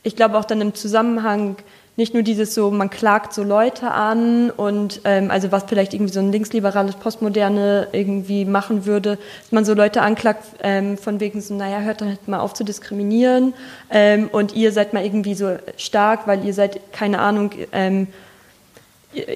ich 0.03 0.17
glaube, 0.17 0.37
auch 0.37 0.45
dann 0.45 0.59
im 0.59 0.73
Zusammenhang 0.73 1.55
nicht 1.95 2.13
nur 2.13 2.23
dieses 2.23 2.55
so, 2.55 2.71
man 2.71 2.89
klagt 2.89 3.33
so 3.33 3.43
Leute 3.43 3.91
an 3.91 4.51
und 4.51 5.01
ähm, 5.03 5.29
also 5.29 5.51
was 5.51 5.65
vielleicht 5.67 5.93
irgendwie 5.93 6.13
so 6.13 6.21
ein 6.21 6.31
linksliberales 6.31 6.95
Postmoderne 6.95 7.89
irgendwie 7.91 8.45
machen 8.45 8.85
würde, 8.85 9.17
dass 9.41 9.51
man 9.51 9.65
so 9.65 9.73
Leute 9.73 10.01
anklagt 10.01 10.45
ähm, 10.63 10.97
von 10.97 11.19
wegen 11.19 11.41
so, 11.41 11.53
naja, 11.53 11.81
hört 11.81 12.01
halt 12.01 12.27
mal 12.27 12.39
auf 12.39 12.53
zu 12.53 12.63
diskriminieren 12.63 13.53
ähm, 13.89 14.29
und 14.31 14.55
ihr 14.55 14.71
seid 14.71 14.93
mal 14.93 15.03
irgendwie 15.03 15.33
so 15.33 15.57
stark, 15.75 16.25
weil 16.25 16.45
ihr 16.45 16.53
seid, 16.53 16.93
keine 16.93 17.19
Ahnung, 17.19 17.51
ähm, 17.73 18.07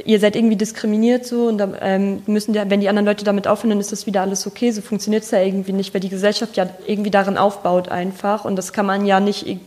ihr 0.06 0.20
seid 0.20 0.36
irgendwie 0.36 0.56
diskriminiert 0.56 1.26
so 1.26 1.48
und 1.48 1.58
dann 1.58 1.76
ähm, 1.82 2.24
müssen 2.28 2.54
die, 2.54 2.62
wenn 2.70 2.80
die 2.80 2.89
anderen 2.89 3.08
Leute 3.08 3.26
damit 3.26 3.48
aufhören, 3.48 3.72
dann 3.72 3.80
ist 3.80 3.92
das 3.92 4.06
wieder 4.06 4.22
alles 4.22 4.46
okay. 4.46 4.72
So 4.72 4.82
funktioniert 4.82 5.24
es 5.24 5.32
ja 5.32 5.42
irgendwie 5.42 5.74
nicht, 5.74 5.94
weil 5.94 6.02
die 6.02 6.10
Gesellschaft 6.10 6.56
ja 6.58 6.70
irgendwie 6.86 7.12
darin 7.12 7.38
aufbaut 7.38 7.89
einfach 7.89 8.46
und 8.46 8.56
das 8.56 8.72
kann 8.72 8.86
man 8.86 9.06
ja 9.06 9.20
nicht, 9.20 9.58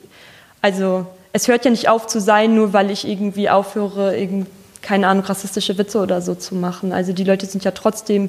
also 0.63 1.07
es 1.37 1.49
hört 1.49 1.67
ja 1.67 1.71
nicht 1.71 1.91
auf 1.91 2.07
zu 2.07 2.19
sein, 2.19 2.55
nur 2.55 2.73
weil 2.73 2.91
ich 2.91 3.07
irgendwie 3.07 3.51
aufhöre, 3.51 4.17
irgend, 4.17 4.49
keine 4.81 5.07
Ahnung, 5.07 5.23
rassistische 5.23 5.77
Witze 5.77 6.01
oder 6.01 6.23
so 6.23 6.35
zu 6.35 6.55
machen. 6.55 6.95
Also 6.95 7.13
die 7.13 7.25
Leute 7.25 7.45
sind 7.45 7.63
ja 7.63 7.73
trotzdem 7.73 8.29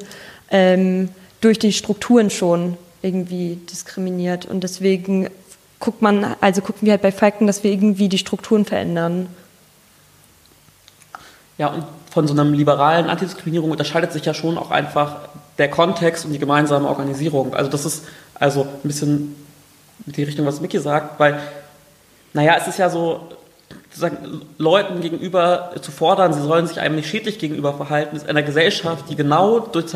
ähm, 0.52 1.08
durch 1.39 1.58
die 1.58 1.72
Strukturen 1.72 2.30
schon 2.30 2.76
irgendwie 3.02 3.60
diskriminiert. 3.72 4.46
Und 4.46 4.62
deswegen 4.62 5.30
guckt 5.80 6.02
man, 6.02 6.36
also 6.41 6.60
gucken 6.60 6.86
wir 6.86 6.91
halt 6.91 7.02
bei 7.02 7.13
Falken, 7.13 7.48
dass 7.48 7.63
wir 7.63 7.72
irgendwie 7.72 8.10
die 8.10 8.17
Strukturen 8.17 8.65
verändern. 8.65 9.28
Ja, 11.58 11.67
und 11.70 11.86
von 12.12 12.28
so 12.28 12.34
einer 12.34 12.43
liberalen 12.43 13.10
Antidiskriminierung 13.10 13.72
unterscheidet 13.72 14.12
sich 14.12 14.26
ja 14.26 14.34
schon 14.34 14.58
auch 14.58 14.70
einfach 14.70 15.30
der 15.58 15.70
Kontext 15.70 16.26
und 16.26 16.34
die 16.34 16.39
gemeinsame 16.39 16.89
Organisierung. 16.89 17.54
Also 17.54 17.72
das 17.72 17.86
ist 17.86 18.04
also 18.36 18.63
ein 18.63 18.80
bisschen 18.84 19.34
die 20.06 20.24
Richtung, 20.24 20.46
was 20.46 20.60
Micky 20.60 20.80
sagt, 20.80 21.22
weil 21.22 21.39
naja, 22.34 22.56
es 22.60 22.68
ist 22.68 22.80
ja 22.80 22.90
so, 22.90 23.28
Leuten 24.58 25.02
gegenüber 25.02 25.72
zu 25.82 25.92
fordern, 25.92 26.34
sie 26.34 26.42
sollen 26.42 26.68
sich 26.68 26.80
einem 26.80 26.96
nicht 26.96 27.10
schädlich 27.10 27.40
gegenüber 27.40 27.74
verhalten, 27.74 28.16
ist 28.16 28.30
einer 28.30 28.44
Gesellschaft, 28.44 29.06
die 29.10 29.16
genau 29.16 29.60
durch, 29.60 29.88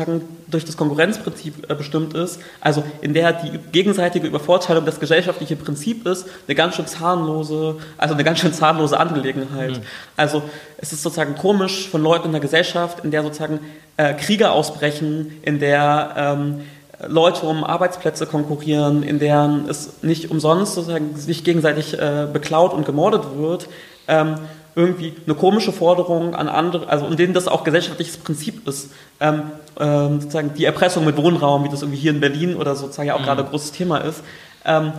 durch 0.48 0.64
das 0.64 0.76
Konkurrenzprinzip 0.76 1.70
äh, 1.70 1.74
bestimmt 1.74 2.14
ist, 2.14 2.40
also 2.60 2.82
in 3.00 3.14
der 3.14 3.32
die 3.32 3.58
gegenseitige 3.70 4.26
Übervorteilung 4.26 4.84
das 4.84 4.98
gesellschaftliche 4.98 5.56
Prinzip 5.56 6.06
ist, 6.06 6.26
eine 6.46 6.54
ganz 6.54 6.76
schön 6.76 6.86
zahnlose, 6.86 7.76
also 7.96 8.14
eine 8.14 8.24
ganz 8.24 8.40
schön 8.40 8.52
zahnlose 8.52 8.98
Angelegenheit. 8.98 9.72
Mhm. 9.72 9.82
Also 10.16 10.42
es 10.78 10.92
ist 10.92 11.02
sozusagen 11.02 11.36
komisch 11.36 11.88
von 11.88 12.02
Leuten 12.02 12.26
in 12.26 12.32
der 12.32 12.40
Gesellschaft, 12.40 13.04
in 13.04 13.12
der 13.12 13.22
sozusagen 13.22 13.60
äh, 13.96 14.14
Kriege 14.14 14.50
ausbrechen, 14.50 15.38
in 15.42 15.60
der 15.60 16.14
ähm, 16.16 16.60
Leute 17.08 17.46
um 17.46 17.64
Arbeitsplätze 17.64 18.26
konkurrieren, 18.26 19.02
in 19.02 19.18
deren 19.18 19.68
es 19.68 20.02
nicht 20.02 20.30
umsonst 20.30 20.74
sozusagen 20.74 21.16
sich 21.16 21.44
gegenseitig 21.44 21.98
äh, 21.98 22.26
beklaut 22.32 22.72
und 22.72 22.86
gemordet 22.86 23.22
wird, 23.36 23.68
ähm, 24.08 24.36
irgendwie 24.74 25.14
eine 25.26 25.34
komische 25.34 25.72
Forderung 25.72 26.34
an 26.34 26.48
andere, 26.48 26.88
also 26.88 27.06
in 27.06 27.16
denen 27.16 27.34
das 27.34 27.46
auch 27.46 27.62
gesellschaftliches 27.64 28.16
Prinzip 28.16 28.66
ist, 28.66 28.90
ähm, 29.20 29.42
ähm, 29.78 30.20
sozusagen 30.20 30.54
die 30.54 30.64
Erpressung 30.64 31.04
mit 31.04 31.16
Wohnraum, 31.16 31.64
wie 31.64 31.68
das 31.68 31.82
irgendwie 31.82 32.00
hier 32.00 32.12
in 32.12 32.20
Berlin 32.20 32.56
oder 32.56 32.74
sozusagen 32.74 33.08
ja 33.08 33.14
auch 33.14 33.20
mhm. 33.20 33.24
gerade 33.24 33.44
ein 33.44 33.50
großes 33.50 33.72
Thema 33.72 33.98
ist, 33.98 34.22
ähm, 34.64 34.92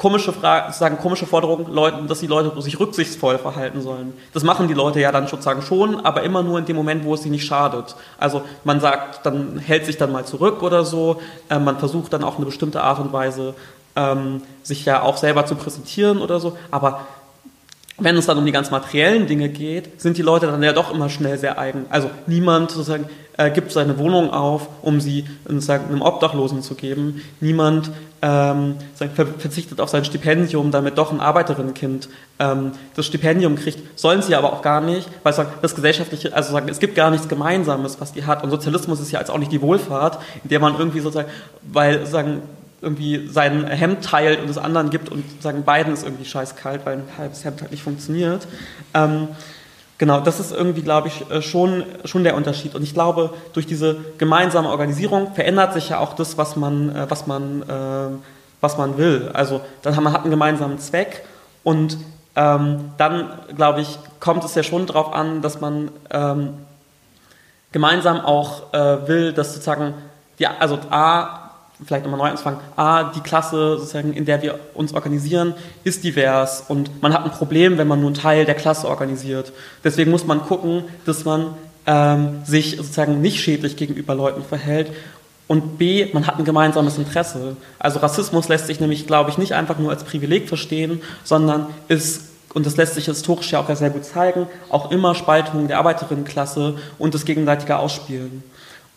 komische 0.00 0.32
Fragen, 0.32 0.72
sagen 0.72 0.96
komische 0.96 1.26
Forderungen, 1.26 1.70
Leuten, 1.70 2.08
dass 2.08 2.20
die 2.20 2.26
Leute 2.26 2.58
sich 2.62 2.80
rücksichtsvoll 2.80 3.36
verhalten 3.36 3.82
sollen. 3.82 4.14
Das 4.32 4.42
machen 4.42 4.66
die 4.66 4.72
Leute 4.72 4.98
ja 4.98 5.12
dann 5.12 5.26
sozusagen 5.26 5.60
schon, 5.60 6.06
aber 6.06 6.22
immer 6.22 6.42
nur 6.42 6.58
in 6.58 6.64
dem 6.64 6.76
Moment, 6.76 7.04
wo 7.04 7.12
es 7.12 7.22
sie 7.22 7.28
nicht 7.28 7.44
schadet. 7.44 7.94
Also 8.16 8.40
man 8.64 8.80
sagt, 8.80 9.26
dann 9.26 9.58
hält 9.58 9.84
sich 9.84 9.98
dann 9.98 10.10
mal 10.10 10.24
zurück 10.24 10.62
oder 10.62 10.86
so. 10.86 11.20
Äh, 11.50 11.58
man 11.58 11.78
versucht 11.78 12.14
dann 12.14 12.24
auch 12.24 12.36
eine 12.36 12.46
bestimmte 12.46 12.82
Art 12.82 12.98
und 12.98 13.12
Weise, 13.12 13.52
ähm, 13.94 14.40
sich 14.62 14.86
ja 14.86 15.02
auch 15.02 15.18
selber 15.18 15.44
zu 15.44 15.54
präsentieren 15.54 16.16
oder 16.16 16.40
so. 16.40 16.56
Aber 16.70 17.00
wenn 18.00 18.16
es 18.16 18.26
dann 18.26 18.38
um 18.38 18.46
die 18.46 18.52
ganz 18.52 18.70
materiellen 18.70 19.26
Dinge 19.26 19.48
geht, 19.48 20.00
sind 20.00 20.16
die 20.16 20.22
Leute 20.22 20.46
dann 20.46 20.62
ja 20.62 20.72
doch 20.72 20.92
immer 20.92 21.08
schnell 21.08 21.38
sehr 21.38 21.58
eigen. 21.58 21.86
Also 21.90 22.10
niemand 22.26 22.70
sozusagen 22.70 23.06
äh, 23.36 23.50
gibt 23.50 23.72
seine 23.72 23.98
Wohnung 23.98 24.30
auf, 24.30 24.68
um 24.82 25.00
sie 25.00 25.24
sozusagen 25.46 25.86
einem 25.86 26.02
Obdachlosen 26.02 26.62
zu 26.62 26.74
geben. 26.74 27.22
Niemand 27.40 27.90
ähm, 28.22 28.76
verzichtet 29.38 29.80
auf 29.80 29.88
sein 29.88 30.04
Stipendium, 30.04 30.70
damit 30.70 30.98
doch 30.98 31.10
ein 31.10 31.20
Arbeiterinnenkind 31.20 32.08
ähm, 32.38 32.72
das 32.94 33.06
Stipendium 33.06 33.56
kriegt. 33.56 33.98
Sollen 33.98 34.20
sie 34.20 34.34
aber 34.34 34.52
auch 34.52 34.62
gar 34.62 34.80
nicht, 34.80 35.08
weil 35.22 35.32
sagen, 35.32 35.50
das 35.62 35.74
gesellschaftliche, 35.74 36.34
also 36.34 36.52
sagen, 36.52 36.68
es 36.68 36.80
gibt 36.80 36.94
gar 36.94 37.10
nichts 37.10 37.28
Gemeinsames, 37.28 38.00
was 38.00 38.12
die 38.12 38.24
hat. 38.26 38.44
Und 38.44 38.50
Sozialismus 38.50 39.00
ist 39.00 39.10
ja 39.10 39.20
jetzt 39.20 39.30
auch 39.30 39.38
nicht 39.38 39.52
die 39.52 39.62
Wohlfahrt, 39.62 40.18
in 40.42 40.50
der 40.50 40.60
man 40.60 40.78
irgendwie 40.78 41.00
sozusagen, 41.00 41.30
weil 41.62 42.06
sagen 42.06 42.42
irgendwie 42.82 43.28
sein 43.28 43.66
Hemd 43.66 44.04
teilt 44.04 44.40
und 44.40 44.48
es 44.48 44.58
anderen 44.58 44.90
gibt 44.90 45.10
und 45.10 45.24
sagen 45.42 45.64
beiden 45.64 45.92
ist 45.92 46.04
irgendwie 46.04 46.24
scheiß 46.24 46.56
kalt, 46.56 46.86
weil 46.86 46.98
ein 46.98 47.04
halbes 47.18 47.44
Hemd 47.44 47.60
halt 47.60 47.70
nicht 47.70 47.82
funktioniert. 47.82 48.46
Ähm, 48.94 49.28
Genau, 50.00 50.18
das 50.18 50.40
ist 50.40 50.50
irgendwie, 50.50 50.80
glaube 50.80 51.08
ich, 51.08 51.30
äh, 51.30 51.42
schon, 51.42 51.84
schon 52.06 52.24
der 52.24 52.34
Unterschied. 52.34 52.74
Und 52.74 52.82
ich 52.82 52.94
glaube, 52.94 53.34
durch 53.52 53.66
diese 53.66 53.98
gemeinsame 54.16 54.70
Organisierung 54.70 55.34
verändert 55.34 55.74
sich 55.74 55.90
ja 55.90 55.98
auch 55.98 56.14
das, 56.14 56.38
was 56.38 56.56
man, 56.56 56.88
äh, 56.96 57.10
was 57.10 57.26
man, 57.26 57.60
äh, 57.60 58.16
was 58.62 58.78
man 58.78 58.96
will. 58.96 59.28
Also 59.34 59.60
dann 59.82 59.96
hat 59.96 60.02
man 60.02 60.16
einen 60.16 60.30
gemeinsamen 60.30 60.78
Zweck 60.78 61.22
und 61.64 61.98
ähm, 62.34 62.92
dann, 62.96 63.28
glaube 63.54 63.82
ich, 63.82 63.98
kommt 64.20 64.42
es 64.42 64.54
ja 64.54 64.62
schon 64.62 64.86
darauf 64.86 65.12
an, 65.12 65.42
dass 65.42 65.60
man 65.60 65.90
ähm, 66.10 66.54
gemeinsam 67.70 68.20
auch 68.20 68.72
äh, 68.72 69.06
will, 69.06 69.34
dass 69.34 69.52
sozusagen, 69.52 69.92
die, 70.38 70.46
also 70.46 70.78
A, 70.90 71.39
vielleicht 71.84 72.04
nochmal 72.04 72.18
neu 72.18 72.30
anzufangen, 72.30 72.60
A, 72.76 73.04
die 73.04 73.20
Klasse, 73.20 73.78
sozusagen, 73.78 74.12
in 74.12 74.24
der 74.24 74.42
wir 74.42 74.58
uns 74.74 74.92
organisieren, 74.92 75.54
ist 75.84 76.04
divers 76.04 76.64
und 76.68 77.02
man 77.02 77.12
hat 77.12 77.24
ein 77.24 77.30
Problem, 77.30 77.78
wenn 77.78 77.88
man 77.88 78.00
nur 78.00 78.08
einen 78.08 78.16
Teil 78.16 78.44
der 78.44 78.54
Klasse 78.54 78.88
organisiert. 78.88 79.52
Deswegen 79.82 80.10
muss 80.10 80.26
man 80.26 80.42
gucken, 80.42 80.84
dass 81.06 81.24
man 81.24 81.54
ähm, 81.86 82.40
sich 82.44 82.76
sozusagen 82.76 83.20
nicht 83.20 83.40
schädlich 83.40 83.76
gegenüber 83.76 84.14
Leuten 84.14 84.42
verhält 84.42 84.92
und 85.50 85.78
B, 85.78 86.06
man 86.12 86.28
hat 86.28 86.38
ein 86.38 86.44
gemeinsames 86.44 86.96
Interesse. 86.96 87.56
Also 87.80 87.98
Rassismus 87.98 88.46
lässt 88.46 88.68
sich 88.68 88.78
nämlich, 88.78 89.08
glaube 89.08 89.30
ich, 89.30 89.36
nicht 89.36 89.52
einfach 89.52 89.78
nur 89.78 89.90
als 89.90 90.04
Privileg 90.04 90.46
verstehen, 90.46 91.02
sondern 91.24 91.66
ist, 91.88 92.26
und 92.54 92.66
das 92.66 92.76
lässt 92.76 92.94
sich 92.94 93.06
historisch 93.06 93.50
ja 93.50 93.58
auch 93.58 93.74
sehr 93.74 93.90
gut 93.90 94.04
zeigen, 94.04 94.46
auch 94.68 94.92
immer 94.92 95.16
Spaltung 95.16 95.66
der 95.66 95.78
Arbeiterinnenklasse 95.78 96.76
und 97.00 97.14
das 97.14 97.24
gegenseitige 97.24 97.78
Ausspielen. 97.78 98.44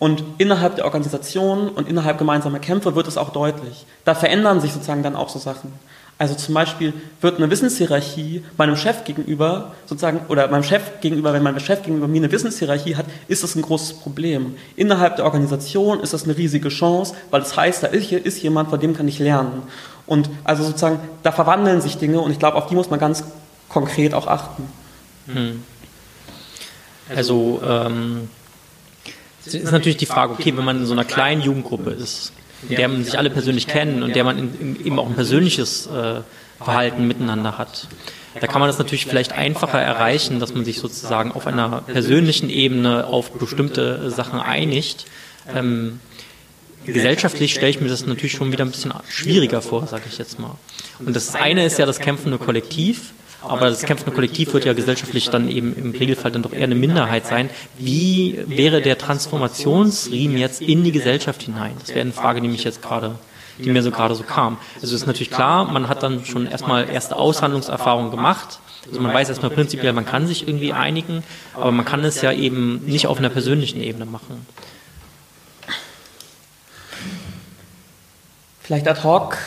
Und 0.03 0.21
innerhalb 0.37 0.75
der 0.75 0.83
Organisation 0.83 1.69
und 1.69 1.87
innerhalb 1.87 2.17
gemeinsamer 2.17 2.59
Kämpfe 2.59 2.93
wird 2.93 3.07
es 3.07 3.15
auch 3.15 3.29
deutlich. 3.29 3.85
Da 4.03 4.13
verändern 4.13 4.59
sich 4.59 4.73
sozusagen 4.73 5.01
dann 5.01 5.15
auch 5.15 5.29
so 5.29 5.39
Sachen. 5.39 5.71
Also 6.17 6.35
zum 6.35 6.53
Beispiel 6.53 6.91
wird 7.21 7.37
eine 7.37 7.49
Wissenshierarchie 7.49 8.43
meinem 8.57 8.75
Chef 8.75 9.05
gegenüber, 9.05 9.71
sozusagen, 9.85 10.19
oder 10.27 10.49
meinem 10.49 10.63
Chef 10.63 10.99
gegenüber, 10.99 11.31
wenn 11.31 11.41
mein 11.41 11.57
Chef 11.61 11.83
gegenüber 11.83 12.09
mir 12.09 12.17
eine 12.17 12.29
Wissenshierarchie 12.33 12.97
hat, 12.97 13.05
ist 13.29 13.43
das 13.43 13.55
ein 13.55 13.61
großes 13.61 13.93
Problem. 13.93 14.55
Innerhalb 14.75 15.15
der 15.15 15.23
Organisation 15.23 16.01
ist 16.01 16.11
das 16.11 16.25
eine 16.25 16.35
riesige 16.35 16.67
Chance, 16.67 17.15
weil 17.31 17.39
das 17.39 17.55
heißt, 17.55 17.83
da 17.83 17.87
ist, 17.87 18.11
ist 18.11 18.43
jemand, 18.43 18.71
von 18.71 18.81
dem 18.81 18.97
kann 18.97 19.07
ich 19.07 19.19
lernen. 19.19 19.63
Und 20.05 20.29
also 20.43 20.65
sozusagen, 20.65 20.99
da 21.23 21.31
verwandeln 21.31 21.79
sich 21.79 21.97
Dinge 21.97 22.19
und 22.19 22.29
ich 22.29 22.39
glaube, 22.39 22.57
auf 22.57 22.67
die 22.67 22.75
muss 22.75 22.89
man 22.89 22.99
ganz 22.99 23.23
konkret 23.69 24.13
auch 24.13 24.27
achten. 24.27 24.67
Hm. 25.27 25.63
Also, 27.15 27.61
ähm, 27.65 28.27
ist 29.45 29.71
natürlich 29.71 29.97
die 29.97 30.05
Frage, 30.05 30.33
okay, 30.33 30.55
wenn 30.55 30.65
man 30.65 30.79
in 30.79 30.85
so 30.85 30.93
einer 30.93 31.05
kleinen 31.05 31.41
Jugendgruppe 31.41 31.91
ist, 31.91 32.33
in 32.69 32.75
der 32.77 32.87
man 32.87 33.03
sich 33.03 33.17
alle 33.17 33.29
persönlich 33.29 33.67
kennen 33.67 34.03
und 34.03 34.15
der 34.15 34.23
man 34.23 34.37
in, 34.37 34.59
in, 34.59 34.85
eben 34.85 34.99
auch 34.99 35.07
ein 35.07 35.15
persönliches 35.15 35.87
äh, 35.87 36.21
Verhalten 36.63 37.07
miteinander 37.07 37.57
hat. 37.57 37.87
Da 38.39 38.47
kann 38.47 38.59
man 38.59 38.67
das 38.67 38.79
natürlich 38.79 39.05
vielleicht 39.05 39.33
einfacher 39.33 39.79
erreichen, 39.79 40.39
dass 40.39 40.53
man 40.53 40.65
sich 40.65 40.79
sozusagen 40.79 41.31
auf 41.31 41.45
einer 41.45 41.81
persönlichen 41.81 42.49
Ebene 42.49 43.05
auf 43.05 43.31
bestimmte 43.31 44.09
Sachen 44.09 44.39
einigt. 44.39 45.05
Ähm, 45.53 45.99
gesellschaftlich 46.85 47.53
stelle 47.53 47.69
ich 47.69 47.79
mir 47.79 47.89
das 47.89 48.05
natürlich 48.05 48.31
schon 48.31 48.51
wieder 48.51 48.65
ein 48.65 48.71
bisschen 48.71 48.93
schwieriger 49.07 49.61
vor, 49.61 49.85
sage 49.87 50.03
ich 50.09 50.17
jetzt 50.17 50.39
mal. 50.39 50.55
Und 50.99 51.15
das 51.15 51.35
eine 51.35 51.65
ist 51.65 51.77
ja 51.77 51.85
das 51.85 51.99
kämpfende 51.99 52.37
Kollektiv, 52.37 53.13
aber 53.43 53.69
das 53.69 53.81
kämpfende 53.81 54.13
Kollektiv 54.13 54.53
wird 54.53 54.65
ja 54.65 54.73
gesellschaftlich 54.73 55.29
dann 55.29 55.49
eben 55.49 55.75
im 55.75 55.91
Regelfall 55.91 56.31
dann 56.31 56.43
doch 56.43 56.53
eher 56.53 56.63
eine 56.63 56.75
Minderheit 56.75 57.25
sein. 57.25 57.49
Wie 57.77 58.39
wäre 58.47 58.81
der 58.81 58.97
Transformationsriemen 58.97 60.37
jetzt 60.37 60.61
in 60.61 60.83
die 60.83 60.91
Gesellschaft 60.91 61.43
hinein? 61.43 61.73
Das 61.79 61.89
wäre 61.89 62.01
eine 62.01 62.13
Frage, 62.13 62.41
die 62.41 62.47
mich 62.47 62.63
jetzt 62.63 62.81
gerade 62.81 63.15
die 63.59 63.69
mir 63.69 63.83
so 63.83 63.91
gerade 63.91 64.15
so 64.15 64.23
kam. 64.23 64.57
Also 64.81 64.95
ist 64.95 65.05
natürlich 65.05 65.29
klar, 65.31 65.65
man 65.65 65.87
hat 65.87 66.03
dann 66.03 66.25
schon 66.25 66.47
erstmal 66.47 66.89
erste 66.89 67.15
Aushandlungserfahrungen 67.15 68.11
gemacht. 68.11 68.59
Also 68.87 68.99
man 68.99 69.13
weiß 69.13 69.29
erstmal 69.29 69.51
prinzipiell, 69.51 69.93
man 69.93 70.05
kann 70.05 70.27
sich 70.27 70.47
irgendwie 70.47 70.73
einigen, 70.73 71.23
aber 71.53 71.71
man 71.71 71.85
kann 71.85 72.03
es 72.03 72.21
ja 72.21 72.31
eben 72.31 72.83
nicht 72.85 73.07
auf 73.07 73.17
einer 73.17 73.29
persönlichen 73.29 73.81
Ebene 73.81 74.05
machen. 74.05 74.45
Vielleicht 78.61 78.87
ad 78.87 79.03
hoc 79.03 79.37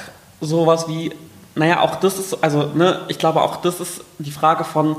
sowas 0.41 0.89
wie, 0.89 1.11
naja, 1.57 1.81
auch 1.81 1.97
das 1.97 2.19
ist, 2.19 2.45
also 2.45 2.71
ne, 2.75 3.01
ich 3.09 3.19
glaube 3.19 3.41
auch 3.41 3.57
das 3.57 3.81
ist 3.81 4.03
die 4.19 4.31
Frage 4.31 4.63
von, 4.63 4.95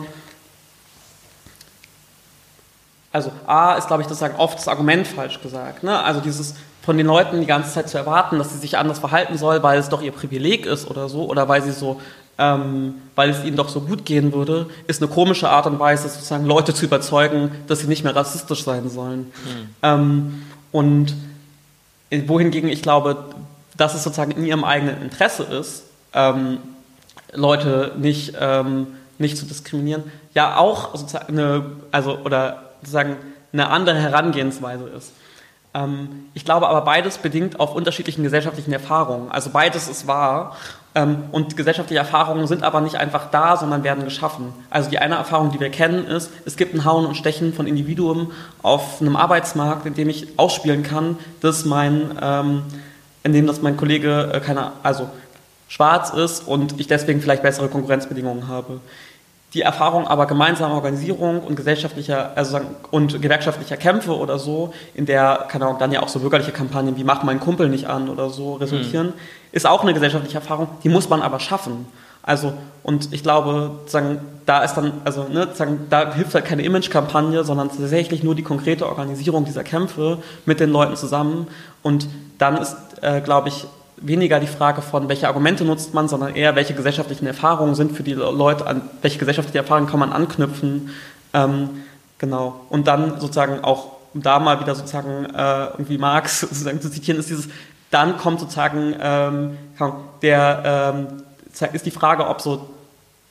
also 3.13 3.31
A 3.45 3.75
ist, 3.75 3.87
glaube 3.87 4.01
ich, 4.01 4.07
das 4.07 4.19
sagen 4.19 4.35
oft 4.37 4.57
das 4.57 4.67
Argument 4.67 5.07
falsch 5.07 5.39
gesagt. 5.41 5.83
Ne? 5.83 6.03
Also 6.03 6.19
dieses 6.19 6.55
von 6.81 6.97
den 6.97 7.05
Leuten 7.05 7.41
die 7.41 7.45
ganze 7.45 7.71
Zeit 7.71 7.89
zu 7.89 7.97
erwarten, 7.97 8.39
dass 8.39 8.53
sie 8.53 8.57
sich 8.57 8.77
anders 8.77 8.99
verhalten 8.99 9.37
soll, 9.37 9.61
weil 9.61 9.77
es 9.77 9.89
doch 9.89 10.01
ihr 10.01 10.11
Privileg 10.11 10.65
ist 10.65 10.89
oder 10.89 11.09
so, 11.09 11.29
oder 11.29 11.47
weil 11.47 11.61
sie 11.61 11.71
so, 11.71 12.01
ähm, 12.39 12.95
weil 13.13 13.29
es 13.29 13.43
ihnen 13.43 13.57
doch 13.57 13.69
so 13.69 13.81
gut 13.81 14.05
gehen 14.05 14.33
würde, 14.33 14.67
ist 14.87 15.01
eine 15.01 15.11
komische 15.11 15.49
Art 15.49 15.67
und 15.67 15.79
Weise, 15.79 16.09
sozusagen 16.09 16.45
Leute 16.45 16.73
zu 16.73 16.85
überzeugen, 16.85 17.51
dass 17.67 17.79
sie 17.79 17.87
nicht 17.87 18.03
mehr 18.03 18.15
rassistisch 18.15 18.63
sein 18.63 18.89
sollen. 18.89 19.19
Mhm. 19.19 19.69
Ähm, 19.83 20.43
und 20.71 21.13
wohingegen 22.09 22.69
ich 22.69 22.81
glaube, 22.81 23.25
dass 23.75 23.93
es 23.93 24.03
sozusagen 24.03 24.31
in 24.31 24.45
ihrem 24.45 24.63
eigenen 24.63 25.01
Interesse 25.01 25.43
ist, 25.43 25.83
ähm, 26.17 26.57
Leute 27.33 27.93
nicht, 27.97 28.33
ähm, 28.39 28.87
nicht 29.17 29.37
zu 29.37 29.45
diskriminieren, 29.45 30.03
ja 30.33 30.57
auch 30.57 30.95
sozusagen 30.95 31.37
eine, 31.37 31.65
also, 31.91 32.17
oder 32.19 32.71
sozusagen 32.81 33.17
eine 33.53 33.69
andere 33.69 33.99
Herangehensweise 33.99 34.85
ist. 34.85 35.13
Ähm, 35.73 36.25
ich 36.33 36.45
glaube 36.45 36.67
aber 36.67 36.81
beides 36.81 37.17
bedingt 37.19 37.59
auf 37.59 37.75
unterschiedlichen 37.75 38.23
gesellschaftlichen 38.23 38.73
Erfahrungen. 38.73 39.31
Also 39.31 39.51
beides 39.51 39.87
ist 39.87 40.07
wahr 40.07 40.55
ähm, 40.95 41.25
und 41.31 41.57
gesellschaftliche 41.57 41.99
Erfahrungen 41.99 42.47
sind 42.47 42.63
aber 42.63 42.81
nicht 42.81 42.95
einfach 42.95 43.29
da, 43.29 43.57
sondern 43.57 43.83
werden 43.83 44.03
geschaffen. 44.03 44.53
Also 44.69 44.89
die 44.89 44.99
eine 44.99 45.15
Erfahrung, 45.15 45.51
die 45.51 45.59
wir 45.59 45.69
kennen, 45.69 46.05
ist, 46.05 46.31
es 46.45 46.55
gibt 46.55 46.73
ein 46.73 46.85
Hauen 46.85 47.05
und 47.05 47.15
Stechen 47.15 47.53
von 47.53 47.67
Individuen 47.67 48.31
auf 48.63 49.01
einem 49.01 49.15
Arbeitsmarkt, 49.15 49.85
in 49.85 49.93
dem 49.93 50.09
ich 50.09 50.39
ausspielen 50.39 50.83
kann, 50.83 51.17
dass 51.41 51.65
mein 51.65 52.17
ähm, 52.21 52.63
in 53.27 53.33
dem 53.33 53.45
das 53.45 53.61
mein 53.61 53.75
Kollege 53.75 54.31
äh, 54.33 54.39
keine, 54.39 54.71
also 54.83 55.09
schwarz 55.67 56.11
ist 56.11 56.47
und 56.47 56.79
ich 56.79 56.87
deswegen 56.87 57.21
vielleicht 57.21 57.43
bessere 57.43 57.67
Konkurrenzbedingungen 57.67 58.47
habe. 58.47 58.79
Die 59.53 59.61
Erfahrung 59.61 60.05
aber 60.07 60.25
gemeinsamer 60.25 60.75
Organisierung 60.75 61.41
und 61.41 61.55
gesellschaftlicher 61.55 62.31
also 62.35 62.59
und 62.91 63.21
gewerkschaftlicher 63.21 63.77
Kämpfe 63.77 64.15
oder 64.15 64.39
so, 64.39 64.73
in 64.93 65.05
der 65.05 65.45
keine 65.47 65.65
Ahnung, 65.65 65.79
dann 65.79 65.91
ja 65.91 66.03
auch 66.03 66.09
so 66.09 66.19
bürgerliche 66.19 66.51
Kampagnen 66.51 66.97
wie 66.97 67.03
Mach 67.03 67.23
meinen 67.23 67.39
Kumpel 67.39 67.69
nicht 67.69 67.87
an 67.87 68.09
oder 68.09 68.29
so 68.29 68.55
resultieren, 68.55 69.07
mhm. 69.07 69.13
ist 69.53 69.65
auch 69.65 69.83
eine 69.83 69.93
gesellschaftliche 69.93 70.37
Erfahrung, 70.37 70.67
die 70.83 70.89
muss 70.89 71.09
man 71.09 71.21
aber 71.21 71.39
schaffen. 71.39 71.87
Also, 72.27 72.51
und 72.83 73.13
ich 73.13 73.23
glaube, 73.23 73.79
sagen, 73.85 74.19
da 74.45 74.61
ist 74.61 74.73
dann, 74.73 74.91
also, 75.05 75.23
ne, 75.29 75.47
sagen, 75.53 75.87
da 75.89 76.13
hilft 76.13 76.35
halt 76.35 76.43
keine 76.43 76.61
Image-Kampagne, 76.63 77.45
sondern 77.45 77.69
tatsächlich 77.69 78.21
nur 78.21 78.35
die 78.35 78.43
konkrete 78.43 78.85
Organisierung 78.85 79.45
dieser 79.45 79.63
Kämpfe 79.63 80.17
mit 80.45 80.59
den 80.59 80.69
Leuten 80.69 80.97
zusammen. 80.97 81.47
Und 81.83 82.09
dann 82.37 82.57
ist, 82.57 82.75
äh, 83.01 83.21
glaube 83.21 83.47
ich, 83.47 83.65
weniger 83.97 84.39
die 84.39 84.47
Frage 84.47 84.81
von, 84.81 85.09
welche 85.09 85.27
Argumente 85.27 85.65
nutzt 85.65 85.93
man, 85.93 86.07
sondern 86.07 86.35
eher, 86.35 86.55
welche 86.55 86.73
gesellschaftlichen 86.73 87.27
Erfahrungen 87.27 87.75
sind 87.75 87.93
für 87.95 88.03
die 88.03 88.13
Leute, 88.13 88.67
an 88.67 88.81
welche 89.01 89.19
gesellschaftlichen 89.19 89.57
Erfahrungen 89.57 89.87
kann 89.89 89.99
man 89.99 90.13
anknüpfen. 90.13 90.89
Ähm, 91.33 91.83
genau. 92.17 92.61
Und 92.69 92.87
dann 92.87 93.19
sozusagen 93.19 93.63
auch, 93.63 93.93
um 94.13 94.21
da 94.21 94.39
mal 94.39 94.59
wieder 94.59 94.75
sozusagen 94.75 95.25
äh, 95.25 95.65
irgendwie 95.71 95.97
Marx 95.97 96.39
sozusagen 96.41 96.81
zu 96.81 96.89
zitieren, 96.89 97.19
ist 97.19 97.29
dieses, 97.29 97.49
dann 97.89 98.17
kommt 98.17 98.39
sozusagen 98.39 98.95
ähm, 99.01 99.57
der, 100.21 100.93
ähm, 100.95 101.07
ist 101.73 101.85
die 101.85 101.91
Frage, 101.91 102.27
ob 102.27 102.41
so 102.41 102.69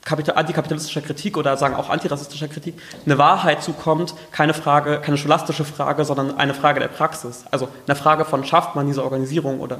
antikapitalistischer 0.09 1.01
Kritik 1.01 1.37
oder 1.37 1.57
sagen 1.57 1.75
auch 1.75 1.89
antirassistischer 1.89 2.47
Kritik 2.47 2.75
eine 3.05 3.17
Wahrheit 3.17 3.61
zukommt, 3.61 4.15
keine 4.31 4.53
Frage, 4.53 5.01
keine 5.01 5.17
scholastische 5.17 5.65
Frage, 5.65 6.05
sondern 6.05 6.37
eine 6.37 6.53
Frage 6.53 6.79
der 6.79 6.87
Praxis. 6.87 7.43
Also 7.51 7.67
eine 7.85 7.95
Frage 7.95 8.23
von, 8.23 8.45
schafft 8.45 8.75
man 8.75 8.87
diese 8.87 9.03
Organisierung 9.03 9.59
oder 9.59 9.79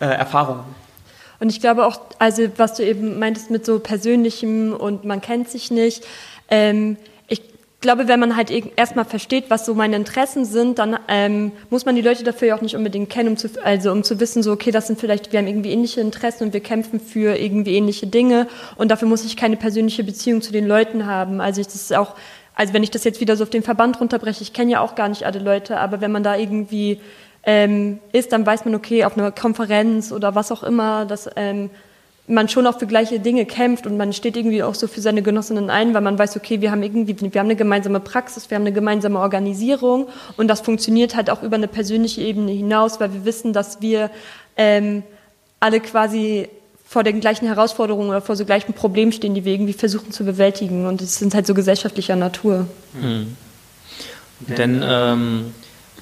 äh, 0.00 0.06
Erfahrungen. 0.06 0.64
Und 1.38 1.50
ich 1.50 1.60
glaube 1.60 1.86
auch, 1.86 2.00
also 2.18 2.48
was 2.56 2.74
du 2.74 2.84
eben 2.84 3.18
meintest 3.18 3.50
mit 3.50 3.66
so 3.66 3.78
persönlichem 3.78 4.72
und 4.72 5.04
man 5.04 5.20
kennt 5.20 5.50
sich 5.50 5.70
nicht, 5.70 6.04
ähm, 6.48 6.96
glaube, 7.86 8.08
wenn 8.08 8.18
man 8.18 8.34
halt 8.34 8.50
erstmal 8.76 9.04
versteht, 9.04 9.44
was 9.48 9.64
so 9.64 9.72
meine 9.72 9.94
Interessen 9.94 10.44
sind, 10.44 10.80
dann 10.80 10.98
ähm, 11.06 11.52
muss 11.70 11.84
man 11.84 11.94
die 11.94 12.02
Leute 12.02 12.24
dafür 12.24 12.48
ja 12.48 12.56
auch 12.56 12.60
nicht 12.60 12.74
unbedingt 12.74 13.10
kennen, 13.10 13.28
um 13.28 13.36
zu, 13.36 13.48
also 13.62 13.92
um 13.92 14.02
zu 14.02 14.18
wissen, 14.18 14.42
so, 14.42 14.50
okay, 14.50 14.72
das 14.72 14.88
sind 14.88 14.98
vielleicht, 14.98 15.30
wir 15.30 15.38
haben 15.38 15.46
irgendwie 15.46 15.70
ähnliche 15.70 16.00
Interessen 16.00 16.42
und 16.42 16.52
wir 16.52 16.60
kämpfen 16.60 16.98
für 16.98 17.36
irgendwie 17.36 17.76
ähnliche 17.76 18.08
Dinge 18.08 18.48
und 18.74 18.90
dafür 18.90 19.06
muss 19.06 19.24
ich 19.24 19.36
keine 19.36 19.56
persönliche 19.56 20.02
Beziehung 20.02 20.42
zu 20.42 20.50
den 20.50 20.66
Leuten 20.66 21.06
haben. 21.06 21.40
Also 21.40 21.60
ich, 21.60 21.68
das 21.68 21.76
ist 21.76 21.94
auch, 21.94 22.16
also 22.56 22.72
wenn 22.74 22.82
ich 22.82 22.90
das 22.90 23.04
jetzt 23.04 23.20
wieder 23.20 23.36
so 23.36 23.44
auf 23.44 23.50
den 23.50 23.62
Verband 23.62 24.00
runterbreche, 24.00 24.42
ich 24.42 24.52
kenne 24.52 24.72
ja 24.72 24.80
auch 24.80 24.96
gar 24.96 25.08
nicht 25.08 25.24
alle 25.24 25.38
Leute, 25.38 25.78
aber 25.78 26.00
wenn 26.00 26.10
man 26.10 26.24
da 26.24 26.36
irgendwie 26.36 27.00
ähm, 27.46 28.00
ist, 28.12 28.32
dann 28.32 28.44
weiß 28.44 28.64
man, 28.64 28.74
okay, 28.74 29.04
auf 29.04 29.16
einer 29.16 29.30
Konferenz 29.30 30.12
oder 30.12 30.34
was 30.34 30.50
auch 30.50 30.64
immer, 30.64 31.06
dass 31.06 31.30
ähm, 31.36 31.70
man 32.26 32.48
schon 32.48 32.66
auch 32.66 32.78
für 32.78 32.88
gleiche 32.88 33.20
Dinge 33.20 33.46
kämpft 33.46 33.86
und 33.86 33.96
man 33.96 34.12
steht 34.12 34.36
irgendwie 34.36 34.64
auch 34.64 34.74
so 34.74 34.88
für 34.88 35.00
seine 35.00 35.22
Genossinnen 35.22 35.70
ein, 35.70 35.94
weil 35.94 36.00
man 36.00 36.18
weiß, 36.18 36.36
okay, 36.36 36.60
wir 36.60 36.72
haben 36.72 36.82
irgendwie, 36.82 37.16
wir 37.20 37.38
haben 37.38 37.46
eine 37.46 37.54
gemeinsame 37.54 38.00
Praxis, 38.00 38.50
wir 38.50 38.56
haben 38.56 38.64
eine 38.64 38.72
gemeinsame 38.72 39.20
Organisierung 39.20 40.08
und 40.36 40.48
das 40.48 40.60
funktioniert 40.60 41.14
halt 41.14 41.30
auch 41.30 41.44
über 41.44 41.54
eine 41.54 41.68
persönliche 41.68 42.20
Ebene 42.20 42.50
hinaus, 42.50 42.98
weil 42.98 43.12
wir 43.14 43.24
wissen, 43.24 43.52
dass 43.52 43.80
wir 43.80 44.10
ähm, 44.56 45.04
alle 45.60 45.78
quasi 45.78 46.48
vor 46.84 47.04
den 47.04 47.20
gleichen 47.20 47.46
Herausforderungen 47.46 48.08
oder 48.08 48.22
vor 48.22 48.34
so 48.34 48.44
gleichen 48.44 48.72
Problemen 48.72 49.12
stehen, 49.12 49.34
die 49.34 49.44
wir 49.44 49.52
irgendwie 49.52 49.72
versuchen 49.72 50.10
zu 50.10 50.24
bewältigen 50.24 50.86
und 50.86 51.00
es 51.00 51.16
sind 51.16 51.32
halt 51.32 51.46
so 51.46 51.54
gesellschaftlicher 51.54 52.16
Natur. 52.16 52.66
Mhm. 53.00 53.36
Denn 54.40 54.82
ähm, 54.84 55.54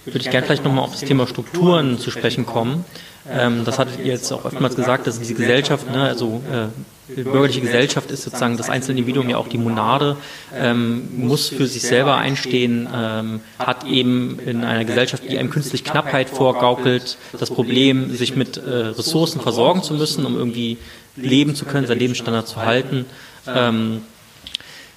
würde 0.04 0.18
ich 0.20 0.30
gerne 0.30 0.46
vielleicht 0.46 0.64
nochmal 0.64 0.84
auf 0.84 0.92
das 0.92 1.00
Thema 1.00 1.26
Strukturen 1.26 1.98
zu 1.98 2.10
sprechen 2.10 2.46
kommen. 2.46 2.84
Ähm, 3.30 3.64
das 3.64 3.78
hattet 3.78 3.98
ihr 4.00 4.12
jetzt 4.12 4.30
auch 4.32 4.44
oftmals 4.44 4.76
gesagt, 4.76 5.06
dass 5.06 5.18
diese 5.18 5.34
Gesellschaft, 5.34 5.90
ne, 5.90 6.02
also 6.02 6.42
äh, 6.52 7.22
bürgerliche 7.22 7.60
Gesellschaft 7.60 8.10
ist 8.10 8.22
sozusagen 8.22 8.56
das 8.56 8.70
einzelne 8.70 8.98
Individuum 8.98 9.28
ja 9.28 9.38
auch 9.38 9.48
die 9.48 9.58
Monade, 9.58 10.16
ähm, 10.54 11.08
muss 11.16 11.48
für 11.48 11.66
sich 11.66 11.82
selber 11.82 12.16
einstehen, 12.16 12.88
ähm, 12.94 13.40
hat 13.58 13.84
eben 13.84 14.38
in 14.40 14.64
einer 14.64 14.84
Gesellschaft, 14.84 15.22
die 15.28 15.38
einem 15.38 15.50
künstlich 15.50 15.84
Knappheit 15.84 16.28
vorgaukelt, 16.28 17.16
das 17.38 17.50
Problem, 17.50 18.14
sich 18.14 18.36
mit 18.36 18.56
äh, 18.58 18.70
Ressourcen 18.70 19.40
versorgen 19.40 19.82
zu 19.82 19.94
müssen, 19.94 20.26
um 20.26 20.36
irgendwie 20.36 20.78
leben 21.16 21.54
zu 21.54 21.64
können, 21.64 21.86
seinen 21.86 22.00
Lebensstandard 22.00 22.48
zu 22.48 22.56
halten. 22.56 23.06
Ähm, 23.46 24.02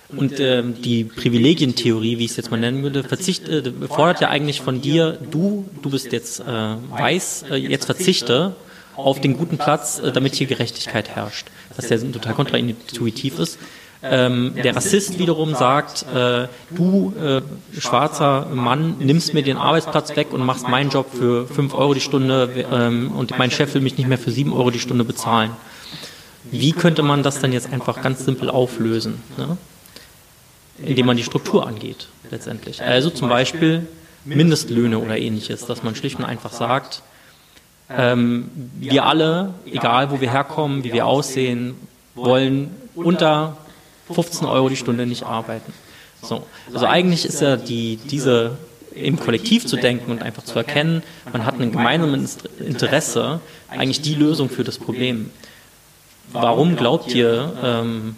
und 0.09 0.39
äh, 0.39 0.63
die 0.63 1.03
Privilegientheorie, 1.03 2.17
wie 2.17 2.25
ich 2.25 2.31
es 2.31 2.37
jetzt 2.37 2.49
mal 2.49 2.59
nennen 2.59 2.81
würde, 2.81 3.03
verzicht, 3.03 3.47
äh, 3.49 3.63
fordert 3.89 4.21
ja 4.21 4.29
eigentlich 4.29 4.61
von 4.61 4.81
dir, 4.81 5.17
du, 5.31 5.67
du 5.81 5.89
bist 5.89 6.13
jetzt 6.13 6.39
äh, 6.39 6.43
weiß, 6.45 7.45
äh, 7.51 7.55
jetzt 7.55 7.85
verzichte 7.85 8.55
auf 8.95 9.19
den 9.19 9.37
guten 9.37 9.57
Platz, 9.57 9.99
äh, 9.99 10.11
damit 10.13 10.35
hier 10.35 10.47
Gerechtigkeit 10.47 11.09
herrscht. 11.09 11.47
Was 11.75 11.89
ja 11.89 11.97
total 11.97 12.33
kontraintuitiv 12.33 13.39
ist. 13.39 13.59
Ähm, 14.03 14.53
der 14.63 14.75
Rassist 14.75 15.17
wiederum 15.17 15.55
sagt, 15.55 16.05
äh, 16.13 16.47
du 16.71 17.13
äh, 17.19 17.41
schwarzer 17.79 18.45
Mann 18.53 18.95
nimmst 18.99 19.33
mir 19.33 19.41
den 19.41 19.57
Arbeitsplatz 19.57 20.15
weg 20.15 20.31
und 20.31 20.45
machst 20.45 20.67
meinen 20.67 20.91
Job 20.91 21.07
für 21.11 21.47
5 21.47 21.73
Euro 21.73 21.95
die 21.95 21.99
Stunde 21.99 22.65
ähm, 22.71 23.11
und 23.11 23.37
mein 23.37 23.49
Chef 23.49 23.73
will 23.73 23.81
mich 23.81 23.97
nicht 23.97 24.07
mehr 24.07 24.19
für 24.19 24.31
7 24.31 24.53
Euro 24.53 24.69
die 24.69 24.79
Stunde 24.79 25.03
bezahlen. 25.03 25.51
Wie 26.51 26.71
könnte 26.71 27.03
man 27.03 27.23
das 27.23 27.41
dann 27.41 27.51
jetzt 27.51 27.73
einfach 27.73 28.01
ganz 28.01 28.23
simpel 28.23 28.49
auflösen? 28.49 29.21
Ne? 29.35 29.57
Indem 30.83 31.05
man 31.05 31.17
die 31.17 31.23
Struktur 31.23 31.67
angeht, 31.67 32.07
letztendlich. 32.31 32.81
Also 32.81 33.09
zum 33.09 33.29
Beispiel 33.29 33.87
Mindestlöhne 34.25 34.99
oder 34.99 35.17
ähnliches, 35.17 35.65
dass 35.65 35.83
man 35.83 35.95
schlicht 35.95 36.19
und 36.19 36.25
einfach 36.25 36.51
sagt, 36.51 37.01
ähm, 37.89 38.49
wir 38.79 39.05
alle, 39.05 39.53
egal 39.65 40.11
wo 40.11 40.19
wir 40.19 40.31
herkommen, 40.31 40.83
wie 40.83 40.91
wir 40.91 41.05
aussehen, 41.05 41.75
wollen 42.15 42.71
unter 42.95 43.57
15 44.11 44.47
Euro 44.47 44.69
die 44.69 44.75
Stunde 44.75 45.05
nicht 45.05 45.23
arbeiten. 45.23 45.73
So. 46.21 46.45
Also 46.73 46.85
eigentlich 46.85 47.25
ist 47.25 47.41
ja 47.41 47.55
die, 47.55 47.97
diese 47.97 48.57
im 48.93 49.19
Kollektiv 49.19 49.65
zu 49.65 49.77
denken 49.77 50.11
und 50.11 50.23
einfach 50.23 50.43
zu 50.43 50.55
erkennen, 50.55 51.03
man 51.31 51.45
hat 51.45 51.59
ein 51.59 51.71
gemeinsames 51.71 52.39
Interesse, 52.59 53.39
eigentlich 53.69 54.01
die 54.01 54.15
Lösung 54.15 54.49
für 54.49 54.63
das 54.63 54.79
Problem. 54.79 55.29
Warum 56.31 56.75
glaubt 56.75 57.13
ihr, 57.13 57.53
ähm, 57.63 58.15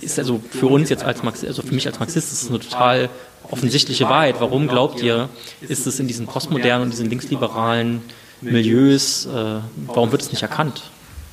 ist 0.00 0.18
also 0.18 0.40
für 0.50 0.66
uns 0.66 0.90
jetzt 0.90 1.04
als 1.04 1.22
Marxist, 1.22 1.48
also 1.48 1.62
für 1.62 1.74
mich 1.74 1.86
als 1.86 1.98
Marxist 1.98 2.32
ist 2.32 2.42
es 2.42 2.48
eine 2.48 2.58
total 2.58 3.08
offensichtliche 3.50 4.04
Wahrheit. 4.04 4.36
Warum 4.38 4.68
glaubt 4.68 5.02
ihr, 5.02 5.28
ist 5.60 5.86
es 5.86 6.00
in 6.00 6.06
diesen 6.06 6.26
postmodernen 6.26 6.84
und 6.84 6.90
diesen 6.90 7.08
linksliberalen 7.08 8.02
Milieus, 8.40 9.26
äh, 9.26 9.60
warum 9.86 10.12
wird 10.12 10.22
es 10.22 10.30
nicht 10.30 10.42
erkannt, 10.42 10.82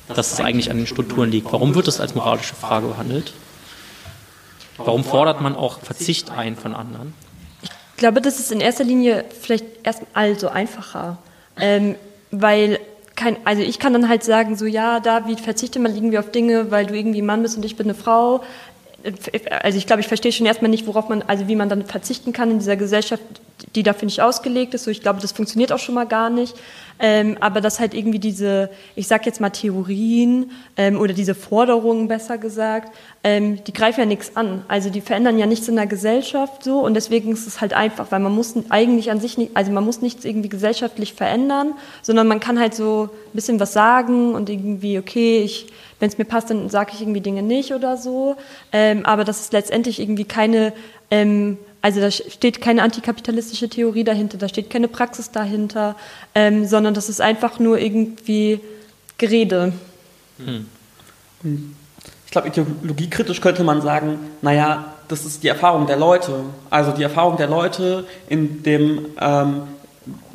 dass 0.08 0.32
es 0.32 0.40
eigentlich 0.40 0.70
an 0.70 0.76
den 0.76 0.86
Strukturen 0.86 1.30
liegt? 1.30 1.52
Warum 1.52 1.74
wird 1.74 1.88
es 1.88 2.00
als 2.00 2.14
moralische 2.14 2.54
Frage 2.54 2.88
behandelt? 2.88 3.32
Warum 4.76 5.04
fordert 5.04 5.40
man 5.40 5.54
auch 5.56 5.80
Verzicht 5.80 6.30
ein 6.30 6.56
von 6.56 6.74
anderen? 6.74 7.14
Ich 7.62 7.70
glaube, 7.96 8.20
das 8.20 8.38
ist 8.38 8.52
in 8.52 8.60
erster 8.60 8.84
Linie 8.84 9.24
vielleicht 9.40 9.64
erstmal 9.82 10.38
so 10.38 10.48
einfacher, 10.48 11.18
ähm, 11.58 11.94
weil 12.30 12.78
kein, 13.16 13.36
also 13.44 13.62
ich 13.62 13.78
kann 13.78 13.92
dann 13.92 14.08
halt 14.08 14.22
sagen, 14.22 14.56
so 14.56 14.66
ja, 14.66 15.00
David, 15.00 15.40
verzichte 15.40 15.78
mal 15.80 15.94
irgendwie 15.94 16.18
auf 16.18 16.30
Dinge, 16.30 16.70
weil 16.70 16.86
du 16.86 16.94
irgendwie 16.94 17.22
Mann 17.22 17.42
bist 17.42 17.56
und 17.56 17.64
ich 17.64 17.76
bin 17.76 17.86
eine 17.86 17.94
Frau. 17.94 18.44
Also 19.62 19.78
ich 19.78 19.86
glaube, 19.86 20.00
ich 20.00 20.08
verstehe 20.08 20.32
schon 20.32 20.46
erstmal 20.46 20.70
nicht, 20.70 20.86
worauf 20.86 21.08
man, 21.08 21.22
also 21.22 21.48
wie 21.48 21.56
man 21.56 21.68
dann 21.68 21.86
verzichten 21.86 22.32
kann 22.32 22.50
in 22.50 22.58
dieser 22.58 22.76
Gesellschaft, 22.76 23.22
die 23.74 23.82
da 23.82 23.92
finde 23.92 24.12
ich 24.12 24.22
ausgelegt 24.22 24.74
ist. 24.74 24.84
So, 24.84 24.90
ich 24.90 25.00
glaube, 25.00 25.20
das 25.20 25.32
funktioniert 25.32 25.72
auch 25.72 25.78
schon 25.78 25.94
mal 25.94 26.06
gar 26.06 26.30
nicht. 26.30 26.54
Ähm, 26.98 27.36
aber 27.40 27.60
dass 27.60 27.78
halt 27.78 27.94
irgendwie 27.94 28.18
diese, 28.18 28.70
ich 28.94 29.06
sag 29.06 29.26
jetzt 29.26 29.40
mal 29.40 29.50
Theorien 29.50 30.50
ähm, 30.76 30.98
oder 30.98 31.12
diese 31.12 31.34
Forderungen 31.34 32.08
besser 32.08 32.38
gesagt, 32.38 32.94
ähm, 33.22 33.62
die 33.64 33.72
greifen 33.72 34.00
ja 34.00 34.06
nichts 34.06 34.36
an. 34.36 34.64
Also 34.68 34.88
die 34.88 35.00
verändern 35.00 35.38
ja 35.38 35.46
nichts 35.46 35.68
in 35.68 35.76
der 35.76 35.86
Gesellschaft 35.86 36.64
so 36.64 36.80
und 36.80 36.94
deswegen 36.94 37.32
ist 37.32 37.46
es 37.46 37.60
halt 37.60 37.74
einfach, 37.74 38.10
weil 38.12 38.20
man 38.20 38.34
muss 38.34 38.54
eigentlich 38.70 39.10
an 39.10 39.20
sich 39.20 39.36
nicht, 39.36 39.56
also 39.56 39.72
man 39.72 39.84
muss 39.84 40.00
nichts 40.00 40.24
irgendwie 40.24 40.48
gesellschaftlich 40.48 41.14
verändern, 41.14 41.74
sondern 42.02 42.28
man 42.28 42.40
kann 42.40 42.58
halt 42.58 42.74
so 42.74 43.10
ein 43.10 43.34
bisschen 43.34 43.60
was 43.60 43.72
sagen 43.72 44.34
und 44.34 44.48
irgendwie, 44.48 44.98
okay, 44.98 45.40
ich 45.40 45.66
wenn 45.98 46.08
es 46.08 46.18
mir 46.18 46.24
passt, 46.24 46.50
dann 46.50 46.68
sage 46.68 46.92
ich 46.94 47.00
irgendwie 47.00 47.20
Dinge 47.20 47.42
nicht 47.42 47.72
oder 47.72 47.96
so. 47.96 48.36
Ähm, 48.72 49.06
aber 49.06 49.24
das 49.24 49.40
ist 49.40 49.52
letztendlich 49.52 50.00
irgendwie 50.00 50.24
keine 50.24 50.72
ähm, 51.10 51.58
also 51.86 52.00
da 52.00 52.10
steht 52.10 52.60
keine 52.60 52.82
antikapitalistische 52.82 53.68
Theorie 53.68 54.02
dahinter, 54.02 54.38
da 54.38 54.48
steht 54.48 54.70
keine 54.70 54.88
Praxis 54.88 55.30
dahinter, 55.30 55.94
ähm, 56.34 56.66
sondern 56.66 56.94
das 56.94 57.08
ist 57.08 57.20
einfach 57.20 57.60
nur 57.60 57.78
irgendwie 57.78 58.58
Gerede. 59.18 59.72
Hm. 60.38 60.66
Ich 62.24 62.32
glaube, 62.32 62.48
ideologiekritisch 62.48 63.40
könnte 63.40 63.62
man 63.62 63.82
sagen, 63.82 64.18
naja, 64.42 64.94
das 65.06 65.24
ist 65.24 65.44
die 65.44 65.48
Erfahrung 65.48 65.86
der 65.86 65.96
Leute. 65.96 66.40
Also 66.70 66.90
die 66.90 67.04
Erfahrung 67.04 67.36
der 67.36 67.46
Leute 67.46 68.04
in 68.28 68.64
dem 68.64 69.06
ähm, 69.20 69.62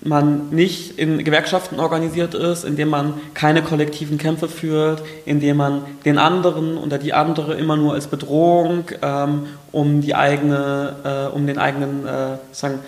man 0.03 0.49
nicht 0.49 0.97
in 0.97 1.23
Gewerkschaften 1.23 1.79
organisiert 1.79 2.33
ist, 2.33 2.63
indem 2.63 2.89
man 2.89 3.13
keine 3.33 3.61
kollektiven 3.61 4.17
Kämpfe 4.17 4.47
führt, 4.47 5.03
indem 5.25 5.57
man 5.57 5.83
den 6.05 6.17
anderen 6.17 6.77
oder 6.77 6.97
die 6.97 7.13
andere 7.13 7.53
immer 7.55 7.77
nur 7.77 7.93
als 7.93 8.07
Bedrohung 8.07 8.85
ähm, 9.01 9.47
um 9.71 10.01
die 10.01 10.15
eigene, 10.15 11.29
äh, 11.31 11.35
um 11.35 11.45
den 11.45 11.59
eigenen 11.59 12.07
äh, 12.07 12.37
sagen, 12.51 12.79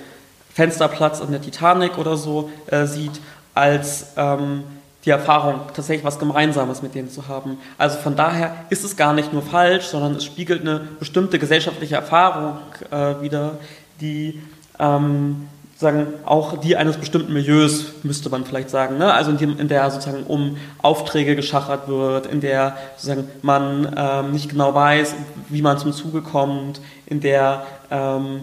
Fensterplatz 0.54 1.22
an 1.22 1.32
der 1.32 1.42
Titanic 1.42 1.98
oder 1.98 2.18
so 2.18 2.50
äh, 2.68 2.86
sieht, 2.86 3.22
als 3.54 4.08
ähm, 4.18 4.64
die 5.06 5.10
Erfahrung, 5.10 5.62
tatsächlich 5.76 6.06
was 6.06 6.18
Gemeinsames 6.18 6.82
mit 6.82 6.96
denen 6.96 7.10
zu 7.10 7.28
haben. 7.28 7.58
Also 7.78 7.98
von 7.98 8.16
daher 8.16 8.56
ist 8.70 8.84
es 8.84 8.96
gar 8.96 9.14
nicht 9.14 9.34
nur 9.34 9.42
falsch, 9.42 9.86
sondern 9.86 10.16
es 10.16 10.24
spiegelt 10.24 10.62
eine 10.62 10.80
bestimmte 11.00 11.40
gesellschaftliche 11.40 11.96
Erfahrung 11.96 12.58
äh, 12.90 13.22
wieder, 13.22 13.58
die 14.00 14.42
ähm, 14.80 15.48
sozusagen 15.84 16.14
auch 16.26 16.58
die 16.58 16.78
eines 16.78 16.96
bestimmten 16.96 17.34
Milieus, 17.34 17.88
müsste 18.04 18.30
man 18.30 18.46
vielleicht 18.46 18.70
sagen. 18.70 18.98
Ne? 18.98 19.14
Also 19.14 19.32
in, 19.32 19.38
dem, 19.38 19.60
in, 19.60 19.68
der 19.68 19.92
sozusagen 19.92 20.24
um 20.24 20.56
Aufträge 20.82 21.36
geschachert 21.36 21.90
wird, 21.90 22.26
in 22.26 22.40
der 22.40 22.78
sozusagen 22.96 23.30
man 23.42 23.94
ähm, 23.98 24.32
nicht 24.32 24.50
genau 24.50 24.74
weiß, 24.74 25.14
wie 25.50 25.62
man 25.62 25.78
zum 25.78 25.92
Zuge 25.92 26.22
kommt, 26.22 26.80
in 27.06 27.20
der 27.20 27.64
ähm, 27.92 28.42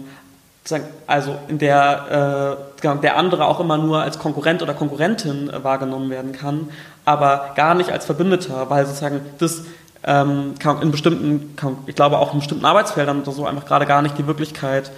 also 1.07 1.35
in 1.47 1.57
der 1.57 2.57
äh, 2.83 2.97
der 3.01 3.17
andere 3.17 3.47
auch 3.47 3.59
immer 3.59 3.79
nur 3.79 4.03
als 4.03 4.19
Konkurrent 4.19 4.61
oder 4.61 4.75
Konkurrentin 4.75 5.49
äh, 5.49 5.63
wahrgenommen 5.63 6.11
werden 6.11 6.33
kann, 6.33 6.69
aber 7.03 7.53
gar 7.55 7.73
nicht 7.73 7.91
als 7.91 8.05
Verbündeter, 8.05 8.69
weil 8.69 8.85
sozusagen 8.85 9.21
das 9.39 9.63
ähm, 10.03 10.53
in 10.81 10.91
bestimmten, 10.91 11.55
ich 11.87 11.95
glaube 11.95 12.19
auch 12.19 12.33
in 12.33 12.39
bestimmten 12.39 12.65
Arbeitsfeldern 12.65 13.23
oder 13.23 13.31
so 13.31 13.47
einfach 13.47 13.65
gerade 13.65 13.87
gar 13.87 14.03
nicht 14.03 14.19
die 14.19 14.27
Wirklichkeit, 14.27 14.91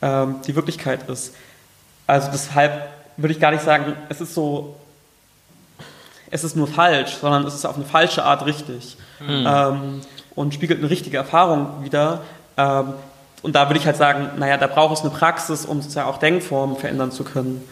ähm, 0.00 0.36
die 0.46 0.56
Wirklichkeit 0.56 1.10
ist. 1.10 1.34
Also 2.06 2.28
deshalb 2.32 2.88
würde 3.16 3.32
ich 3.32 3.40
gar 3.40 3.50
nicht 3.50 3.64
sagen, 3.64 3.94
es 4.08 4.20
ist 4.20 4.34
so, 4.34 4.76
es 6.30 6.44
ist 6.44 6.56
nur 6.56 6.66
falsch, 6.66 7.16
sondern 7.20 7.46
es 7.46 7.54
ist 7.54 7.64
auf 7.64 7.76
eine 7.76 7.84
falsche 7.84 8.24
Art 8.24 8.46
richtig 8.46 8.96
mhm. 9.20 9.46
ähm, 9.46 10.00
und 10.34 10.54
spiegelt 10.54 10.80
eine 10.80 10.90
richtige 10.90 11.16
Erfahrung 11.16 11.84
wieder. 11.84 12.22
Ähm, 12.56 12.94
und 13.42 13.54
da 13.54 13.68
würde 13.68 13.78
ich 13.78 13.86
halt 13.86 13.96
sagen, 13.96 14.30
naja, 14.38 14.56
da 14.56 14.66
braucht 14.66 14.96
es 14.96 15.00
eine 15.02 15.10
Praxis, 15.10 15.66
um 15.66 15.82
sozusagen 15.82 16.08
auch 16.08 16.18
Denkformen 16.18 16.76
verändern 16.76 17.10
zu 17.10 17.24
können. 17.24 17.62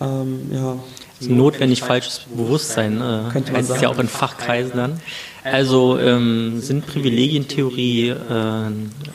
Ähm, 0.00 0.50
ja. 0.52 0.76
Also 1.20 1.32
notwendig 1.32 1.82
falsches 1.82 2.20
Bewusstsein, 2.34 2.96
äh, 2.96 3.30
Könnte 3.30 3.52
man 3.52 3.60
heißt 3.60 3.70
es 3.70 3.80
ja 3.80 3.88
auch 3.88 3.98
in 3.98 4.08
Fachkreisen 4.08 4.76
dann. 4.76 5.00
Also 5.44 5.98
ähm, 5.98 6.60
sind 6.60 6.86
Privilegientheorie 6.86 8.08
äh, 8.10 8.14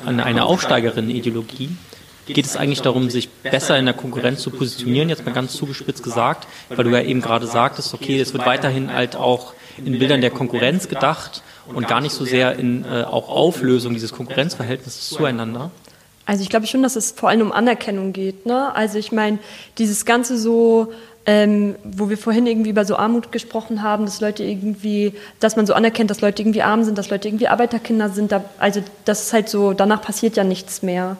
eine 0.05 0.45
Aufsteigerinnen-Ideologie? 0.45 1.69
Geht 2.27 2.45
es 2.45 2.55
eigentlich 2.55 2.81
darum, 2.81 3.09
sich 3.09 3.29
besser 3.29 3.77
in 3.77 3.85
der 3.85 3.93
Konkurrenz 3.93 4.41
zu 4.41 4.49
positionieren, 4.49 5.09
jetzt 5.09 5.25
mal 5.25 5.33
ganz 5.33 5.53
zugespitzt 5.53 6.03
gesagt, 6.03 6.47
weil 6.69 6.83
du 6.83 6.91
ja 6.91 7.01
eben 7.01 7.21
gerade 7.21 7.47
sagtest, 7.47 7.93
okay, 7.93 8.19
es 8.19 8.33
wird 8.33 8.45
weiterhin 8.45 8.91
halt 8.93 9.15
auch 9.15 9.53
in 9.77 9.99
Bildern 9.99 10.21
der 10.21 10.31
Konkurrenz 10.31 10.87
gedacht 10.87 11.43
und 11.67 11.87
gar 11.87 12.01
nicht 12.01 12.13
so 12.13 12.25
sehr 12.25 12.57
in 12.57 12.85
äh, 12.85 13.03
auch 13.03 13.29
Auflösung 13.29 13.93
dieses 13.93 14.11
Konkurrenzverhältnisses 14.11 15.09
zueinander. 15.09 15.71
Also 16.25 16.41
ich 16.41 16.49
glaube 16.49 16.65
schon, 16.65 16.81
dass 16.81 16.95
es 16.95 17.11
vor 17.11 17.29
allem 17.29 17.41
um 17.41 17.51
Anerkennung 17.51 18.13
geht. 18.13 18.45
Ne? 18.45 18.73
Also 18.75 18.97
ich 18.97 19.11
meine, 19.11 19.37
dieses 19.77 20.05
ganze 20.05 20.37
so, 20.37 20.91
ähm, 21.27 21.75
wo 21.83 22.09
wir 22.09 22.17
vorhin 22.17 22.47
irgendwie 22.47 22.71
über 22.71 22.85
so 22.85 22.95
Armut 22.95 23.31
gesprochen 23.31 23.83
haben, 23.83 24.05
dass 24.05 24.21
Leute 24.21 24.43
irgendwie, 24.43 25.13
dass 25.39 25.55
man 25.55 25.67
so 25.67 25.73
anerkennt, 25.73 26.09
dass 26.09 26.21
Leute 26.21 26.41
irgendwie 26.41 26.63
arm 26.63 26.83
sind, 26.83 26.97
dass 26.97 27.09
Leute 27.09 27.27
irgendwie 27.27 27.47
Arbeiterkinder 27.47 28.09
sind. 28.09 28.31
Da, 28.31 28.43
also 28.57 28.81
das 29.05 29.23
ist 29.23 29.33
halt 29.33 29.49
so, 29.49 29.73
danach 29.73 30.01
passiert 30.01 30.35
ja 30.35 30.43
nichts 30.43 30.81
mehr. 30.81 31.17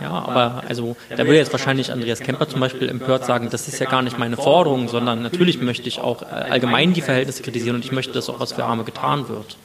Ja, 0.00 0.10
aber 0.10 0.62
also 0.68 0.96
da 1.10 1.18
würde 1.18 1.36
jetzt 1.36 1.52
wahrscheinlich 1.52 1.92
Andreas 1.92 2.20
Kemper 2.20 2.48
zum 2.48 2.60
Beispiel 2.60 2.88
empört 2.88 3.26
sagen, 3.26 3.50
das 3.50 3.68
ist 3.68 3.78
ja 3.78 3.88
gar 3.88 4.02
nicht 4.02 4.18
meine 4.18 4.36
Forderung, 4.36 4.88
sondern 4.88 5.22
natürlich 5.22 5.60
möchte 5.60 5.86
ich 5.86 6.00
auch 6.00 6.22
allgemein 6.22 6.94
die 6.94 7.02
Verhältnisse 7.02 7.42
kritisieren 7.42 7.76
und 7.76 7.84
ich 7.84 7.92
möchte, 7.92 8.12
dass 8.12 8.30
auch 8.30 8.40
was 8.40 8.52
für 8.52 8.64
Arme 8.64 8.84
getan 8.84 9.28
wird. 9.28 9.56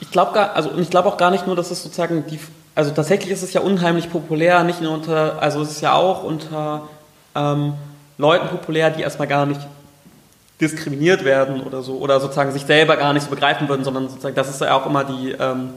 Ich 0.00 0.10
glaube 0.10 0.54
also 0.54 0.72
ich 0.76 0.90
glaube 0.90 1.08
auch 1.08 1.16
gar 1.16 1.30
nicht 1.30 1.46
nur, 1.46 1.54
dass 1.54 1.70
es 1.70 1.82
sozusagen 1.82 2.26
die, 2.26 2.40
also 2.74 2.90
tatsächlich 2.90 3.30
ist 3.30 3.42
es 3.42 3.52
ja 3.52 3.60
unheimlich 3.60 4.10
populär, 4.10 4.64
nicht 4.64 4.80
nur 4.82 4.92
unter, 4.92 5.40
also 5.40 5.62
es 5.62 5.70
ist 5.70 5.80
ja 5.82 5.94
auch 5.94 6.24
unter 6.24 6.88
ähm, 7.36 7.74
Leuten 8.18 8.48
populär, 8.48 8.90
die 8.90 9.02
erstmal 9.02 9.28
gar 9.28 9.46
nicht 9.46 9.60
diskriminiert 10.60 11.24
werden 11.24 11.60
oder 11.62 11.82
so, 11.82 11.94
oder 11.98 12.20
sozusagen 12.20 12.52
sich 12.52 12.64
selber 12.64 12.96
gar 12.96 13.12
nicht 13.12 13.24
so 13.24 13.30
begreifen 13.30 13.68
würden, 13.68 13.84
sondern 13.84 14.08
sozusagen, 14.08 14.34
das 14.34 14.48
ist 14.48 14.60
ja 14.60 14.74
auch 14.74 14.86
immer 14.86 15.04
die, 15.04 15.32
ähm, 15.32 15.70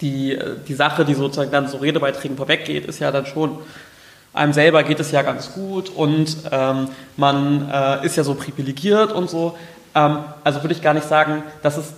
die, 0.00 0.38
die 0.66 0.74
Sache, 0.74 1.04
die 1.04 1.14
sozusagen 1.14 1.50
dann 1.50 1.68
so 1.68 1.78
Redebeiträgen 1.78 2.36
vorweggeht, 2.36 2.86
ist 2.86 3.00
ja 3.00 3.10
dann 3.10 3.26
schon, 3.26 3.58
einem 4.32 4.52
selber 4.52 4.82
geht 4.82 5.00
es 5.00 5.10
ja 5.10 5.22
ganz 5.22 5.52
gut 5.52 5.90
und 5.90 6.36
ähm, 6.50 6.88
man 7.16 7.68
äh, 7.70 8.06
ist 8.06 8.16
ja 8.16 8.24
so 8.24 8.34
privilegiert 8.34 9.12
und 9.12 9.28
so. 9.28 9.56
Ähm, 9.94 10.18
also 10.44 10.62
würde 10.62 10.74
ich 10.74 10.82
gar 10.82 10.94
nicht 10.94 11.08
sagen, 11.08 11.42
dass 11.62 11.76
es, 11.76 11.92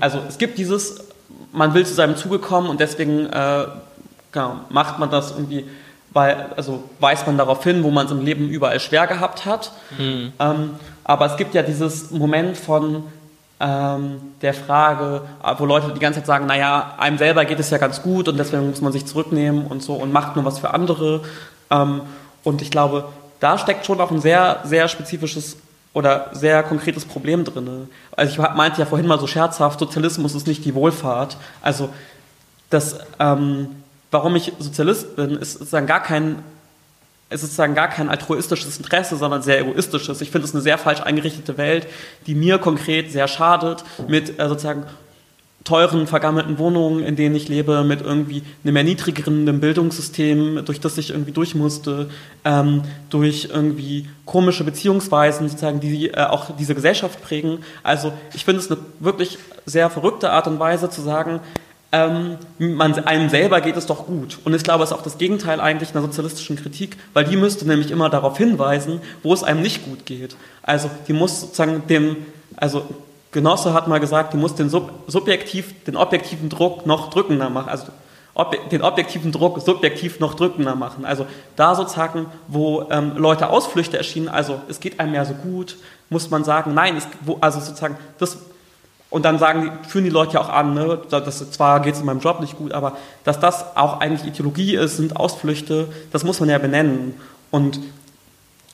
also 0.00 0.20
es 0.28 0.38
gibt 0.38 0.58
dieses, 0.58 1.04
man 1.52 1.74
will 1.74 1.84
zu 1.84 1.94
seinem 1.94 2.16
Zuge 2.16 2.38
kommen 2.38 2.68
und 2.68 2.80
deswegen 2.80 3.26
äh, 3.26 3.64
genau, 4.32 4.60
macht 4.70 4.98
man 4.98 5.10
das 5.10 5.32
irgendwie, 5.32 5.66
weil, 6.12 6.46
also 6.56 6.84
weist 7.00 7.26
man 7.26 7.36
darauf 7.36 7.62
hin, 7.62 7.82
wo 7.82 7.90
man 7.90 8.06
es 8.06 8.12
im 8.12 8.24
Leben 8.24 8.48
überall 8.48 8.80
schwer 8.80 9.06
gehabt 9.06 9.44
hat. 9.44 9.72
Mhm. 9.98 10.32
Ähm, 10.38 10.70
aber 11.04 11.26
es 11.26 11.36
gibt 11.36 11.54
ja 11.54 11.62
dieses 11.62 12.10
Moment 12.10 12.56
von, 12.56 13.04
ähm, 13.62 14.20
der 14.42 14.54
Frage, 14.54 15.22
wo 15.58 15.64
Leute 15.64 15.92
die 15.94 16.00
ganze 16.00 16.18
Zeit 16.18 16.26
sagen, 16.26 16.46
naja, 16.46 16.94
einem 16.98 17.16
selber 17.16 17.44
geht 17.44 17.60
es 17.60 17.70
ja 17.70 17.78
ganz 17.78 18.02
gut 18.02 18.28
und 18.28 18.36
deswegen 18.36 18.68
muss 18.68 18.80
man 18.80 18.92
sich 18.92 19.06
zurücknehmen 19.06 19.66
und 19.66 19.82
so 19.82 19.94
und 19.94 20.12
macht 20.12 20.34
nur 20.34 20.44
was 20.44 20.58
für 20.58 20.74
andere. 20.74 21.22
Ähm, 21.70 22.00
und 22.42 22.60
ich 22.60 22.70
glaube, 22.70 23.04
da 23.38 23.56
steckt 23.58 23.86
schon 23.86 24.00
auch 24.00 24.10
ein 24.10 24.20
sehr, 24.20 24.60
sehr 24.64 24.88
spezifisches 24.88 25.56
oder 25.94 26.30
sehr 26.32 26.62
konkretes 26.64 27.04
Problem 27.04 27.44
drin. 27.44 27.88
Also 28.16 28.32
ich 28.32 28.54
meinte 28.56 28.80
ja 28.80 28.86
vorhin 28.86 29.06
mal 29.06 29.20
so 29.20 29.26
scherzhaft, 29.26 29.78
Sozialismus 29.78 30.34
ist 30.34 30.46
nicht 30.46 30.64
die 30.64 30.74
Wohlfahrt. 30.74 31.36
Also 31.60 31.90
das, 32.70 32.98
ähm, 33.20 33.68
warum 34.10 34.34
ich 34.34 34.52
Sozialist 34.58 35.14
bin, 35.14 35.36
ist 35.36 35.52
sozusagen 35.52 35.86
gar 35.86 36.02
kein 36.02 36.42
ist 37.32 37.42
sozusagen 37.42 37.74
gar 37.74 37.88
kein 37.88 38.08
altruistisches 38.08 38.78
Interesse, 38.78 39.16
sondern 39.16 39.42
sehr 39.42 39.60
egoistisches. 39.60 40.20
Ich 40.20 40.30
finde 40.30 40.46
es 40.46 40.54
eine 40.54 40.62
sehr 40.62 40.78
falsch 40.78 41.00
eingerichtete 41.00 41.56
Welt, 41.58 41.86
die 42.26 42.34
mir 42.34 42.58
konkret 42.58 43.10
sehr 43.10 43.28
schadet 43.28 43.84
mit 44.08 44.38
äh, 44.38 44.48
sozusagen 44.48 44.84
teuren, 45.64 46.06
vergammelten 46.06 46.58
Wohnungen, 46.58 47.04
in 47.04 47.16
denen 47.16 47.34
ich 47.34 47.48
lebe, 47.48 47.84
mit 47.84 48.00
irgendwie 48.00 48.42
einem 48.64 48.76
erniedrigenden 48.76 49.60
Bildungssystem, 49.60 50.64
durch 50.64 50.80
das 50.80 50.98
ich 50.98 51.10
irgendwie 51.10 51.32
durch 51.32 51.54
musste, 51.54 52.10
ähm, 52.44 52.82
durch 53.10 53.48
irgendwie 53.52 54.08
komische 54.24 54.64
Beziehungsweisen, 54.64 55.48
sozusagen, 55.48 55.80
die 55.80 56.08
äh, 56.08 56.24
auch 56.24 56.56
diese 56.56 56.74
Gesellschaft 56.74 57.22
prägen. 57.22 57.58
Also 57.82 58.12
ich 58.34 58.44
finde 58.44 58.60
es 58.60 58.70
eine 58.70 58.80
wirklich 59.00 59.38
sehr 59.66 59.90
verrückte 59.90 60.30
Art 60.30 60.46
und 60.46 60.58
Weise 60.58 60.90
zu 60.90 61.00
sagen, 61.00 61.40
ähm, 61.92 62.38
man, 62.58 62.94
einem 63.04 63.28
selber 63.28 63.60
geht 63.60 63.76
es 63.76 63.86
doch 63.86 64.06
gut. 64.06 64.38
Und 64.44 64.54
ich 64.54 64.62
glaube, 64.62 64.82
es 64.82 64.90
ist 64.90 64.96
auch 64.96 65.02
das 65.02 65.18
Gegenteil 65.18 65.60
eigentlich 65.60 65.90
einer 65.90 66.00
sozialistischen 66.00 66.56
Kritik, 66.56 66.96
weil 67.12 67.24
die 67.24 67.36
müsste 67.36 67.66
nämlich 67.66 67.90
immer 67.90 68.08
darauf 68.08 68.38
hinweisen, 68.38 69.02
wo 69.22 69.34
es 69.34 69.44
einem 69.44 69.60
nicht 69.60 69.84
gut 69.84 70.06
geht. 70.06 70.34
Also 70.62 70.90
die 71.06 71.12
muss 71.12 71.42
sozusagen 71.42 71.86
dem, 71.88 72.16
also 72.56 72.86
Genosse 73.30 73.74
hat 73.74 73.88
mal 73.88 74.00
gesagt, 74.00 74.32
die 74.32 74.38
muss 74.38 74.54
den 74.54 74.70
sub, 74.70 74.90
subjektiv, 75.06 75.84
den 75.84 75.96
objektiven 75.96 76.48
Druck 76.48 76.86
noch 76.86 77.10
drückender 77.10 77.50
machen. 77.50 77.68
Also 77.68 77.86
ob, 78.34 78.70
den 78.70 78.82
objektiven 78.82 79.30
Druck 79.30 79.60
subjektiv 79.60 80.18
noch 80.18 80.34
drückender 80.34 80.74
machen. 80.74 81.04
Also 81.04 81.26
da 81.56 81.74
sozusagen, 81.74 82.26
wo 82.48 82.86
ähm, 82.90 83.16
Leute 83.16 83.50
Ausflüchte 83.50 83.98
erschienen, 83.98 84.28
also 84.28 84.62
es 84.68 84.80
geht 84.80 84.98
einem 84.98 85.12
ja 85.12 85.26
so 85.26 85.34
gut, 85.34 85.76
muss 86.08 86.30
man 86.30 86.42
sagen, 86.44 86.72
nein, 86.72 86.96
es, 86.96 87.06
wo, 87.20 87.36
also 87.40 87.60
sozusagen 87.60 87.96
das 88.18 88.38
und 89.12 89.26
dann 89.26 89.38
sagen 89.38 89.78
führen 89.86 90.04
die 90.04 90.10
Leute 90.10 90.34
ja 90.34 90.40
auch 90.40 90.48
an, 90.48 90.72
ne, 90.72 90.98
dass, 91.10 91.50
zwar 91.50 91.80
geht 91.80 91.94
es 91.94 92.00
in 92.00 92.06
meinem 92.06 92.20
Job 92.20 92.40
nicht 92.40 92.56
gut, 92.56 92.72
aber 92.72 92.96
dass 93.24 93.38
das 93.38 93.76
auch 93.76 94.00
eigentlich 94.00 94.26
Ideologie 94.26 94.74
ist, 94.74 94.96
sind 94.96 95.16
Ausflüchte, 95.16 95.88
das 96.10 96.24
muss 96.24 96.40
man 96.40 96.48
ja 96.48 96.56
benennen. 96.56 97.14
Und 97.50 97.78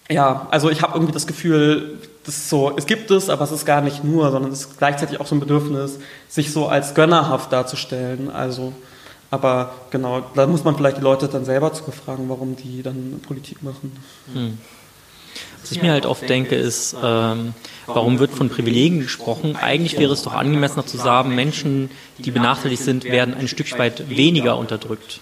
ja, 0.09 0.47
also 0.53 0.71
ich 0.71 0.81
habe 0.81 0.95
irgendwie 0.95 1.13
das 1.13 1.27
Gefühl, 1.27 1.99
das 2.25 2.49
so, 2.49 2.73
es 2.77 2.87
gibt 2.87 3.11
es, 3.11 3.31
aber 3.31 3.43
es 3.43 3.51
ist 3.51 3.67
gar 3.67 3.81
nicht 3.81 4.05
nur, 4.05 4.31
sondern 4.31 4.53
es 4.53 4.61
ist 4.61 4.79
gleichzeitig 4.79 5.21
auch 5.21 5.27
so 5.27 5.35
ein 5.35 5.41
Bedürfnis, 5.41 5.99
sich 6.29 6.53
so 6.53 6.69
als 6.69 6.95
gönnerhaft 6.95 7.53
darzustellen. 7.53 8.31
Also, 8.31 8.73
aber 9.33 9.73
genau, 9.91 10.23
da 10.37 10.47
muss 10.47 10.63
man 10.63 10.77
vielleicht 10.77 10.99
die 10.99 11.03
Leute 11.03 11.27
dann 11.27 11.45
selber 11.45 11.73
zu 11.73 11.83
befragen, 11.83 12.29
warum 12.29 12.55
die 12.55 12.85
dann 12.85 13.21
Politik 13.27 13.65
machen. 13.65 13.93
Hm. 14.33 14.59
Was 15.61 15.73
ich 15.73 15.83
mir 15.83 15.93
halt 15.93 16.07
oft 16.07 16.29
denke, 16.29 16.55
ist, 16.55 16.97
ähm, 17.03 17.55
warum 17.87 18.19
wird 18.19 18.31
von 18.31 18.49
Privilegien 18.49 19.01
gesprochen? 19.01 19.57
Eigentlich 19.57 19.99
wäre 19.99 20.13
es 20.13 20.23
doch 20.23 20.33
angemessener 20.33 20.87
zu 20.87 20.97
sagen, 20.97 21.35
Menschen, 21.35 21.91
die 22.19 22.31
benachteiligt 22.31 22.83
sind, 22.83 23.05
werden 23.05 23.35
ein 23.35 23.49
Stück 23.49 23.79
weit 23.79 24.09
weniger 24.09 24.57
unterdrückt. 24.57 25.21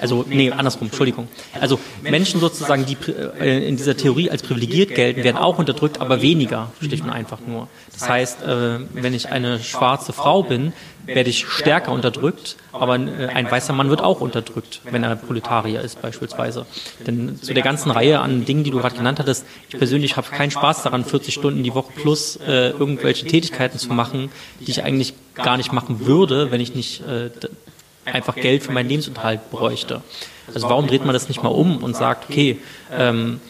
Also, 0.00 0.24
nee, 0.28 0.50
andersrum, 0.50 0.88
Entschuldigung. 0.88 1.28
Also 1.60 1.78
Menschen 2.02 2.40
sozusagen, 2.40 2.84
die 2.84 2.96
äh, 3.40 3.68
in 3.68 3.76
dieser 3.76 3.96
Theorie 3.96 4.30
als 4.30 4.42
privilegiert 4.42 4.94
gelten, 4.94 5.22
werden 5.22 5.36
auch 5.36 5.58
unterdrückt, 5.58 6.00
aber 6.00 6.20
weniger, 6.20 6.72
schlicht 6.80 7.04
und 7.04 7.10
einfach 7.10 7.38
nur. 7.46 7.68
Das 7.92 8.08
heißt, 8.08 8.42
äh, 8.42 8.78
wenn 8.92 9.14
ich 9.14 9.30
eine 9.30 9.60
schwarze 9.60 10.12
Frau 10.12 10.42
bin, 10.42 10.72
werde 11.06 11.30
ich 11.30 11.46
stärker 11.46 11.92
unterdrückt, 11.92 12.56
aber 12.72 12.96
äh, 12.96 13.26
ein 13.26 13.50
weißer 13.50 13.72
Mann 13.72 13.90
wird 13.90 14.00
auch 14.00 14.20
unterdrückt, 14.20 14.80
wenn 14.90 15.02
er 15.04 15.16
Proletarier 15.16 15.80
ist 15.80 16.00
beispielsweise. 16.00 16.66
Denn 17.06 17.40
zu 17.40 17.54
der 17.54 17.62
ganzen 17.62 17.90
Reihe 17.90 18.20
an 18.20 18.44
Dingen, 18.44 18.64
die 18.64 18.70
du 18.70 18.78
gerade 18.78 18.96
genannt 18.96 19.18
hattest, 19.18 19.46
ich 19.68 19.78
persönlich 19.78 20.16
habe 20.16 20.28
keinen 20.30 20.50
Spaß 20.50 20.82
daran, 20.82 21.04
40 21.04 21.34
Stunden 21.34 21.62
die 21.62 21.74
Woche 21.74 21.92
plus 21.94 22.36
äh, 22.36 22.70
irgendwelche 22.70 23.26
Tätigkeiten 23.26 23.78
zu 23.78 23.92
machen, 23.92 24.30
die 24.60 24.70
ich 24.70 24.82
eigentlich 24.82 25.14
gar 25.34 25.56
nicht 25.56 25.72
machen 25.72 26.06
würde, 26.06 26.50
wenn 26.50 26.60
ich 26.60 26.74
nicht 26.74 27.02
äh, 27.02 27.30
einfach 28.04 28.34
Geld 28.34 28.62
für 28.62 28.72
meinen 28.72 28.88
Lebensunterhalt 28.88 29.50
bräuchte. 29.50 30.02
Also 30.52 30.68
warum 30.68 30.86
dreht 30.86 31.04
man 31.04 31.14
das 31.14 31.28
nicht 31.28 31.42
mal 31.42 31.50
um 31.50 31.82
und 31.82 31.96
sagt, 31.96 32.28
okay, 32.30 32.58
ähm, 32.92 33.40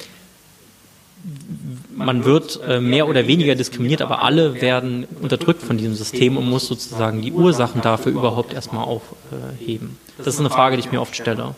man 1.96 2.24
wird 2.24 2.60
äh, 2.66 2.80
mehr 2.80 3.08
oder 3.08 3.26
weniger 3.26 3.54
diskriminiert, 3.54 4.02
aber 4.02 4.22
alle 4.22 4.60
werden 4.60 5.06
unterdrückt 5.20 5.62
von 5.62 5.78
diesem 5.78 5.94
System 5.94 6.36
und 6.36 6.48
muss 6.48 6.66
sozusagen 6.66 7.22
die 7.22 7.32
Ursachen 7.32 7.80
dafür 7.80 8.12
überhaupt 8.12 8.52
erstmal 8.52 8.84
aufheben. 8.84 9.98
Das 10.18 10.26
ist 10.26 10.40
eine 10.40 10.50
Frage, 10.50 10.76
die 10.76 10.80
ich 10.80 10.92
mir 10.92 11.00
oft 11.00 11.16
stelle. 11.16 11.54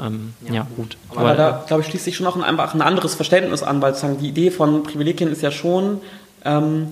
Ähm, 0.00 0.34
ja, 0.50 0.66
gut. 0.76 0.96
Aber, 1.10 1.20
aber 1.20 1.34
da, 1.34 1.64
glaube 1.66 1.82
ich, 1.82 1.88
schließt 1.88 2.04
sich 2.04 2.16
schon 2.16 2.24
noch 2.24 2.36
ein, 2.36 2.42
einfach 2.42 2.74
ein 2.74 2.82
anderes 2.82 3.14
Verständnis 3.14 3.62
an, 3.62 3.80
weil 3.82 3.94
sozusagen 3.94 4.18
die 4.18 4.28
Idee 4.28 4.50
von 4.50 4.82
Privilegien 4.82 5.30
ist 5.30 5.42
ja 5.42 5.50
schon, 5.50 6.00
ähm, 6.44 6.88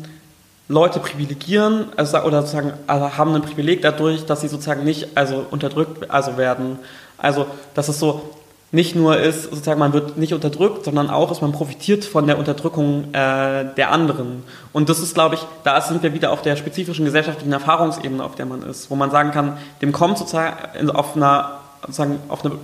Leute 0.73 1.01
privilegieren 1.01 1.87
also, 1.97 2.19
oder 2.23 2.41
sozusagen 2.41 2.73
also 2.87 3.17
haben 3.17 3.35
ein 3.35 3.43
Privileg 3.43 3.83
dadurch, 3.83 4.25
dass 4.25 4.41
sie 4.41 4.49
sozusagen 4.49 4.85
nicht 4.85 5.17
also 5.17 5.45
unterdrückt 5.51 6.11
also 6.11 6.37
werden. 6.37 6.79
Also 7.19 7.47
dass 7.75 7.89
es 7.89 7.99
so 7.99 8.31
nicht 8.73 8.97
nur 8.97 9.19
ist, 9.19 9.45
sozusagen 9.45 9.79
man 9.79 9.93
wird 9.93 10.17
nicht 10.17 10.33
unterdrückt, 10.33 10.87
sondern 10.87 11.11
auch, 11.11 11.29
dass 11.29 11.43
man 11.43 11.53
profitiert 11.53 12.07
von 12.07 12.27
der 12.27 12.39
Unterdrückung 12.39 13.13
äh, 13.13 13.67
der 13.77 13.93
anderen. 13.93 14.45
Und 14.73 14.89
das 14.89 14.99
ist, 14.99 15.13
glaube 15.13 15.35
ich, 15.35 15.43
da 15.63 15.79
sind 15.83 16.03
wir 16.03 16.15
wieder 16.15 16.33
auf 16.33 16.41
der 16.41 16.57
spezifischen 16.57 17.05
gesellschaftlichen 17.05 17.53
Erfahrungsebene, 17.53 18.25
auf 18.25 18.35
der 18.35 18.47
man 18.47 18.63
ist, 18.63 18.91
wo 18.91 18.97
man 18.97 19.11
sagen 19.11 19.31
kann, 19.31 19.59
dem 19.83 19.93
kommt 19.93 20.17
sozusagen 20.17 20.91
auf 20.91 21.15
einer, 21.15 21.61
sozusagen 21.83 22.19
auf 22.29 22.47
eine, 22.47 22.55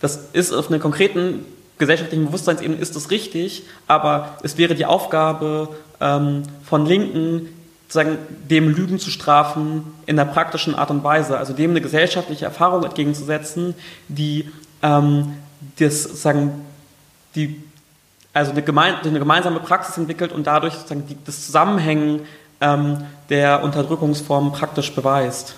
das 0.00 0.20
ist 0.32 0.54
auf 0.54 0.70
einer 0.70 0.78
konkreten 0.78 1.44
gesellschaftlichen 1.76 2.26
Bewusstseinsebene 2.26 2.80
ist 2.80 2.96
das 2.96 3.10
richtig, 3.10 3.64
aber 3.88 4.38
es 4.42 4.56
wäre 4.56 4.74
die 4.74 4.86
Aufgabe 4.86 5.68
ähm, 6.00 6.42
von 6.64 6.86
Linken, 6.86 7.48
sozusagen 7.88 8.18
dem 8.48 8.68
Lügen 8.68 8.98
zu 8.98 9.10
strafen 9.10 9.84
in 10.06 10.16
der 10.16 10.24
praktischen 10.24 10.74
Art 10.74 10.90
und 10.90 11.02
Weise, 11.02 11.38
also 11.38 11.52
dem 11.52 11.70
eine 11.70 11.80
gesellschaftliche 11.80 12.44
Erfahrung 12.44 12.84
entgegenzusetzen, 12.84 13.74
die 14.08 14.48
ähm, 14.82 15.34
das 15.78 16.04
sozusagen 16.04 16.64
die 17.34 17.62
also 18.32 18.52
eine, 18.52 18.62
gemein, 18.62 18.94
eine, 19.02 19.18
gemeinsame 19.18 19.60
Praxis 19.60 19.96
entwickelt 19.98 20.32
und 20.32 20.46
dadurch 20.46 20.74
sozusagen 20.74 21.06
die, 21.06 21.16
das 21.24 21.46
Zusammenhängen 21.46 22.20
ähm, 22.60 23.04
der 23.28 23.62
Unterdrückungsformen 23.62 24.52
praktisch 24.52 24.92
beweist. 24.92 25.54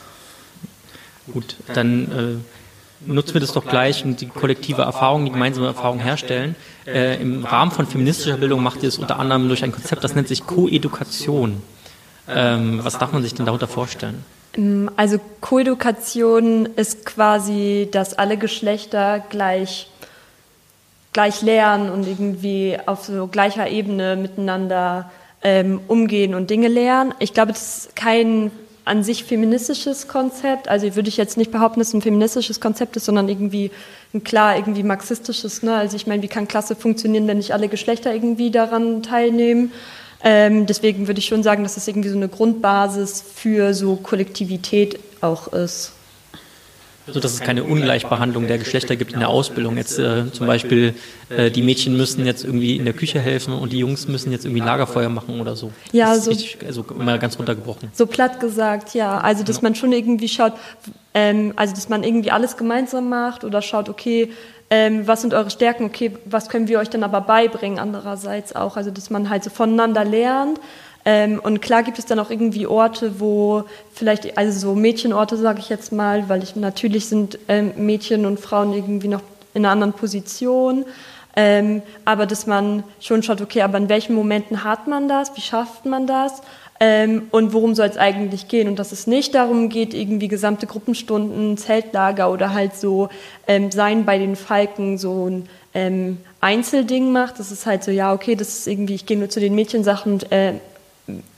Gut, 1.33 1.57
dann 1.75 2.41
äh, 2.41 2.62
nutzen 3.07 3.35
wir 3.35 3.41
das 3.41 3.53
doch 3.53 3.67
gleich 3.67 4.05
und 4.05 4.21
die 4.21 4.27
kollektive 4.27 4.83
Erfahrung, 4.83 5.25
die 5.25 5.31
gemeinsame 5.31 5.67
Erfahrung 5.67 5.99
herstellen. 5.99 6.57
Äh, 6.87 7.21
Im 7.21 7.45
Rahmen 7.45 7.71
von 7.71 7.87
feministischer 7.87 8.37
Bildung 8.37 8.63
macht 8.63 8.83
ihr 8.83 8.89
es 8.89 8.99
unter 8.99 9.19
anderem 9.19 9.49
durch 9.49 9.65
ein 9.65 9.73
Konzept, 9.73 10.03
das 10.05 10.15
nennt 10.15 10.29
sich 10.29 10.47
Koedukation. 10.47 11.63
Ähm, 12.29 12.81
was 12.83 12.99
darf 12.99 13.13
man 13.13 13.23
sich 13.23 13.35
denn 13.35 13.47
darunter 13.47 13.69
vorstellen? 13.69 14.25
Ähm, 14.57 14.91
also 14.97 15.19
Koedukation 15.41 16.67
ist 16.77 17.05
quasi, 17.07 17.89
dass 17.91 18.15
alle 18.15 18.37
Geschlechter 18.37 19.23
gleich, 19.29 19.89
gleich 21.13 21.43
lernen 21.43 21.91
und 21.91 22.07
irgendwie 22.07 22.79
auf 22.87 23.05
so 23.05 23.27
gleicher 23.27 23.69
Ebene 23.69 24.17
miteinander 24.17 25.11
ähm, 25.43 25.81
umgehen 25.89 26.35
und 26.35 26.51
Dinge 26.51 26.69
lernen. 26.69 27.15
Ich 27.19 27.35
glaube, 27.35 27.53
das 27.53 27.87
ist 27.87 27.97
kein 27.97 28.51
an 28.85 29.03
sich 29.03 29.25
feministisches 29.25 30.09
Konzept. 30.09 30.69
Also 30.69 30.95
würde 30.97 31.09
ich 31.09 31.17
jetzt 31.17 31.37
nicht 31.37 31.51
behaupten, 31.53 31.81
dass 31.81 31.89
es 31.89 31.95
ein 31.95 32.03
feministisches 32.03 32.61
Konzept 32.61 32.97
ist, 32.97 33.05
sondern 33.05 33.29
irgendwie 33.29 33.71
ein 34.13 34.25
klar 34.25 34.57
irgendwie 34.57 34.83
marxistisches. 34.83 35.63
Ne? 35.63 35.75
Also 35.75 35.97
ich 35.97 36.07
meine, 36.07 36.23
wie 36.23 36.29
kann 36.29 36.49
Klasse 36.49 36.75
funktionieren, 36.75 37.27
wenn 37.27 37.39
nicht 37.39 37.53
alle 37.53 37.69
Geschlechter 37.69 38.13
irgendwie 38.13 38.51
daran 38.51 39.03
teilnehmen? 39.03 39.73
Ähm, 40.25 40.67
deswegen 40.67 41.07
würde 41.07 41.19
ich 41.19 41.27
schon 41.27 41.43
sagen, 41.43 41.63
dass 41.63 41.77
es 41.77 41.89
irgendwie 41.89 42.09
so 42.09 42.17
eine 42.17 42.29
Grundbasis 42.29 43.23
für 43.35 43.75
so 43.75 43.97
Kollektivität 43.97 44.99
auch 45.21 45.53
ist 45.53 45.93
so 47.07 47.21
dass 47.21 47.33
es 47.33 47.41
keine 47.41 47.65
Ungleichbehandlung 47.65 48.47
der 48.47 48.59
Geschlechter 48.59 48.97
gibt 48.97 49.13
in 49.13 49.21
der 49.21 49.29
Ausbildung. 49.29 49.77
Jetzt 49.77 49.99
äh, 49.99 50.31
zum 50.33 50.47
Beispiel 50.47 50.95
äh, 51.29 51.51
die 51.51 51.63
Mädchen 51.63 51.97
müssen 51.97 52.25
jetzt 52.25 52.45
irgendwie 52.45 52.77
in 52.77 52.85
der 52.85 52.95
Küche 52.95 53.21
helfen 53.21 53.55
und 53.55 53.73
die 53.73 53.79
Jungs 53.79 54.07
müssen 54.09 54.31
jetzt 54.31 54.45
irgendwie 54.45 54.63
Lagerfeuer 54.63 55.09
machen 55.09 55.41
oder 55.41 55.57
so. 55.57 55.73
Ja, 55.93 56.15
so 56.17 56.31
richtig, 56.31 56.59
also 56.65 56.85
mal 56.97 57.19
ganz 57.19 57.39
runtergebrochen. 57.39 57.91
So 57.93 58.07
platt 58.07 58.41
gesagt, 58.41 58.95
ja. 58.95 59.19
Also 59.19 59.43
dass 59.43 59.63
man 59.63 59.75
schon 59.75 59.93
irgendwie 59.93 60.29
schaut, 60.29 60.53
ähm, 61.15 61.53
also 61.57 61.75
dass 61.75 61.89
man 61.89 62.05
irgendwie 62.05 62.31
alles 62.31 62.57
gemeinsam 62.57 63.09
macht 63.09 63.45
oder 63.45 63.63
schaut, 63.63 63.89
okay, 63.89 64.31
ähm, 64.71 65.07
was 65.07 65.21
sind 65.21 65.35
eure 65.35 65.51
Stärken, 65.51 65.85
okay, 65.85 66.13
was 66.25 66.49
können 66.49 66.67
wir 66.69 66.79
euch 66.79 66.89
dann 66.89 67.03
aber 67.03 67.21
beibringen 67.21 67.79
andererseits 67.79 68.55
auch. 68.55 68.77
Also 68.77 68.91
dass 68.91 69.11
man 69.11 69.29
halt 69.29 69.45
so 69.45 69.51
voneinander 69.51 70.05
lernt 70.05 70.61
ähm, 71.05 71.41
und 71.43 71.61
klar 71.61 71.83
gibt 71.83 71.99
es 71.99 72.07
dann 72.07 72.19
auch 72.19 72.31
irgendwie 72.31 72.67
Orte, 72.67 73.21
wo 73.21 73.65
vielleicht, 73.93 74.39
also 74.39 74.59
so 74.59 74.75
Mädchenorte, 74.75 75.37
sage 75.37 75.59
ich 75.59 75.69
jetzt 75.69 75.93
mal, 75.93 76.29
weil 76.29 76.43
ich 76.43 76.55
natürlich 76.55 77.07
sind 77.07 77.39
ähm, 77.49 77.73
Mädchen 77.77 78.25
und 78.25 78.39
Frauen 78.39 78.73
irgendwie 78.73 79.09
noch 79.09 79.23
in 79.55 79.65
einer 79.65 79.73
anderen 79.73 79.93
Position. 79.93 80.85
Ähm, 81.35 81.83
aber 82.05 82.27
dass 82.27 82.47
man 82.47 82.85
schon 83.01 83.23
schaut, 83.23 83.41
okay, 83.41 83.63
aber 83.63 83.79
in 83.79 83.89
welchen 83.89 84.15
Momenten 84.15 84.65
hat 84.65 84.87
man 84.87 85.09
das, 85.09 85.35
wie 85.37 85.41
schafft 85.41 85.87
man 85.87 86.07
das 86.07 86.43
ähm, 86.79 87.29
und 87.31 87.55
worum 87.55 87.75
soll 87.75 87.87
es 87.87 87.97
eigentlich 87.97 88.49
gehen? 88.49 88.69
Und 88.69 88.79
dass 88.79 88.93
es 88.93 89.07
nicht 89.07 89.35
darum 89.35 89.71
geht, 89.71 89.95
irgendwie 89.95 90.29
gesamte 90.29 90.67
Gruppenstunden, 90.67 91.57
Zeltlager 91.57 92.31
oder 92.31 92.53
halt 92.53 92.77
so 92.77 93.09
ähm, 93.49 93.73
sein 93.73 94.05
bei 94.05 94.19
den 94.19 94.37
Falken 94.37 94.99
so 94.99 95.31
ein 95.31 95.49
ähm, 95.73 96.19
Einzelding 96.43 97.13
macht. 97.13 97.39
Das 97.39 97.51
ist 97.51 97.65
halt 97.65 97.83
so, 97.83 97.91
ja, 97.91 98.13
okay, 98.13 98.37
das 98.37 98.49
ist 98.49 98.67
irgendwie, 98.69 98.95
ich 98.95 99.07
gehe 99.07 99.19
nur 99.19 99.31
zu 99.31 99.41
den 99.41 99.55
Mädchensachen 99.55 100.13
und 100.13 100.33
äh, 100.33 100.55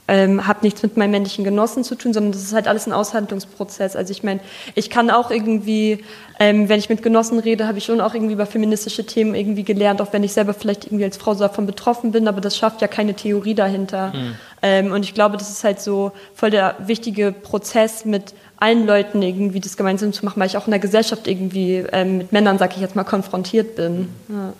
ähm, 0.07 0.45
hat 0.45 0.61
nichts 0.61 0.83
mit 0.83 0.97
meinen 0.97 1.11
männlichen 1.11 1.43
Genossen 1.43 1.83
zu 1.83 1.95
tun, 1.95 2.13
sondern 2.13 2.31
das 2.31 2.43
ist 2.43 2.53
halt 2.53 2.67
alles 2.67 2.85
ein 2.85 2.93
Aushandlungsprozess. 2.93 3.95
Also 3.95 4.11
ich 4.11 4.23
meine, 4.23 4.39
ich 4.75 4.89
kann 4.89 5.09
auch 5.09 5.31
irgendwie, 5.31 6.03
ähm, 6.39 6.69
wenn 6.69 6.77
ich 6.77 6.89
mit 6.89 7.01
Genossen 7.01 7.39
rede, 7.39 7.67
habe 7.67 7.79
ich 7.79 7.85
schon 7.85 8.01
auch 8.01 8.13
irgendwie 8.13 8.33
über 8.33 8.45
feministische 8.45 9.05
Themen 9.05 9.33
irgendwie 9.33 9.63
gelernt, 9.63 10.01
auch 10.01 10.13
wenn 10.13 10.23
ich 10.23 10.33
selber 10.33 10.53
vielleicht 10.53 10.85
irgendwie 10.85 11.05
als 11.05 11.17
Frau 11.17 11.33
so 11.33 11.39
davon 11.39 11.65
betroffen 11.65 12.11
bin, 12.11 12.27
aber 12.27 12.39
das 12.39 12.55
schafft 12.55 12.81
ja 12.81 12.87
keine 12.87 13.15
Theorie 13.15 13.55
dahinter. 13.55 14.13
Mhm. 14.13 14.35
Ähm, 14.61 14.91
und 14.91 15.03
ich 15.03 15.15
glaube, 15.15 15.37
das 15.37 15.49
ist 15.49 15.63
halt 15.63 15.79
so 15.79 16.11
voll 16.35 16.51
der 16.51 16.75
wichtige 16.79 17.31
Prozess 17.31 18.05
mit 18.05 18.35
allen 18.57 18.85
Leuten 18.85 19.21
irgendwie 19.21 19.59
das 19.59 19.75
gemeinsam 19.75 20.13
zu 20.13 20.23
machen, 20.23 20.39
weil 20.39 20.47
ich 20.47 20.57
auch 20.57 20.67
in 20.67 20.71
der 20.71 20.79
Gesellschaft 20.79 21.27
irgendwie 21.27 21.83
ähm, 21.91 22.19
mit 22.19 22.31
Männern, 22.31 22.57
sag 22.59 22.75
ich 22.75 22.81
jetzt 22.81 22.95
mal, 22.95 23.03
konfrontiert 23.03 23.75
bin. 23.75 24.09
Ja. 24.29 24.53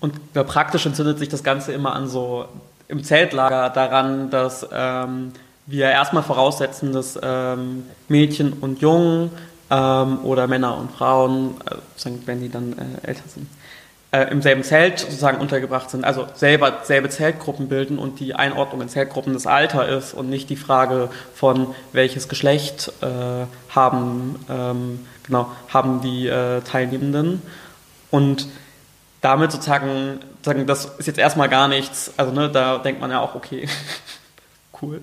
Und 0.00 0.34
praktisch 0.34 0.84
entzündet 0.84 1.18
sich 1.18 1.30
das 1.30 1.42
Ganze 1.42 1.72
immer 1.72 1.94
an 1.94 2.08
so 2.08 2.46
im 2.94 3.04
Zeltlager 3.04 3.70
daran, 3.70 4.30
dass 4.30 4.66
ähm, 4.72 5.32
wir 5.66 5.90
erstmal 5.90 6.22
voraussetzen, 6.22 6.92
dass 6.92 7.18
ähm, 7.22 7.84
Mädchen 8.08 8.52
und 8.52 8.80
Jungen 8.80 9.30
ähm, 9.70 10.24
oder 10.24 10.46
Männer 10.46 10.78
und 10.78 10.92
Frauen, 10.92 11.56
äh, 11.70 12.10
wenn 12.26 12.40
die 12.40 12.50
dann 12.50 12.72
äh, 12.72 13.06
älter 13.08 13.28
sind, 13.28 13.48
äh, 14.12 14.30
im 14.30 14.42
selben 14.42 14.62
Zelt 14.62 15.00
sozusagen 15.00 15.40
untergebracht 15.40 15.90
sind, 15.90 16.04
also 16.04 16.26
selber 16.34 16.80
selbe 16.84 17.08
Zeltgruppen 17.08 17.68
bilden 17.68 17.98
und 17.98 18.20
die 18.20 18.34
Einordnung 18.34 18.82
in 18.82 18.88
Zeltgruppen 18.88 19.32
das 19.32 19.48
Alter 19.48 19.88
ist 19.88 20.14
und 20.14 20.30
nicht 20.30 20.48
die 20.50 20.56
Frage 20.56 21.08
von 21.34 21.74
welches 21.92 22.28
Geschlecht 22.28 22.92
äh, 23.00 23.06
haben, 23.74 24.36
ähm, 24.48 25.00
genau, 25.24 25.50
haben 25.68 26.00
die 26.00 26.28
äh, 26.28 26.60
Teilnehmenden. 26.60 27.42
Und 28.12 28.46
damit 29.24 29.52
sozusagen, 29.52 30.20
sozusagen, 30.36 30.66
das 30.66 30.84
ist 30.98 31.06
jetzt 31.06 31.18
erstmal 31.18 31.48
gar 31.48 31.66
nichts, 31.66 32.12
also 32.16 32.32
ne, 32.32 32.50
da 32.50 32.78
denkt 32.78 33.00
man 33.00 33.10
ja 33.10 33.20
auch, 33.20 33.34
okay, 33.34 33.66
cool. 34.82 35.00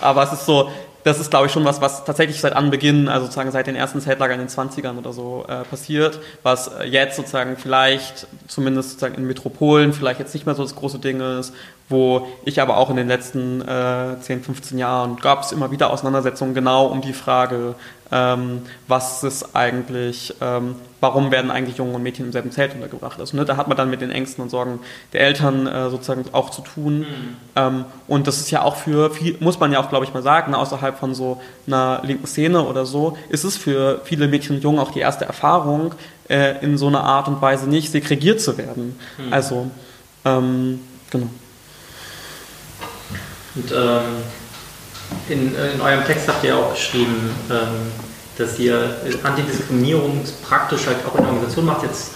Aber 0.00 0.22
es 0.22 0.32
ist 0.32 0.44
so, 0.44 0.70
das 1.04 1.18
ist, 1.18 1.30
glaube 1.30 1.46
ich, 1.46 1.52
schon 1.52 1.64
was, 1.64 1.80
was 1.80 2.04
tatsächlich 2.04 2.40
seit 2.40 2.54
Anbeginn, 2.54 3.08
also 3.08 3.24
sozusagen 3.24 3.50
seit 3.50 3.66
den 3.66 3.74
ersten 3.74 4.00
Zeltlagern 4.00 4.40
in 4.40 4.46
den 4.46 4.54
20ern 4.54 4.98
oder 4.98 5.12
so 5.12 5.44
äh, 5.48 5.64
passiert, 5.64 6.20
was 6.42 6.70
jetzt 6.84 7.16
sozusagen 7.16 7.56
vielleicht, 7.56 8.26
zumindest 8.46 8.90
sozusagen 8.90 9.14
in 9.14 9.26
Metropolen, 9.26 9.94
vielleicht 9.94 10.20
jetzt 10.20 10.34
nicht 10.34 10.44
mehr 10.44 10.54
so 10.54 10.62
das 10.62 10.76
große 10.76 10.98
Ding 10.98 11.20
ist, 11.20 11.54
wo 11.88 12.28
ich 12.44 12.60
aber 12.60 12.76
auch 12.76 12.90
in 12.90 12.96
den 12.96 13.08
letzten 13.08 13.62
äh, 13.62 14.20
10, 14.20 14.42
15 14.44 14.78
Jahren 14.78 15.16
gab 15.16 15.42
es 15.42 15.52
immer 15.52 15.70
wieder 15.70 15.90
Auseinandersetzungen 15.90 16.54
genau 16.54 16.86
um 16.86 17.00
die 17.00 17.14
Frage, 17.14 17.74
ähm, 18.12 18.62
was 18.88 19.24
ist 19.24 19.56
eigentlich, 19.56 20.34
ähm, 20.42 20.76
warum 21.00 21.30
werden 21.30 21.50
eigentlich 21.50 21.78
Jungen 21.78 21.94
und 21.94 22.02
Mädchen 22.02 22.26
im 22.26 22.32
selben 22.32 22.50
Zelt 22.50 22.74
untergebracht? 22.74 23.18
Also 23.18 23.36
ne, 23.36 23.46
da 23.46 23.56
hat 23.56 23.68
man 23.68 23.76
dann 23.76 23.88
mit 23.88 24.02
den 24.02 24.10
Ängsten 24.10 24.44
und 24.44 24.50
Sorgen 24.50 24.80
der 25.14 25.22
Eltern 25.22 25.66
äh, 25.66 25.88
sozusagen 25.88 26.26
auch 26.32 26.50
zu 26.50 26.60
tun. 26.60 27.00
Mhm. 27.00 27.06
Ähm, 27.56 27.84
und 28.06 28.26
das 28.26 28.38
ist 28.38 28.50
ja 28.50 28.62
auch 28.62 28.76
für, 28.76 29.10
viel, 29.10 29.36
muss 29.40 29.58
man 29.58 29.72
ja 29.72 29.80
auch, 29.80 29.88
glaube 29.88 30.04
ich, 30.04 30.12
mal 30.12 30.22
sagen, 30.22 30.54
außerhalb 30.54 30.98
von 30.98 31.14
so 31.14 31.40
einer 31.66 32.02
linken 32.04 32.26
Szene 32.26 32.62
oder 32.62 32.84
so, 32.84 33.16
ist 33.30 33.44
es 33.44 33.56
für 33.56 34.02
viele 34.04 34.28
Mädchen 34.28 34.56
und 34.56 34.62
Jungen 34.62 34.78
auch 34.78 34.92
die 34.92 35.00
erste 35.00 35.24
Erfahrung, 35.24 35.94
äh, 36.28 36.62
in 36.62 36.76
so 36.76 36.88
einer 36.88 37.02
Art 37.04 37.28
und 37.28 37.40
Weise 37.40 37.66
nicht 37.68 37.90
segregiert 37.90 38.42
zu 38.42 38.58
werden. 38.58 38.98
Mhm. 39.16 39.32
Also, 39.32 39.70
ähm, 40.26 40.80
genau. 41.10 41.28
Und 43.54 43.72
ähm, 43.72 44.41
in, 45.28 45.54
in 45.54 45.80
eurem 45.80 46.04
Text 46.04 46.28
habt 46.28 46.44
ihr 46.44 46.56
auch 46.56 46.72
geschrieben, 46.72 47.30
ähm, 47.50 47.92
dass 48.38 48.58
ihr 48.58 48.96
Antidiskriminierung 49.22 50.24
praktisch 50.46 50.86
halt 50.86 50.98
auch 51.06 51.14
in 51.14 51.22
der 51.22 51.28
Organisation 51.28 51.66
macht. 51.66 51.82
Jetzt 51.82 52.12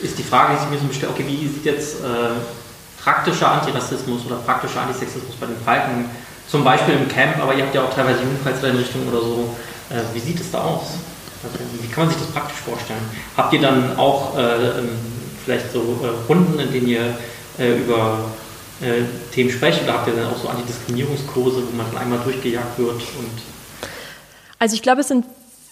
ist 0.00 0.18
die 0.18 0.22
Frage, 0.22 0.54
die 0.54 0.60
sich 0.60 0.70
mir 0.70 0.78
so 0.78 0.86
bestellt, 0.86 1.12
okay, 1.12 1.24
wie 1.26 1.48
sieht 1.48 1.64
jetzt 1.64 1.96
äh, 2.00 3.02
praktischer 3.02 3.50
Antirassismus 3.50 4.26
oder 4.26 4.36
praktischer 4.36 4.82
Antisexismus 4.82 5.36
bei 5.36 5.46
den 5.46 5.56
Falken, 5.64 6.06
zum 6.48 6.64
Beispiel 6.64 6.94
im 6.94 7.08
Camp, 7.08 7.38
aber 7.38 7.54
ihr 7.54 7.64
habt 7.64 7.74
ja 7.74 7.82
auch 7.82 7.94
teilweise 7.94 8.22
Jugendfreizeiteinrichtungen 8.22 9.08
oder 9.08 9.20
so. 9.20 9.56
Äh, 9.90 10.02
wie 10.14 10.20
sieht 10.20 10.40
es 10.40 10.50
da 10.50 10.62
aus? 10.62 10.98
Also, 11.42 11.58
wie 11.80 11.88
kann 11.88 12.04
man 12.04 12.12
sich 12.12 12.22
das 12.22 12.30
praktisch 12.32 12.58
vorstellen? 12.58 13.00
Habt 13.36 13.52
ihr 13.52 13.60
dann 13.60 13.96
auch 13.96 14.36
äh, 14.36 14.40
ähm, 14.40 14.90
vielleicht 15.44 15.72
so 15.72 15.78
äh, 16.02 16.26
Runden, 16.28 16.58
in 16.58 16.72
denen 16.72 16.88
ihr 16.88 17.16
äh, 17.58 17.76
über 17.76 18.18
äh, 18.80 19.02
Themen 19.32 19.50
sprechen 19.50 19.84
oder 19.84 19.94
habt 19.94 20.08
ihr 20.08 20.14
dann 20.14 20.30
auch 20.30 20.38
so 20.38 20.48
Antidiskriminierungskurse, 20.48 21.62
wo 21.70 21.76
man 21.76 21.86
dann 21.92 22.02
einmal 22.02 22.18
durchgejagt 22.20 22.78
wird? 22.78 22.94
Und 22.94 23.42
also 24.58 24.74
ich 24.74 24.82
glaube, 24.82 25.00
es 25.00 25.08
sind 25.08 25.24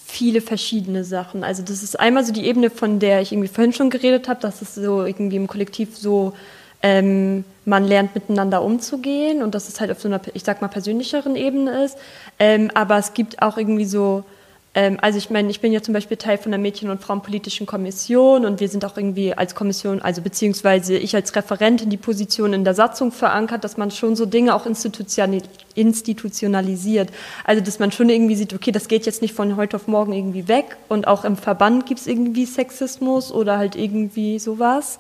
viele 0.06 0.40
verschiedene 0.40 1.04
Sachen. 1.04 1.44
Also 1.44 1.62
das 1.62 1.82
ist 1.82 1.98
einmal 2.00 2.24
so 2.24 2.32
die 2.32 2.46
Ebene, 2.46 2.70
von 2.70 2.98
der 2.98 3.20
ich 3.20 3.32
irgendwie 3.32 3.48
vorhin 3.48 3.72
schon 3.72 3.90
geredet 3.90 4.28
habe, 4.28 4.40
dass 4.40 4.62
es 4.62 4.74
so 4.74 5.04
irgendwie 5.04 5.36
im 5.36 5.46
Kollektiv 5.46 5.96
so 5.96 6.32
ähm, 6.82 7.44
man 7.64 7.84
lernt 7.84 8.14
miteinander 8.14 8.62
umzugehen 8.62 9.42
und 9.42 9.54
dass 9.54 9.68
es 9.68 9.80
halt 9.80 9.90
auf 9.90 10.00
so 10.00 10.08
einer, 10.08 10.20
ich 10.34 10.44
sag 10.44 10.62
mal, 10.62 10.68
persönlicheren 10.68 11.36
Ebene 11.36 11.84
ist. 11.84 11.98
Ähm, 12.38 12.70
aber 12.74 12.98
es 12.98 13.14
gibt 13.14 13.42
auch 13.42 13.58
irgendwie 13.58 13.84
so 13.84 14.24
also 14.74 15.18
ich 15.18 15.30
meine, 15.30 15.50
ich 15.50 15.60
bin 15.60 15.72
ja 15.72 15.82
zum 15.82 15.94
Beispiel 15.94 16.16
Teil 16.16 16.38
von 16.38 16.52
der 16.52 16.60
Mädchen- 16.60 16.90
und 16.90 17.02
Frauenpolitischen 17.02 17.66
Kommission 17.66 18.44
und 18.44 18.60
wir 18.60 18.68
sind 18.68 18.84
auch 18.84 18.96
irgendwie 18.96 19.34
als 19.34 19.54
Kommission, 19.54 20.00
also 20.00 20.22
beziehungsweise 20.22 20.96
ich 20.96 21.16
als 21.16 21.34
Referentin 21.34 21.90
die 21.90 21.96
Position 21.96 22.52
in 22.52 22.64
der 22.64 22.74
Satzung 22.74 23.10
verankert, 23.10 23.64
dass 23.64 23.76
man 23.76 23.90
schon 23.90 24.14
so 24.14 24.26
Dinge 24.26 24.54
auch 24.54 24.66
institutionalisiert. 24.66 27.10
Also 27.44 27.64
dass 27.64 27.78
man 27.78 27.92
schon 27.92 28.08
irgendwie 28.08 28.36
sieht, 28.36 28.54
okay, 28.54 28.70
das 28.70 28.88
geht 28.88 29.06
jetzt 29.06 29.22
nicht 29.22 29.34
von 29.34 29.56
heute 29.56 29.76
auf 29.76 29.88
morgen 29.88 30.12
irgendwie 30.12 30.48
weg 30.48 30.76
und 30.88 31.08
auch 31.08 31.24
im 31.24 31.36
Verband 31.36 31.86
gibt 31.86 32.00
es 32.00 32.06
irgendwie 32.06 32.44
Sexismus 32.44 33.32
oder 33.32 33.58
halt 33.58 33.74
irgendwie 33.74 34.38
sowas 34.38 34.98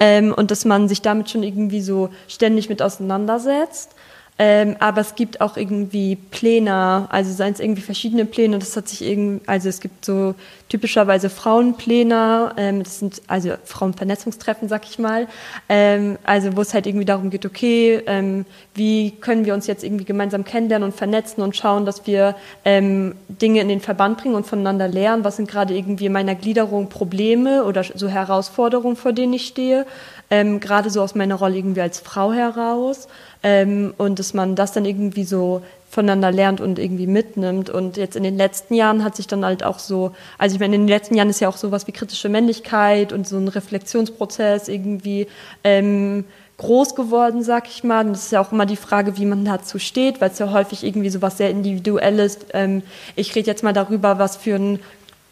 ähm, 0.00 0.34
und 0.34 0.50
dass 0.50 0.64
man 0.64 0.88
sich 0.88 1.02
damit 1.02 1.30
schon 1.30 1.42
irgendwie 1.42 1.82
so 1.82 2.08
ständig 2.26 2.68
mit 2.68 2.82
auseinandersetzt. 2.82 3.94
Ähm, 4.42 4.76
aber 4.78 5.02
es 5.02 5.16
gibt 5.16 5.42
auch 5.42 5.58
irgendwie 5.58 6.16
Pläne, 6.16 7.06
also 7.10 7.30
seien 7.30 7.52
es 7.52 7.60
irgendwie 7.60 7.82
verschiedene 7.82 8.24
Pläne. 8.24 8.58
Das 8.58 8.74
hat 8.74 8.88
sich 8.88 9.02
irgendwie, 9.02 9.46
also 9.46 9.68
es 9.68 9.80
gibt 9.80 10.02
so 10.02 10.34
typischerweise 10.70 11.28
Frauenpläne, 11.28 12.54
ähm, 12.56 12.82
das 12.82 13.00
sind 13.00 13.20
also 13.26 13.50
Frauenvernetzungstreffen, 13.66 14.66
sag 14.66 14.86
ich 14.88 14.98
mal. 14.98 15.28
Ähm, 15.68 16.16
also 16.24 16.56
wo 16.56 16.62
es 16.62 16.72
halt 16.72 16.86
irgendwie 16.86 17.04
darum 17.04 17.28
geht, 17.28 17.44
okay, 17.44 18.02
ähm, 18.06 18.46
wie 18.74 19.10
können 19.10 19.44
wir 19.44 19.52
uns 19.52 19.66
jetzt 19.66 19.84
irgendwie 19.84 20.06
gemeinsam 20.06 20.42
kennenlernen 20.42 20.88
und 20.88 20.96
vernetzen 20.96 21.42
und 21.42 21.54
schauen, 21.54 21.84
dass 21.84 22.06
wir 22.06 22.34
ähm, 22.64 23.16
Dinge 23.28 23.60
in 23.60 23.68
den 23.68 23.80
Verband 23.82 24.22
bringen 24.22 24.36
und 24.36 24.46
voneinander 24.46 24.88
lernen. 24.88 25.22
Was 25.22 25.36
sind 25.36 25.50
gerade 25.50 25.76
irgendwie 25.76 26.06
in 26.06 26.12
meiner 26.12 26.34
Gliederung 26.34 26.88
Probleme 26.88 27.64
oder 27.64 27.84
so 27.84 28.08
Herausforderungen, 28.08 28.96
vor 28.96 29.12
denen 29.12 29.34
ich 29.34 29.46
stehe? 29.46 29.84
Ähm, 30.30 30.60
gerade 30.60 30.88
so 30.88 31.02
aus 31.02 31.14
meiner 31.14 31.34
Rolle 31.34 31.56
irgendwie 31.56 31.82
als 31.82 31.98
Frau 31.98 32.32
heraus 32.32 33.08
ähm, 33.42 33.94
und 33.96 34.18
dass 34.18 34.34
man 34.34 34.54
das 34.54 34.72
dann 34.72 34.84
irgendwie 34.84 35.24
so 35.24 35.62
voneinander 35.90 36.30
lernt 36.30 36.60
und 36.60 36.78
irgendwie 36.78 37.06
mitnimmt. 37.06 37.68
Und 37.68 37.96
jetzt 37.96 38.14
in 38.14 38.22
den 38.22 38.36
letzten 38.36 38.74
Jahren 38.74 39.02
hat 39.02 39.16
sich 39.16 39.26
dann 39.26 39.44
halt 39.44 39.64
auch 39.64 39.80
so, 39.80 40.12
also 40.38 40.54
ich 40.54 40.60
meine, 40.60 40.76
in 40.76 40.82
den 40.82 40.88
letzten 40.88 41.16
Jahren 41.16 41.30
ist 41.30 41.40
ja 41.40 41.48
auch 41.48 41.56
sowas 41.56 41.86
wie 41.86 41.92
kritische 41.92 42.28
Männlichkeit 42.28 43.12
und 43.12 43.26
so 43.26 43.36
ein 43.36 43.48
Reflexionsprozess 43.48 44.68
irgendwie 44.68 45.26
ähm, 45.64 46.24
groß 46.58 46.94
geworden, 46.94 47.42
sag 47.42 47.66
ich 47.66 47.82
mal. 47.82 48.06
Und 48.06 48.12
das 48.12 48.26
ist 48.26 48.32
ja 48.32 48.40
auch 48.40 48.52
immer 48.52 48.66
die 48.66 48.76
Frage, 48.76 49.16
wie 49.16 49.26
man 49.26 49.44
dazu 49.44 49.80
steht, 49.80 50.20
weil 50.20 50.30
es 50.30 50.38
ja 50.38 50.52
häufig 50.52 50.84
irgendwie 50.84 51.10
sowas 51.10 51.38
sehr 51.38 51.50
Individuelles. 51.50 52.38
Ähm, 52.52 52.82
ich 53.16 53.34
rede 53.34 53.48
jetzt 53.48 53.64
mal 53.64 53.72
darüber, 53.72 54.18
was 54.18 54.36
für 54.36 54.54
ein 54.54 54.78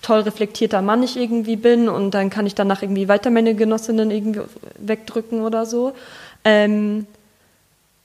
toll 0.02 0.20
reflektierter 0.20 0.82
Mann 0.82 1.02
ich 1.02 1.16
irgendwie 1.16 1.56
bin 1.56 1.88
und 1.88 2.12
dann 2.12 2.30
kann 2.30 2.46
ich 2.46 2.54
danach 2.54 2.82
irgendwie 2.82 3.08
weiter 3.08 3.30
meine 3.30 3.54
Genossinnen 3.54 4.10
irgendwie 4.10 4.40
wegdrücken 4.78 5.42
oder 5.42 5.66
so. 5.66 5.92
Ähm, 6.44 7.06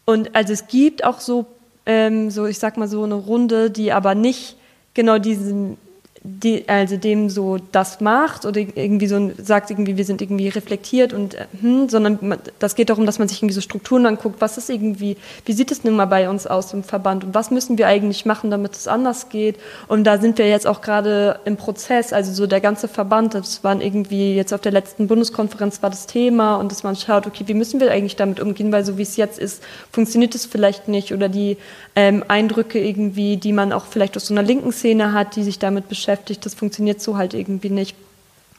und 0.05 0.35
also 0.35 0.53
es 0.53 0.67
gibt 0.67 1.03
auch 1.03 1.19
so, 1.19 1.45
ähm, 1.85 2.29
so 2.29 2.45
ich 2.45 2.59
sag 2.59 2.77
mal 2.77 2.87
so 2.87 3.03
eine 3.03 3.15
Runde, 3.15 3.71
die 3.71 3.91
aber 3.91 4.15
nicht 4.15 4.57
genau 4.93 5.17
diesen 5.17 5.77
die, 6.25 6.69
also 6.69 6.95
dem 6.95 7.29
so 7.29 7.57
das 7.73 7.99
macht 7.99 8.45
oder 8.45 8.61
irgendwie 8.61 9.07
so 9.07 9.31
sagt 9.37 9.69
irgendwie 9.69 9.97
wir 9.97 10.05
sind 10.05 10.21
irgendwie 10.21 10.47
reflektiert 10.47 11.11
und 11.11 11.35
äh, 11.35 11.45
hm, 11.59 11.89
sondern 11.89 12.17
man, 12.21 12.39
das 12.59 12.75
geht 12.75 12.89
darum, 12.89 13.05
dass 13.05 13.19
man 13.19 13.27
sich 13.27 13.39
irgendwie 13.39 13.55
so 13.55 13.59
Strukturen 13.59 14.05
anguckt, 14.05 14.39
was 14.39 14.57
ist 14.57 14.69
irgendwie, 14.69 15.17
wie 15.45 15.51
sieht 15.51 15.69
es 15.71 15.83
nun 15.83 15.97
mal 15.97 16.05
bei 16.05 16.29
uns 16.29 16.47
aus 16.47 16.73
im 16.73 16.85
Verband 16.85 17.25
und 17.25 17.33
was 17.35 17.51
müssen 17.51 17.77
wir 17.77 17.87
eigentlich 17.87 18.25
machen, 18.25 18.51
damit 18.51 18.73
es 18.73 18.87
anders 18.87 19.27
geht? 19.27 19.57
Und 19.89 20.05
da 20.05 20.17
sind 20.17 20.37
wir 20.37 20.47
jetzt 20.47 20.65
auch 20.65 20.79
gerade 20.79 21.41
im 21.43 21.57
Prozess, 21.57 22.13
also 22.13 22.31
so 22.31 22.47
der 22.47 22.61
ganze 22.61 22.87
Verband, 22.87 23.33
das 23.33 23.65
waren 23.65 23.81
irgendwie 23.81 24.33
jetzt 24.33 24.53
auf 24.53 24.61
der 24.61 24.71
letzten 24.71 25.07
Bundeskonferenz 25.07 25.83
war 25.83 25.89
das 25.89 26.07
Thema 26.07 26.55
und 26.55 26.71
dass 26.71 26.83
man 26.83 26.95
schaut, 26.95 27.27
okay, 27.27 27.43
wie 27.47 27.53
müssen 27.53 27.81
wir 27.81 27.91
eigentlich 27.91 28.15
damit 28.15 28.39
umgehen, 28.39 28.71
weil 28.71 28.85
so 28.85 28.97
wie 28.97 29.01
es 29.01 29.17
jetzt 29.17 29.39
ist, 29.39 29.61
funktioniert 29.91 30.35
es 30.35 30.45
vielleicht 30.45 30.87
nicht 30.87 31.11
oder 31.11 31.27
die 31.27 31.57
ähm, 31.97 32.23
Eindrücke 32.29 32.79
irgendwie, 32.79 33.35
die 33.35 33.51
man 33.51 33.73
auch 33.73 33.87
vielleicht 33.87 34.15
aus 34.15 34.27
so 34.27 34.33
einer 34.33 34.43
linken 34.43 34.71
Szene 34.71 35.11
hat, 35.11 35.35
die 35.35 35.43
sich 35.43 35.59
damit 35.59 35.89
beschäftigt 35.89 36.12
beschäftigt. 36.13 36.45
Das 36.45 36.53
funktioniert 36.53 37.01
so 37.01 37.17
halt 37.17 37.33
irgendwie 37.33 37.69
nicht. 37.69 37.95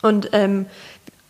Und 0.02 0.30
ähm, 0.32 0.66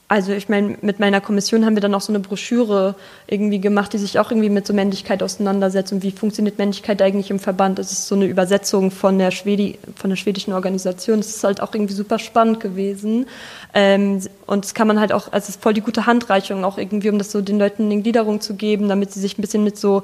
also 0.07 0.33
ich 0.33 0.49
meine, 0.49 0.77
mit 0.83 1.01
meiner 1.01 1.21
Kommission 1.21 1.65
haben 1.65 1.77
wir 1.77 1.81
dann 1.81 1.95
auch 1.95 2.01
so 2.01 2.13
eine 2.13 2.21
Broschüre 2.21 2.95
irgendwie 3.27 3.59
gemacht, 3.59 3.93
die 3.93 3.99
sich 3.99 4.19
auch 4.19 4.31
irgendwie 4.31 4.51
mit 4.51 4.67
so 4.67 4.75
Männlichkeit 4.75 5.23
auseinandersetzt 5.23 5.93
und 5.93 6.03
wie 6.03 6.11
funktioniert 6.11 6.59
Männlichkeit 6.59 7.01
eigentlich 7.01 7.31
im 7.31 7.39
Verband. 7.39 7.79
Das 7.79 7.91
ist 7.91 8.07
so 8.07 8.15
eine 8.15 8.27
Übersetzung 8.27 8.91
von 8.91 9.19
der, 9.19 9.31
Schwedi 9.31 9.79
von 9.97 10.11
der 10.11 10.17
schwedischen 10.17 10.53
Organisation. 10.53 11.19
Das 11.19 11.29
ist 11.29 11.43
halt 11.43 11.61
auch 11.61 11.75
irgendwie 11.75 11.95
super 11.95 12.19
spannend 12.19 12.61
gewesen. 12.61 13.27
Ähm, 13.73 14.21
und 14.47 14.65
das 14.65 14.75
kann 14.75 14.87
man 14.87 15.01
halt 15.01 15.13
auch, 15.13 15.33
also 15.33 15.45
es 15.45 15.49
ist 15.51 15.63
voll 15.63 15.75
die 15.75 15.81
gute 15.81 16.07
Handreichung 16.07 16.65
auch 16.65 16.79
irgendwie, 16.79 17.11
um 17.11 17.19
das 17.19 17.33
so 17.33 17.41
den 17.41 17.59
Leuten 17.59 17.91
in 17.91 18.03
Gliederung 18.03 18.41
zu 18.41 18.55
geben, 18.55 18.89
damit 18.89 19.13
sie 19.13 19.21
sich 19.21 19.39
ein 19.39 19.43
bisschen 19.43 19.65
mit 19.65 19.79
so 19.79 20.03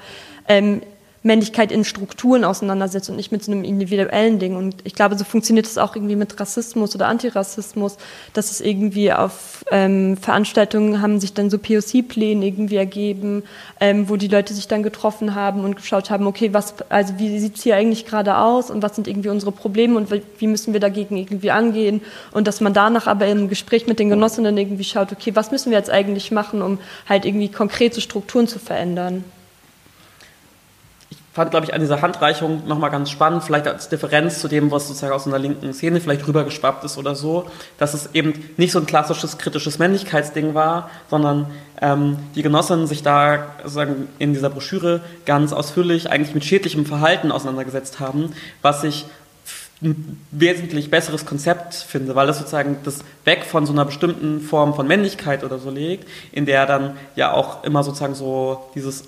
ähm, 0.49 0.81
Männlichkeit 1.23 1.71
in 1.71 1.85
Strukturen 1.85 2.45
auseinandersetzt 2.45 3.11
und 3.11 3.17
nicht 3.17 3.31
mit 3.31 3.45
so 3.45 3.53
einem 3.53 3.63
individuellen 3.63 4.39
Ding. 4.39 4.57
Und 4.57 4.77
ich 4.85 4.95
glaube, 4.95 5.19
so 5.19 5.25
funktioniert 5.25 5.67
es 5.67 5.77
auch 5.77 5.95
irgendwie 5.95 6.17
mit 6.17 6.41
Rassismus 6.41 6.95
oder 6.95 7.09
Antirassismus, 7.09 7.99
dass 8.33 8.51
es 8.51 8.63
irgendwie 8.63 9.13
auf 9.13 9.65
ähm, 9.71 10.17
Veranstaltungen 10.17 11.03
haben 11.03 11.21
sich 11.21 11.35
dann 11.35 11.51
so 11.51 11.59
POC-Pläne 11.59 12.47
irgendwie 12.47 12.77
ergeben, 12.77 13.43
ähm, 13.81 14.09
wo 14.09 14.17
die 14.17 14.29
Leute 14.29 14.55
sich 14.55 14.67
dann 14.67 14.83
getroffen 14.83 15.35
haben 15.35 15.65
und 15.65 15.77
geschaut 15.77 16.09
haben, 16.09 16.27
okay, 16.27 16.55
was, 16.55 16.75
also 16.89 17.19
wie 17.19 17.39
sieht 17.39 17.57
es 17.57 17.63
hier 17.63 17.77
eigentlich 17.77 18.07
gerade 18.07 18.39
aus 18.39 18.71
und 18.71 18.83
was 18.83 18.95
sind 18.95 19.07
irgendwie 19.07 19.29
unsere 19.29 19.53
Probleme 19.53 19.99
und 19.99 20.09
wie 20.39 20.47
müssen 20.47 20.73
wir 20.73 20.81
dagegen 20.81 21.19
irgendwie 21.19 21.51
angehen 21.51 22.01
und 22.33 22.47
dass 22.47 22.63
man 22.63 22.73
danach 22.73 23.07
aber 23.07 23.27
im 23.27 23.51
Gespräch 23.51 23.87
mit 23.87 23.99
den 23.99 24.09
Genossinnen 24.09 24.57
irgendwie 24.57 24.85
schaut, 24.85 25.13
okay, 25.13 25.33
was 25.35 25.51
müssen 25.51 25.71
wir 25.71 25.77
jetzt 25.77 25.91
eigentlich 25.91 26.31
machen, 26.31 26.63
um 26.63 26.79
halt 27.07 27.27
irgendwie 27.27 27.49
konkrete 27.49 28.01
Strukturen 28.01 28.49
zu 28.49 28.59
verändern 28.59 29.23
fand, 31.33 31.53
glaube 31.53 31.67
ich, 31.67 31.75
an 31.75 31.81
dieser 31.81 32.03
Handreichung 32.03 32.67
nochmal 32.67 32.91
ganz 32.91 33.09
spannend, 33.09 33.45
vielleicht 33.45 33.69
als 33.69 33.89
Differenz 33.89 34.41
zu 34.41 34.49
dem, 34.49 34.71
was 34.71 34.89
sozusagen 34.89 35.13
aus 35.13 35.27
einer 35.27 35.39
linken 35.39 35.73
Szene 35.73 36.01
vielleicht 36.01 36.27
rübergeschwappt 36.27 36.85
ist 36.85 36.99
oder 36.99 37.15
so, 37.15 37.47
dass 37.79 37.95
es 37.95 38.11
eben 38.15 38.33
nicht 38.57 38.73
so 38.73 38.81
ein 38.81 38.87
klassisches 38.87 39.39
kritisches 39.39 39.79
Männlichkeitsding 39.79 40.55
war, 40.55 40.91
sondern 41.09 41.47
ähm, 41.81 42.19
die 42.35 42.43
Genossinnen 42.43 42.89
sich 42.89 43.03
da 43.03 43.47
sozusagen 43.63 44.09
in 44.19 44.33
dieser 44.33 44.51
Broschüre 44.51 45.03
ganz 45.25 45.53
ausführlich 45.53 46.11
eigentlich 46.11 46.35
mit 46.35 46.45
schädlichem 46.45 46.85
Verhalten 46.85 47.31
auseinandergesetzt 47.31 48.01
haben, 48.01 48.33
was 48.61 48.83
ich 48.83 49.07
ein 49.83 50.21
wesentlich 50.31 50.91
besseres 50.91 51.25
Konzept 51.25 51.75
finde, 51.75 52.15
weil 52.15 52.29
es 52.29 52.39
sozusagen 52.39 52.79
das 52.85 52.99
weg 53.25 53.45
von 53.45 53.65
so 53.65 53.73
einer 53.73 53.85
bestimmten 53.85 54.41
Form 54.41 54.75
von 54.75 54.87
Männlichkeit 54.87 55.43
oder 55.43 55.59
so 55.59 55.71
legt, 55.71 56.07
in 56.33 56.45
der 56.45 56.67
dann 56.67 56.99
ja 57.17 57.33
auch 57.33 57.65
immer 57.65 57.83
sozusagen 57.83 58.15
so 58.15 58.71
dieses 58.75 59.05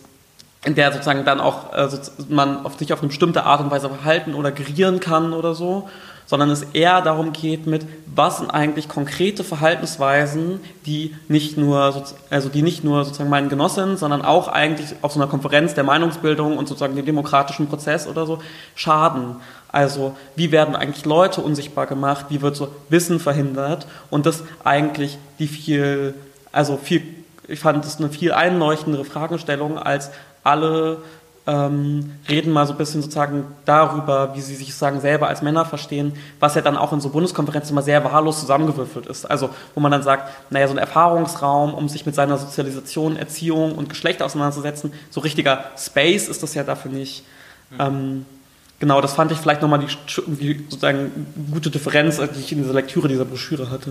in 0.64 0.74
der 0.74 0.92
sozusagen 0.92 1.24
dann 1.24 1.40
auch 1.40 1.72
äh, 1.72 1.88
man 2.28 2.64
auf 2.64 2.78
sich 2.78 2.92
auf 2.92 3.00
eine 3.00 3.08
bestimmte 3.08 3.44
Art 3.44 3.60
und 3.60 3.70
Weise 3.70 3.88
verhalten 3.88 4.34
oder 4.34 4.52
gerieren 4.52 5.00
kann 5.00 5.32
oder 5.32 5.54
so, 5.54 5.88
sondern 6.26 6.50
es 6.50 6.62
eher 6.62 7.02
darum 7.02 7.32
geht 7.32 7.66
mit, 7.66 7.84
was 8.06 8.38
sind 8.38 8.50
eigentlich 8.50 8.88
konkrete 8.88 9.42
Verhaltensweisen, 9.44 10.60
die 10.86 11.14
nicht 11.28 11.58
nur, 11.58 12.04
also 12.30 12.48
die 12.48 12.62
nicht 12.62 12.84
nur 12.84 13.04
sozusagen 13.04 13.28
meinen 13.28 13.48
Genossinnen, 13.48 13.96
sondern 13.96 14.22
auch 14.22 14.48
eigentlich 14.48 14.94
auf 15.02 15.12
so 15.12 15.20
einer 15.20 15.28
Konferenz 15.28 15.74
der 15.74 15.84
Meinungsbildung 15.84 16.56
und 16.56 16.68
sozusagen 16.68 16.94
dem 16.94 17.06
demokratischen 17.06 17.68
Prozess 17.68 18.06
oder 18.06 18.24
so 18.24 18.38
schaden. 18.76 19.36
Also 19.68 20.14
wie 20.36 20.52
werden 20.52 20.76
eigentlich 20.76 21.04
Leute 21.04 21.40
unsichtbar 21.40 21.86
gemacht, 21.86 22.26
wie 22.28 22.40
wird 22.40 22.54
so 22.54 22.68
Wissen 22.88 23.18
verhindert 23.18 23.86
und 24.10 24.26
das 24.26 24.44
eigentlich 24.64 25.18
die 25.38 25.48
viel, 25.48 26.14
also 26.52 26.76
viel, 26.76 27.02
ich 27.48 27.58
fand 27.58 27.84
das 27.84 27.98
eine 27.98 28.10
viel 28.10 28.32
einleuchtendere 28.32 29.04
Fragestellung 29.04 29.78
als 29.78 30.10
alle 30.43 30.99
ähm, 31.45 32.12
reden 32.28 32.53
mal 32.53 32.66
so 32.66 32.72
ein 32.72 32.78
bisschen 32.78 33.03
sozusagen 33.03 33.45
darüber, 33.64 34.34
wie 34.34 34.40
sie 34.40 34.55
sich 34.55 34.68
sozusagen 34.68 35.01
selber 35.01 35.26
als 35.26 35.43
Männer 35.43 35.64
verstehen, 35.64 36.12
was 36.38 36.55
ja 36.55 36.62
dann 36.62 36.76
auch 36.76 36.93
in 36.93 37.01
so 37.01 37.09
Bundeskonferenzen 37.09 37.74
immer 37.74 37.82
sehr 37.82 38.05
wahllos 38.05 38.40
zusammengewürfelt 38.40 39.07
ist. 39.07 39.24
Also 39.24 39.51
wo 39.74 39.80
man 39.80 39.90
dann 39.90 40.05
sagt, 40.05 40.30
naja, 40.51 40.68
so 40.68 40.74
ein 40.74 40.78
Erfahrungsraum, 40.78 41.74
um 41.74 41.88
sich 41.88 42.07
mit 42.07 42.14
seiner 42.14 42.38
Sozialisation, 42.38 43.16
Erziehung 43.16 43.74
und 43.74 43.88
Geschlecht 43.88 44.22
auseinanderzusetzen, 44.22 44.93
so 45.11 45.20
richtiger 45.20 45.64
Space 45.76 46.28
ist 46.28 46.45
das 46.45 46.55
ja 46.55 46.62
dafür 46.62 46.93
nicht. 46.93 47.24
Mhm. 47.70 47.80
Ähm, 47.80 48.26
genau, 48.78 49.01
das 49.01 49.14
fand 49.14 49.32
ich 49.32 49.38
vielleicht 49.38 49.62
nochmal 49.62 49.80
die 49.80 49.88
sozusagen 50.68 51.26
gute 51.51 51.70
Differenz, 51.70 52.18
die 52.18 52.40
ich 52.40 52.53
in 52.53 52.59
dieser 52.59 52.74
Lektüre 52.74 53.09
dieser 53.09 53.24
Broschüre 53.24 53.70
hatte. 53.70 53.90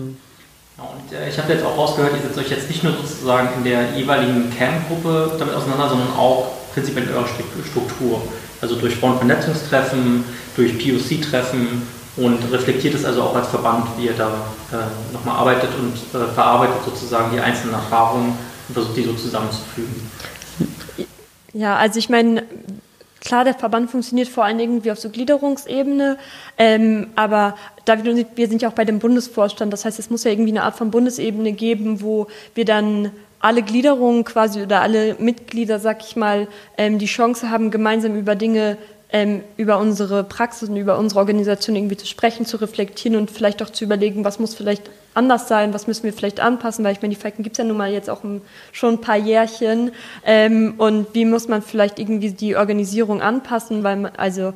Und 0.78 1.16
äh, 1.16 1.28
ich 1.28 1.38
habe 1.38 1.52
jetzt 1.52 1.64
auch 1.64 1.76
rausgehört, 1.76 2.12
ihr 2.14 2.22
setzt 2.22 2.38
euch 2.38 2.50
jetzt 2.50 2.68
nicht 2.68 2.82
nur 2.82 2.94
sozusagen 2.94 3.48
in 3.58 3.64
der 3.64 3.92
jeweiligen 3.92 4.50
Camp-Gruppe 4.56 5.36
damit 5.38 5.54
auseinander, 5.54 5.88
sondern 5.88 6.12
auch 6.16 6.50
prinzipiell 6.72 7.04
in 7.04 7.14
eurer 7.14 7.26
Struktur. 7.26 8.22
Also 8.60 8.76
durch 8.76 8.96
Frauenvernetzungstreffen, 8.96 10.24
durch 10.56 10.78
POC-Treffen 10.78 11.82
und 12.16 12.52
reflektiert 12.52 12.94
es 12.94 13.04
also 13.04 13.22
auch 13.22 13.34
als 13.34 13.48
Verband, 13.48 13.86
wie 13.96 14.06
ihr 14.06 14.12
da 14.12 14.28
äh, 14.70 15.12
nochmal 15.12 15.36
arbeitet 15.36 15.70
und 15.78 15.94
äh, 15.94 16.26
verarbeitet 16.32 16.76
sozusagen 16.84 17.32
die 17.32 17.40
einzelnen 17.40 17.74
Erfahrungen 17.74 18.36
und 18.68 18.74
versucht 18.74 18.96
die 18.96 19.04
so 19.04 19.14
zusammenzufügen. 19.14 20.10
Ja, 21.54 21.76
also 21.76 21.98
ich 21.98 22.08
meine, 22.08 22.44
Klar, 23.24 23.44
der 23.44 23.54
Verband 23.54 23.88
funktioniert 23.88 24.26
vor 24.26 24.44
allen 24.44 24.58
Dingen 24.58 24.82
wie 24.82 24.90
auf 24.90 24.98
so 24.98 25.08
Gliederungsebene, 25.08 26.18
ähm, 26.58 27.10
aber 27.14 27.54
David 27.84 28.08
und 28.08 28.26
wir 28.34 28.48
sind 28.48 28.62
ja 28.62 28.68
auch 28.68 28.72
bei 28.72 28.84
dem 28.84 28.98
Bundesvorstand. 28.98 29.72
Das 29.72 29.84
heißt, 29.84 30.00
es 30.00 30.10
muss 30.10 30.24
ja 30.24 30.32
irgendwie 30.32 30.50
eine 30.50 30.64
Art 30.64 30.74
von 30.74 30.90
Bundesebene 30.90 31.52
geben, 31.52 32.02
wo 32.02 32.26
wir 32.56 32.64
dann 32.64 33.12
alle 33.38 33.62
Gliederungen 33.62 34.24
quasi 34.24 34.62
oder 34.62 34.82
alle 34.82 35.14
Mitglieder, 35.20 35.78
sag 35.78 36.02
ich 36.04 36.16
mal, 36.16 36.48
ähm, 36.76 36.98
die 36.98 37.06
Chance 37.06 37.48
haben, 37.48 37.70
gemeinsam 37.70 38.16
über 38.16 38.34
Dinge 38.34 38.76
ähm, 39.12 39.42
über 39.56 39.78
unsere 39.78 40.24
Praxis 40.24 40.68
und 40.68 40.76
über 40.76 40.98
unsere 40.98 41.20
Organisation 41.20 41.76
irgendwie 41.76 41.96
zu 41.96 42.06
sprechen, 42.06 42.46
zu 42.46 42.56
reflektieren 42.56 43.16
und 43.16 43.30
vielleicht 43.30 43.62
auch 43.62 43.70
zu 43.70 43.84
überlegen, 43.84 44.24
was 44.24 44.38
muss 44.38 44.54
vielleicht 44.54 44.90
anders 45.14 45.48
sein, 45.48 45.74
was 45.74 45.86
müssen 45.86 46.04
wir 46.04 46.14
vielleicht 46.14 46.40
anpassen, 46.40 46.84
weil 46.84 46.92
ich 46.92 47.02
meine, 47.02 47.14
die 47.14 47.20
Falken 47.20 47.42
gibt 47.42 47.54
es 47.54 47.58
ja 47.58 47.64
nun 47.64 47.76
mal 47.76 47.92
jetzt 47.92 48.08
auch 48.08 48.22
schon 48.72 48.94
ein 48.94 49.00
paar 49.00 49.18
Jährchen 49.18 49.92
ähm, 50.24 50.74
und 50.78 51.08
wie 51.12 51.26
muss 51.26 51.48
man 51.48 51.60
vielleicht 51.60 51.98
irgendwie 51.98 52.30
die 52.30 52.56
Organisierung 52.56 53.20
anpassen, 53.20 53.84
weil 53.84 53.96
man, 53.96 54.12
also 54.16 54.54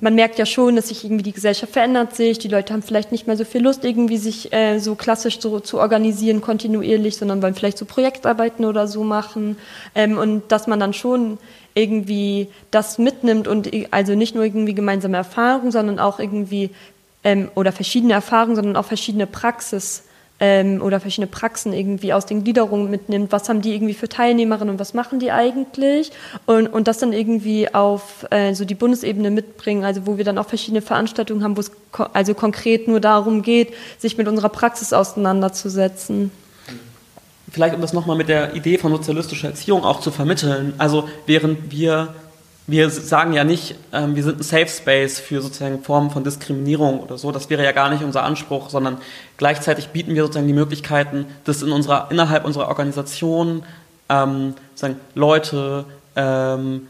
man 0.00 0.14
merkt 0.14 0.38
ja 0.38 0.46
schon, 0.46 0.76
dass 0.76 0.88
sich 0.88 1.04
irgendwie 1.04 1.24
die 1.24 1.32
Gesellschaft 1.32 1.72
verändert 1.72 2.14
sich, 2.14 2.38
die 2.38 2.48
Leute 2.48 2.72
haben 2.72 2.82
vielleicht 2.82 3.12
nicht 3.12 3.26
mehr 3.26 3.36
so 3.36 3.44
viel 3.44 3.62
Lust, 3.62 3.84
irgendwie 3.84 4.16
sich 4.16 4.52
äh, 4.52 4.78
so 4.78 4.94
klassisch 4.94 5.40
so 5.40 5.60
zu 5.60 5.78
organisieren, 5.78 6.40
kontinuierlich, 6.40 7.16
sondern 7.16 7.42
wollen 7.42 7.54
vielleicht 7.54 7.78
so 7.78 7.84
Projektarbeiten 7.84 8.64
oder 8.64 8.86
so 8.86 9.04
machen 9.04 9.58
ähm, 9.94 10.16
und 10.16 10.50
dass 10.50 10.66
man 10.66 10.80
dann 10.80 10.94
schon 10.94 11.38
irgendwie 11.74 12.48
das 12.70 12.98
mitnimmt 12.98 13.48
und 13.48 13.70
also 13.90 14.14
nicht 14.14 14.34
nur 14.34 14.44
irgendwie 14.44 14.74
gemeinsame 14.74 15.16
Erfahrungen, 15.16 15.72
sondern 15.72 15.98
auch 15.98 16.18
irgendwie 16.18 16.70
ähm, 17.24 17.50
oder 17.54 17.72
verschiedene 17.72 18.12
Erfahrungen, 18.12 18.56
sondern 18.56 18.76
auch 18.76 18.84
verschiedene 18.84 19.26
Praxis 19.26 20.04
ähm, 20.40 20.82
oder 20.82 21.00
verschiedene 21.00 21.28
Praxen 21.28 21.72
irgendwie 21.72 22.12
aus 22.12 22.26
den 22.26 22.42
Gliederungen 22.42 22.90
mitnimmt. 22.90 23.32
Was 23.32 23.48
haben 23.48 23.62
die 23.62 23.74
irgendwie 23.74 23.94
für 23.94 24.08
Teilnehmerinnen 24.08 24.74
und 24.74 24.80
was 24.80 24.92
machen 24.92 25.20
die 25.20 25.30
eigentlich? 25.30 26.10
Und, 26.46 26.66
und 26.66 26.88
das 26.88 26.98
dann 26.98 27.12
irgendwie 27.12 27.72
auf 27.72 28.26
äh, 28.30 28.54
so 28.54 28.64
die 28.64 28.74
Bundesebene 28.74 29.30
mitbringen, 29.30 29.84
also 29.84 30.06
wo 30.06 30.18
wir 30.18 30.24
dann 30.24 30.38
auch 30.38 30.48
verschiedene 30.48 30.82
Veranstaltungen 30.82 31.44
haben, 31.44 31.56
wo 31.56 31.60
es 31.60 31.70
ko 31.92 32.06
also 32.12 32.34
konkret 32.34 32.88
nur 32.88 33.00
darum 33.00 33.42
geht, 33.42 33.72
sich 33.98 34.18
mit 34.18 34.26
unserer 34.26 34.48
Praxis 34.48 34.92
auseinanderzusetzen 34.92 36.32
vielleicht 37.52 37.74
um 37.74 37.80
das 37.80 37.92
nochmal 37.92 38.16
mit 38.16 38.28
der 38.28 38.54
Idee 38.54 38.78
von 38.78 38.90
sozialistischer 38.92 39.48
Erziehung 39.48 39.84
auch 39.84 40.00
zu 40.00 40.10
vermitteln, 40.10 40.74
also 40.78 41.08
während 41.26 41.70
wir, 41.70 42.14
wir 42.66 42.90
sagen 42.90 43.34
ja 43.34 43.44
nicht, 43.44 43.76
ähm, 43.92 44.16
wir 44.16 44.24
sind 44.24 44.40
ein 44.40 44.42
Safe 44.42 44.68
Space 44.68 45.20
für 45.20 45.42
sozusagen 45.42 45.82
Formen 45.82 46.10
von 46.10 46.24
Diskriminierung 46.24 47.00
oder 47.00 47.18
so, 47.18 47.30
das 47.30 47.50
wäre 47.50 47.62
ja 47.62 47.72
gar 47.72 47.90
nicht 47.90 48.02
unser 48.02 48.24
Anspruch, 48.24 48.70
sondern 48.70 48.98
gleichzeitig 49.36 49.88
bieten 49.88 50.14
wir 50.14 50.22
sozusagen 50.22 50.46
die 50.46 50.54
Möglichkeiten, 50.54 51.26
dass 51.44 51.62
in 51.62 51.72
unserer, 51.72 52.08
innerhalb 52.10 52.44
unserer 52.44 52.68
Organisation 52.68 53.62
ähm, 54.08 54.54
sozusagen 54.74 55.00
Leute 55.14 55.84
ähm, 56.16 56.88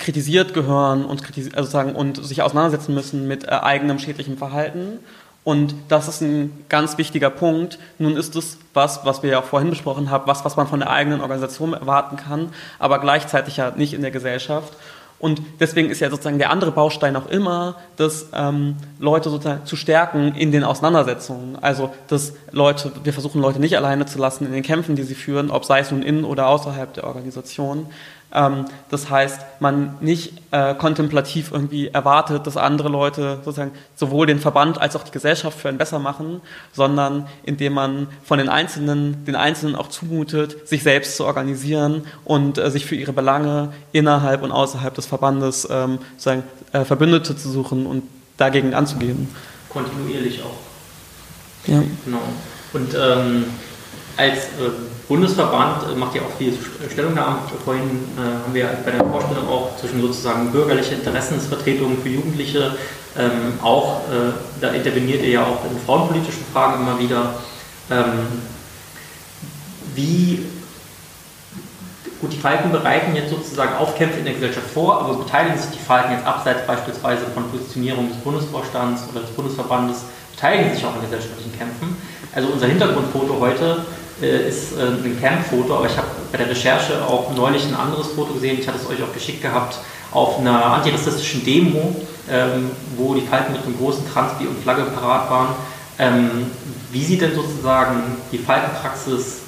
kritisiert 0.00 0.54
gehören 0.54 1.04
und, 1.04 1.22
kritis 1.22 1.54
also 1.54 1.70
sagen, 1.70 1.94
und 1.94 2.24
sich 2.24 2.42
auseinandersetzen 2.42 2.94
müssen 2.94 3.28
mit 3.28 3.44
äh, 3.44 3.50
eigenem 3.50 3.98
schädlichem 3.98 4.36
Verhalten 4.36 4.98
und 5.42 5.74
das 5.88 6.06
ist 6.06 6.20
ein 6.20 6.64
ganz 6.68 6.98
wichtiger 6.98 7.30
Punkt. 7.30 7.78
Nun 7.98 8.16
ist 8.16 8.36
es 8.36 8.58
was, 8.74 9.04
was 9.04 9.22
wir 9.22 9.30
ja 9.30 9.38
auch 9.40 9.44
vorhin 9.44 9.70
besprochen 9.70 10.10
haben, 10.10 10.26
was, 10.26 10.44
was 10.44 10.56
man 10.56 10.66
von 10.66 10.80
der 10.80 10.90
eigenen 10.90 11.22
Organisation 11.22 11.72
erwarten 11.72 12.16
kann, 12.16 12.52
aber 12.78 12.98
gleichzeitig 12.98 13.56
ja 13.56 13.70
nicht 13.70 13.94
in 13.94 14.02
der 14.02 14.10
Gesellschaft. 14.10 14.74
Und 15.18 15.42
deswegen 15.60 15.90
ist 15.90 16.00
ja 16.00 16.08
sozusagen 16.08 16.38
der 16.38 16.50
andere 16.50 16.72
Baustein 16.72 17.14
auch 17.14 17.28
immer, 17.28 17.76
dass 17.96 18.28
ähm, 18.32 18.76
Leute 18.98 19.28
sozusagen 19.28 19.66
zu 19.66 19.76
stärken 19.76 20.34
in 20.34 20.50
den 20.50 20.64
Auseinandersetzungen. 20.64 21.58
Also, 21.60 21.92
dass 22.08 22.32
Leute, 22.52 22.90
wir 23.04 23.12
versuchen 23.12 23.40
Leute 23.42 23.60
nicht 23.60 23.76
alleine 23.76 24.06
zu 24.06 24.18
lassen 24.18 24.46
in 24.46 24.52
den 24.52 24.62
Kämpfen, 24.62 24.96
die 24.96 25.02
sie 25.02 25.14
führen, 25.14 25.50
ob 25.50 25.66
sei 25.66 25.80
es 25.80 25.90
nun 25.90 26.02
in 26.02 26.24
oder 26.24 26.48
außerhalb 26.48 26.94
der 26.94 27.04
Organisation, 27.04 27.86
das 28.32 29.10
heißt, 29.10 29.40
man 29.58 29.96
nicht 30.00 30.34
äh, 30.52 30.74
kontemplativ 30.74 31.50
irgendwie 31.50 31.88
erwartet, 31.88 32.46
dass 32.46 32.56
andere 32.56 32.88
Leute 32.88 33.40
sozusagen 33.44 33.72
sowohl 33.96 34.26
den 34.26 34.38
Verband 34.38 34.80
als 34.80 34.94
auch 34.94 35.02
die 35.02 35.10
Gesellschaft 35.10 35.58
für 35.58 35.68
einen 35.68 35.78
besser 35.78 35.98
machen, 35.98 36.40
sondern 36.72 37.26
indem 37.42 37.72
man 37.72 38.06
von 38.22 38.38
den 38.38 38.48
Einzelnen, 38.48 39.24
den 39.24 39.34
Einzelnen 39.34 39.74
auch 39.74 39.88
zumutet, 39.88 40.68
sich 40.68 40.84
selbst 40.84 41.16
zu 41.16 41.24
organisieren 41.24 42.06
und 42.24 42.58
äh, 42.58 42.70
sich 42.70 42.86
für 42.86 42.94
ihre 42.94 43.12
Belange 43.12 43.72
innerhalb 43.90 44.42
und 44.42 44.52
außerhalb 44.52 44.94
des 44.94 45.06
Verbandes 45.06 45.66
ähm, 45.68 45.98
sozusagen 46.16 46.44
äh, 46.72 46.84
Verbündete 46.84 47.36
zu 47.36 47.50
suchen 47.50 47.84
und 47.86 48.04
dagegen 48.36 48.74
anzugehen. 48.74 49.28
Kontinuierlich 49.68 50.42
auch. 50.42 51.68
Ja. 51.68 51.82
Genau. 52.04 52.22
Und 52.72 52.94
ähm, 52.94 53.44
als 54.16 54.36
äh, 54.36 54.70
Bundesverband 55.10 55.98
macht 55.98 56.14
ja 56.14 56.22
auch 56.22 56.38
viel 56.38 56.56
Stellungnahme. 56.88 57.38
Vorhin 57.64 57.82
äh, 58.16 58.44
haben 58.44 58.54
wir 58.54 58.70
bei 58.84 58.92
der 58.92 59.04
Vorstellung 59.04 59.48
auch 59.48 59.76
zwischen 59.76 60.00
sozusagen 60.00 60.52
bürgerliche 60.52 60.94
Interessensvertretungen 60.94 62.00
für 62.00 62.10
Jugendliche 62.10 62.76
ähm, 63.18 63.58
auch, 63.60 64.02
äh, 64.02 64.32
da 64.60 64.68
interveniert 64.68 65.24
ihr 65.24 65.30
ja 65.30 65.42
auch 65.42 65.64
in 65.68 65.76
frauenpolitischen 65.84 66.44
Fragen 66.52 66.82
immer 66.82 66.96
wieder. 67.00 67.34
Ähm, 67.90 68.28
wie 69.96 70.46
Gut, 72.20 72.34
die 72.34 72.38
Falken 72.38 72.70
bereiten 72.70 73.16
jetzt 73.16 73.30
sozusagen 73.30 73.74
Aufkämpfe 73.76 74.18
in 74.18 74.26
der 74.26 74.34
Gesellschaft 74.34 74.66
vor, 74.74 75.00
aber 75.00 75.14
beteiligen 75.14 75.58
sich 75.58 75.70
die 75.70 75.82
Falken 75.82 76.12
jetzt 76.12 76.26
abseits 76.26 76.66
beispielsweise 76.66 77.24
von 77.34 77.50
Positionierung 77.50 78.08
des 78.10 78.18
Bundesvorstands 78.18 79.04
oder 79.10 79.22
des 79.22 79.30
Bundesverbandes, 79.30 80.02
beteiligen 80.36 80.74
sich 80.74 80.84
auch 80.84 80.94
an 80.94 81.00
gesellschaftlichen 81.00 81.56
Kämpfen. 81.56 81.96
Also 82.34 82.48
unser 82.48 82.66
Hintergrundfoto 82.66 83.40
heute 83.40 83.86
ist 84.22 84.76
äh, 84.76 84.82
ein 84.82 85.18
Campfoto, 85.20 85.76
aber 85.76 85.86
ich 85.86 85.96
habe 85.96 86.08
bei 86.30 86.38
der 86.38 86.50
Recherche 86.50 87.04
auch 87.04 87.34
neulich 87.34 87.64
ein 87.66 87.74
anderes 87.74 88.08
Foto 88.08 88.34
gesehen, 88.34 88.58
ich 88.60 88.68
hatte 88.68 88.78
es 88.78 88.88
euch 88.88 89.02
auch 89.02 89.12
geschickt 89.12 89.42
gehabt, 89.42 89.78
auf 90.12 90.38
einer 90.38 90.64
antirassistischen 90.64 91.44
Demo, 91.44 91.94
ähm, 92.28 92.70
wo 92.96 93.14
die 93.14 93.22
Falken 93.22 93.52
mit 93.52 93.64
einem 93.64 93.76
großen 93.78 94.04
Transpi 94.12 94.46
und 94.46 94.60
Flagge 94.62 94.82
parat 94.82 95.30
waren. 95.30 95.54
Ähm, 95.98 96.46
wie 96.90 97.04
sieht 97.04 97.20
denn 97.20 97.34
sozusagen 97.34 98.16
die 98.32 98.38
Falkenpraxis 98.38 99.40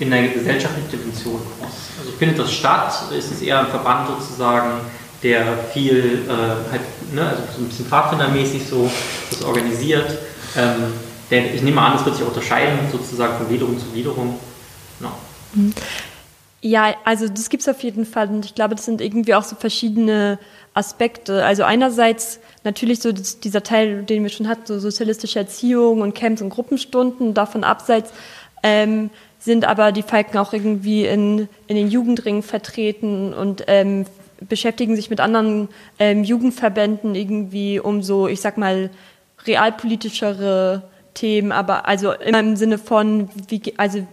in 0.00 0.10
der 0.10 0.28
gesellschaftlichen 0.28 0.90
Dimension 0.90 1.40
aus? 1.60 1.72
Also 2.00 2.12
findet 2.18 2.38
das 2.38 2.52
statt? 2.52 2.92
Ist 3.16 3.30
es 3.30 3.42
eher 3.42 3.60
ein 3.60 3.68
Verband 3.68 4.08
sozusagen, 4.08 4.80
der 5.22 5.58
viel, 5.72 6.22
äh, 6.28 6.70
halt, 6.70 7.12
ne, 7.12 7.28
also 7.28 7.42
so 7.56 7.62
ein 7.62 7.68
bisschen 7.68 7.86
Pfadfindermäßig 7.86 8.66
so 8.68 8.90
das 9.30 9.42
organisiert? 9.42 10.18
Ähm, 10.56 10.92
denn 11.30 11.54
ich 11.54 11.62
nehme 11.62 11.80
an, 11.80 11.96
es 11.96 12.04
wird 12.04 12.16
sich 12.16 12.26
unterscheiden, 12.26 12.78
sozusagen 12.90 13.36
von 13.36 13.48
Gliederung 13.48 13.78
zu 13.78 13.86
Gliederung. 13.86 14.38
No. 15.00 15.10
Mhm. 15.54 15.74
Ja, 16.60 16.94
also 17.04 17.28
das 17.28 17.50
gibt 17.50 17.62
es 17.62 17.68
auf 17.68 17.82
jeden 17.82 18.06
Fall 18.06 18.28
und 18.28 18.46
ich 18.46 18.54
glaube, 18.54 18.74
das 18.74 18.86
sind 18.86 19.02
irgendwie 19.02 19.34
auch 19.34 19.42
so 19.44 19.54
verschiedene 19.54 20.38
Aspekte. 20.72 21.44
Also 21.44 21.62
einerseits 21.62 22.40
natürlich 22.64 23.00
so 23.00 23.12
dieser 23.12 23.62
Teil, 23.62 24.02
den 24.04 24.22
wir 24.22 24.30
schon 24.30 24.48
hatten, 24.48 24.66
so 24.66 24.78
sozialistische 24.78 25.40
Erziehung 25.40 26.00
und 26.00 26.14
Camps 26.14 26.40
und 26.40 26.48
Gruppenstunden, 26.48 27.34
davon 27.34 27.64
abseits 27.64 28.12
ähm, 28.62 29.10
sind 29.38 29.66
aber 29.66 29.92
die 29.92 30.02
Falken 30.02 30.38
auch 30.38 30.54
irgendwie 30.54 31.04
in, 31.04 31.48
in 31.66 31.76
den 31.76 31.90
Jugendringen 31.90 32.42
vertreten 32.42 33.34
und 33.34 33.64
ähm, 33.66 34.06
beschäftigen 34.40 34.96
sich 34.96 35.10
mit 35.10 35.20
anderen 35.20 35.68
ähm, 35.98 36.24
Jugendverbänden 36.24 37.14
irgendwie 37.14 37.78
um 37.78 38.02
so, 38.02 38.26
ich 38.26 38.40
sag 38.40 38.56
mal, 38.56 38.88
realpolitischere 39.46 40.82
Themen, 41.14 41.52
aber 41.52 41.86
also 41.86 42.12
immer 42.12 42.40
im 42.40 42.56
Sinne 42.56 42.78
von, 42.78 43.28
wie, 43.48 43.74
also 43.76 44.06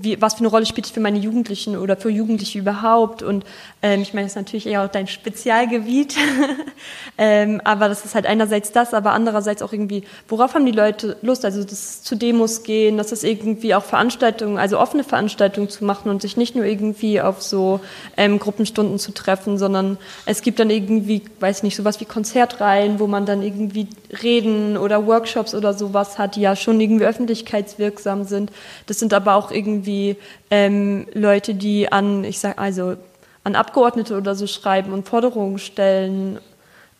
wie, 0.00 0.20
was 0.20 0.34
für 0.34 0.40
eine 0.40 0.48
Rolle 0.48 0.66
spielt 0.66 0.86
es 0.86 0.92
für 0.92 1.00
meine 1.00 1.18
Jugendlichen 1.18 1.76
oder 1.76 1.96
für 1.96 2.10
Jugendliche 2.10 2.58
überhaupt? 2.58 3.22
Und 3.22 3.44
ähm, 3.82 4.02
ich 4.02 4.14
meine, 4.14 4.26
das 4.26 4.32
ist 4.32 4.36
natürlich 4.36 4.66
eher 4.66 4.84
auch 4.84 4.88
dein 4.88 5.06
Spezialgebiet, 5.06 6.16
ähm, 7.18 7.60
aber 7.64 7.88
das 7.88 8.04
ist 8.04 8.14
halt 8.14 8.26
einerseits 8.26 8.72
das, 8.72 8.94
aber 8.94 9.12
andererseits 9.12 9.62
auch 9.62 9.72
irgendwie, 9.72 10.04
worauf 10.28 10.54
haben 10.54 10.66
die 10.66 10.72
Leute 10.72 11.16
Lust? 11.22 11.44
Also 11.44 11.64
das 11.64 12.02
zu 12.02 12.16
Demos 12.16 12.62
gehen, 12.62 12.96
das 12.96 13.12
ist 13.12 13.24
irgendwie 13.24 13.74
auch 13.74 13.84
Veranstaltungen, 13.84 14.58
also 14.58 14.78
offene 14.78 15.04
Veranstaltungen 15.04 15.68
zu 15.68 15.84
machen 15.84 16.10
und 16.10 16.22
sich 16.22 16.36
nicht 16.36 16.54
nur 16.54 16.64
irgendwie 16.64 17.20
auf 17.20 17.42
so 17.42 17.80
ähm, 18.16 18.38
Gruppenstunden 18.38 18.98
zu 18.98 19.12
treffen, 19.12 19.58
sondern 19.58 19.98
es 20.26 20.42
gibt 20.42 20.60
dann 20.60 20.70
irgendwie, 20.70 21.22
weiß 21.40 21.62
nicht, 21.62 21.76
sowas 21.76 22.00
wie 22.00 22.04
Konzertreihen, 22.04 23.00
wo 23.00 23.06
man 23.06 23.26
dann 23.26 23.42
irgendwie 23.42 23.88
Reden 24.22 24.76
oder 24.76 25.06
Workshops 25.06 25.54
oder 25.54 25.74
sowas 25.74 26.18
hat, 26.18 26.36
die 26.36 26.40
ja 26.40 26.56
schon 26.56 26.80
irgendwie 26.80 27.04
öffentlichkeitswirksam 27.04 28.24
sind. 28.24 28.52
Das 28.86 28.98
sind 28.98 29.12
aber 29.12 29.34
auch 29.34 29.50
irgendwie 29.50 29.87
irgendwie 29.88 30.16
ähm, 30.50 31.06
Leute, 31.14 31.54
die 31.54 31.90
an, 31.90 32.24
ich 32.24 32.38
sag 32.38 32.58
also 32.58 32.96
an 33.44 33.54
Abgeordnete 33.54 34.16
oder 34.16 34.34
so 34.34 34.46
schreiben 34.46 34.92
und 34.92 35.08
Forderungen 35.08 35.58
stellen, 35.58 36.38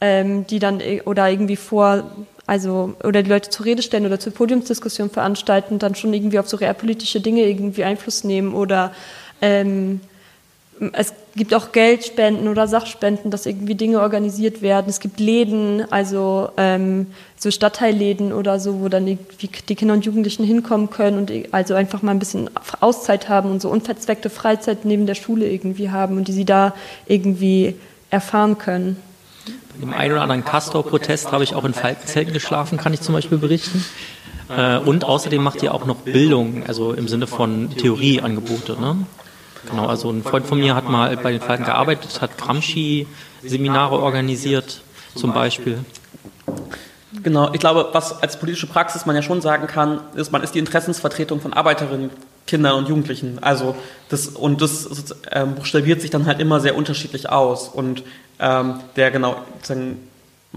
ähm, 0.00 0.46
die 0.46 0.58
dann 0.58 0.80
oder 1.04 1.28
irgendwie 1.28 1.56
vor, 1.56 2.10
also 2.46 2.94
oder 3.04 3.22
die 3.22 3.30
Leute 3.30 3.50
zur 3.50 3.66
Rede 3.66 3.82
stellen 3.82 4.06
oder 4.06 4.18
zur 4.18 4.32
Podiumsdiskussion 4.32 5.10
veranstalten 5.10 5.78
dann 5.78 5.94
schon 5.94 6.14
irgendwie 6.14 6.38
auf 6.38 6.48
so 6.48 6.56
realpolitische 6.56 7.20
Dinge 7.20 7.42
irgendwie 7.42 7.84
Einfluss 7.84 8.24
nehmen 8.24 8.54
oder 8.54 8.92
ähm, 9.42 10.00
es 10.92 11.12
gibt 11.38 11.54
auch 11.54 11.72
Geldspenden 11.72 12.48
oder 12.48 12.68
Sachspenden, 12.68 13.30
dass 13.30 13.46
irgendwie 13.46 13.74
Dinge 13.74 14.00
organisiert 14.00 14.60
werden. 14.60 14.86
Es 14.88 15.00
gibt 15.00 15.20
Läden, 15.20 15.90
also 15.90 16.50
ähm, 16.56 17.06
so 17.36 17.50
Stadtteilläden 17.50 18.32
oder 18.32 18.60
so, 18.60 18.80
wo 18.80 18.88
dann 18.88 19.06
die, 19.06 19.16
die, 19.40 19.74
Kinder 19.74 19.94
und 19.94 20.04
Jugendlichen 20.04 20.44
hinkommen 20.44 20.90
können 20.90 21.18
und 21.18 21.32
also 21.52 21.74
einfach 21.74 22.02
mal 22.02 22.10
ein 22.10 22.18
bisschen 22.18 22.50
Auszeit 22.80 23.28
haben 23.28 23.50
und 23.50 23.62
so 23.62 23.70
unverzweckte 23.70 24.28
Freizeit 24.28 24.84
neben 24.84 25.06
der 25.06 25.14
Schule 25.14 25.48
irgendwie 25.48 25.90
haben 25.90 26.16
und 26.18 26.28
die 26.28 26.32
sie 26.32 26.44
da 26.44 26.74
irgendwie 27.06 27.76
erfahren 28.10 28.58
können. 28.58 28.96
Bei 29.46 29.80
dem 29.80 29.94
einen 29.94 30.12
oder 30.12 30.22
anderen 30.22 30.44
Castor-Protest 30.44 31.32
habe 31.32 31.44
ich 31.44 31.54
auch 31.54 31.64
in 31.64 31.72
Falkenzelten 31.72 32.34
geschlafen, 32.34 32.78
kann 32.78 32.92
ich 32.92 33.00
zum 33.00 33.14
Beispiel 33.14 33.38
berichten. 33.38 33.84
Äh, 34.48 34.78
und 34.78 35.04
außerdem 35.04 35.42
macht 35.42 35.62
ihr 35.62 35.74
auch 35.74 35.86
noch 35.86 35.96
Bildung, 35.96 36.64
also 36.66 36.92
im 36.92 37.06
Sinne 37.06 37.26
von 37.26 37.70
Theorieangebote. 37.70 38.80
Ne? 38.80 39.06
Genau, 39.70 39.86
also 39.86 40.10
ein 40.10 40.22
Freund 40.22 40.46
von 40.46 40.58
mir 40.58 40.74
hat 40.74 40.88
mal 40.88 41.16
bei 41.16 41.32
den 41.32 41.40
Falken 41.40 41.66
gearbeitet, 41.66 42.20
hat 42.20 42.38
Gramsci-Seminare 42.38 43.98
organisiert, 43.98 44.82
zum 45.14 45.32
Beispiel. 45.32 45.78
Genau, 47.22 47.52
ich 47.52 47.60
glaube, 47.60 47.88
was 47.92 48.22
als 48.22 48.38
politische 48.38 48.66
Praxis 48.66 49.06
man 49.06 49.16
ja 49.16 49.22
schon 49.22 49.40
sagen 49.40 49.66
kann, 49.66 50.00
ist, 50.14 50.30
man 50.30 50.42
ist 50.42 50.54
die 50.54 50.58
Interessensvertretung 50.58 51.40
von 51.40 51.52
Arbeiterinnen, 51.52 52.10
Kindern 52.46 52.76
und 52.76 52.88
Jugendlichen. 52.88 53.38
Also 53.40 53.76
das 54.08 54.28
und 54.28 54.60
das 54.60 55.14
ähm, 55.32 55.54
buchstabiert 55.54 56.00
sich 56.00 56.10
dann 56.10 56.26
halt 56.26 56.40
immer 56.40 56.60
sehr 56.60 56.76
unterschiedlich 56.76 57.28
aus. 57.28 57.68
Und 57.68 58.02
ähm, 58.38 58.80
der 58.96 59.10
genau, 59.10 59.36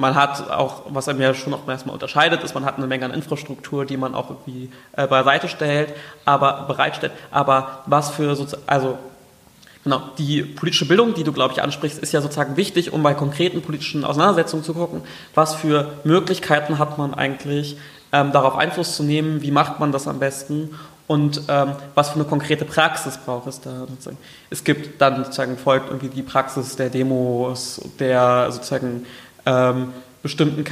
man 0.02 0.16
hat 0.16 0.50
auch, 0.50 0.82
was 0.90 1.08
einem 1.08 1.22
ja 1.22 1.34
schon 1.34 1.54
auch 1.54 1.66
erstmal 1.68 1.94
unterscheidet, 1.94 2.44
ist, 2.44 2.54
man 2.54 2.66
hat 2.66 2.78
eine 2.78 2.88
Menge 2.88 3.06
an 3.06 3.12
Infrastruktur, 3.12 3.86
die 3.86 3.98
man 3.98 4.16
auch 4.16 4.30
irgendwie 4.30 4.70
äh, 4.98 5.08
beiseite 5.08 5.48
stellt, 5.48 5.94
aber 6.26 6.66
bereitstellt. 6.68 7.14
Aber 7.30 7.84
was 7.86 8.10
für 8.10 8.36
sozusagen, 8.36 8.64
also 8.68 8.98
genau, 9.84 10.02
die 10.18 10.42
politische 10.42 10.88
Bildung, 10.88 11.14
die 11.14 11.24
du, 11.24 11.32
glaube 11.32 11.54
ich, 11.54 11.62
ansprichst, 11.62 12.00
ist 12.00 12.12
ja 12.12 12.22
sozusagen 12.22 12.58
wichtig, 12.58 12.92
um 12.92 13.04
bei 13.04 13.14
konkreten 13.14 13.62
politischen 13.62 14.04
Auseinandersetzungen 14.04 14.64
zu 14.64 14.74
gucken, 14.74 15.04
was 15.36 15.56
für 15.56 15.94
Möglichkeiten 16.04 16.80
hat 16.80 16.98
man 16.98 17.14
eigentlich, 17.14 17.78
ähm, 18.12 18.32
darauf 18.32 18.58
Einfluss 18.58 18.96
zu 18.96 19.04
nehmen, 19.04 19.42
wie 19.42 19.52
macht 19.52 19.80
man 19.80 19.92
das 19.92 20.08
am 20.08 20.20
besten 20.20 20.72
und 21.08 21.42
ähm, 21.50 21.74
was 21.94 22.10
für 22.10 22.16
eine 22.16 22.24
konkrete 22.24 22.64
Praxis 22.64 23.18
braucht 23.18 23.48
es 23.48 23.60
da 23.60 23.82
sozusagen. 23.82 24.18
Es 24.50 24.64
gibt 24.64 25.02
dann 25.02 25.26
sozusagen 25.26 25.58
folgt 25.58 25.88
irgendwie 25.88 26.08
die 26.08 26.22
Praxis 26.22 26.76
der 26.78 26.90
Demos, 26.90 27.82
der 28.00 28.50
sozusagen 28.52 29.06
ähm, 29.46 29.94
bestimmten 30.24 30.64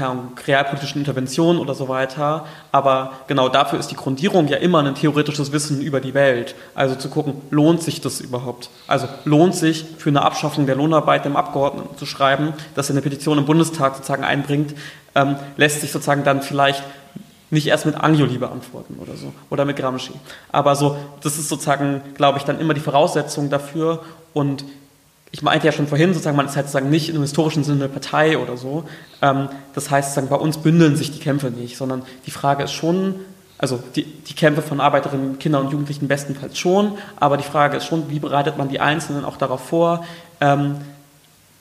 realpolitischen 0.46 1.02
Interventionen 1.02 1.60
oder 1.60 1.74
so 1.74 1.88
weiter. 1.88 2.46
Aber 2.72 3.14
genau 3.28 3.50
dafür 3.50 3.80
ist 3.80 3.90
die 3.90 3.96
Grundierung 3.96 4.48
ja 4.48 4.58
immer 4.58 4.84
ein 4.84 4.96
theoretisches 4.96 5.52
Wissen 5.52 5.82
über 5.82 6.00
die 6.00 6.14
Welt. 6.14 6.56
Also 6.76 6.96
zu 6.96 7.10
gucken, 7.10 7.42
lohnt 7.50 7.82
sich 7.82 8.00
das 8.02 8.22
überhaupt? 8.22 8.70
Also 8.88 9.08
lohnt 9.26 9.56
sich 9.56 9.86
für 9.98 10.10
eine 10.10 10.22
Abschaffung 10.22 10.68
der 10.68 10.76
Lohnarbeit 10.76 11.26
dem 11.26 11.36
Abgeordneten 11.36 11.98
zu 11.98 12.06
schreiben, 12.06 12.54
dass 12.76 12.90
er 12.90 12.94
eine 12.94 13.02
Petition 13.02 13.40
im 13.40 13.46
Bundestag 13.46 13.96
sozusagen 13.96 14.24
einbringt, 14.24 14.76
ähm, 15.16 15.38
lässt 15.58 15.82
sich 15.82 15.92
sozusagen 15.92 16.24
dann 16.24 16.42
vielleicht 16.44 16.84
nicht 17.52 17.66
erst 17.66 17.88
mit 17.88 17.96
Angioli 17.96 18.38
beantworten 18.38 18.98
oder 19.02 19.16
so 19.16 19.34
oder 19.50 19.66
mit 19.66 19.78
Gramsci. 19.78 20.12
Aber 20.52 20.76
so, 20.76 20.98
das 21.24 21.40
ist 21.40 21.50
sozusagen, 21.50 22.02
glaube 22.14 22.38
ich, 22.38 22.44
dann 22.44 22.60
immer 22.60 22.76
die 22.76 22.82
Voraussetzung 22.82 23.50
dafür 23.50 24.04
und 24.34 24.64
ich 25.32 25.42
meinte 25.42 25.68
ja 25.68 25.72
schon 25.72 25.88
vorhin, 25.88 26.14
sozusagen, 26.14 26.36
man 26.36 26.48
ist 26.48 26.56
halt 26.56 26.68
sozusagen 26.68 26.90
nicht 26.90 27.10
im 27.10 27.22
historischen 27.22 27.64
Sinne 27.64 27.86
eine 27.86 27.90
Partei 27.90 28.38
oder 28.38 28.58
so. 28.58 28.86
Ähm, 29.22 29.50
das 29.76 29.92
heißt, 29.92 30.10
sozusagen, 30.10 30.30
bei 30.30 30.36
uns 30.44 30.58
bündeln 30.58 30.96
sich 30.96 31.12
die 31.12 31.20
Kämpfe 31.20 31.52
nicht, 31.52 31.78
sondern 31.78 32.04
die 32.26 32.32
Frage 32.32 32.64
ist 32.64 32.74
schon, 32.74 33.16
also 33.58 33.82
die, 33.96 34.06
die 34.06 34.34
Kämpfe 34.34 34.62
von 34.62 34.80
Arbeiterinnen, 34.80 35.38
Kindern 35.38 35.66
und 35.66 35.72
Jugendlichen 35.72 36.08
bestenfalls 36.08 36.58
schon, 36.58 36.98
aber 37.18 37.38
die 37.38 37.44
Frage 37.44 37.78
ist 37.78 37.86
schon, 37.86 38.10
wie 38.10 38.20
bereitet 38.20 38.58
man 38.58 38.70
die 38.70 38.80
Einzelnen 38.80 39.26
auch 39.26 39.38
darauf 39.38 39.62
vor, 39.68 40.06
ähm, 40.42 40.78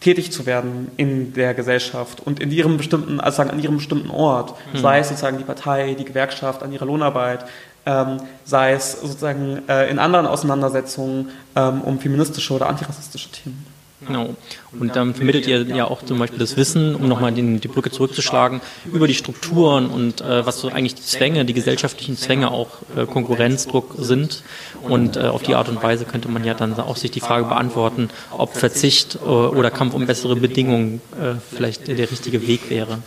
tätig 0.01 0.31
zu 0.31 0.47
werden 0.47 0.93
in 0.97 1.35
der 1.35 1.55
Gesellschaft 1.55 2.21
und 2.25 2.39
in 2.41 2.53
ihrem 2.53 2.77
bestimmten, 2.77 3.21
also 3.21 3.39
sagen, 3.39 3.51
an 3.51 3.61
ihrem 3.61 3.79
bestimmten 3.79 4.11
Ort, 4.11 4.55
mhm. 4.73 4.79
sei 4.79 5.01
es 5.01 5.09
sozusagen 5.09 5.39
die 5.39 5.45
Partei, 5.45 5.95
die 5.95 6.05
Gewerkschaft, 6.05 6.63
an 6.63 6.73
ihrer 6.73 6.87
Lohnarbeit, 6.87 7.45
ähm, 7.89 8.19
sei 8.45 8.73
es 8.73 9.01
sozusagen 9.01 9.63
äh, 9.69 9.91
in 9.91 9.99
anderen 9.99 10.27
Auseinandersetzungen 10.27 11.31
ähm, 11.57 11.81
um 11.81 11.99
feministische 11.99 12.53
oder 12.53 12.69
antirassistische 12.69 13.31
Themen. 13.31 13.65
Genau. 14.07 14.37
Und 14.79 14.95
dann 14.95 15.13
vermittelt 15.13 15.49
ihr 15.49 15.63
ja 15.63 15.85
auch 15.85 16.05
zum 16.05 16.21
Beispiel 16.21 16.39
das 16.39 16.57
Wissen, 16.57 16.95
um 16.95 17.09
nochmal 17.09 17.33
die 17.33 17.67
Brücke 17.67 17.91
zurückzuschlagen, 17.91 18.61
über 18.93 19.09
die 19.09 19.15
Strukturen 19.15 19.89
und 19.89 20.21
äh, 20.21 20.47
was 20.47 20.61
so 20.61 20.69
eigentlich 20.69 20.95
die 20.95 21.03
Zwänge, 21.03 21.45
die 21.45 21.53
gesellschaftlichen 21.53 22.17
Zwänge 22.17 22.53
auch 22.53 22.69
äh, 22.97 23.07
Konkurrenzdruck 23.07 23.97
sind. 23.99 24.45
Und 24.83 25.17
äh, 25.17 25.23
auf 25.23 25.43
die 25.43 25.57
Art 25.57 25.69
und 25.69 25.83
Weise 25.83 26.05
könnte 26.05 26.29
man 26.29 26.45
ja 26.45 26.55
dann 26.55 26.79
auch 26.79 26.97
sich 26.97 27.11
die 27.11 27.21
Frage 27.21 27.47
beantworten, 27.47 28.09
ob 28.31 28.57
Verzicht 28.57 29.17
äh, 29.17 29.27
oder 29.27 29.73
Kampf 29.73 29.95
um 29.95 30.07
bessere 30.07 30.37
Bedingungen 30.37 31.01
äh, 31.21 31.35
vielleicht 31.53 31.89
der 31.89 32.11
richtige 32.11 32.47
Weg 32.47 32.71
wäre. 32.71 32.99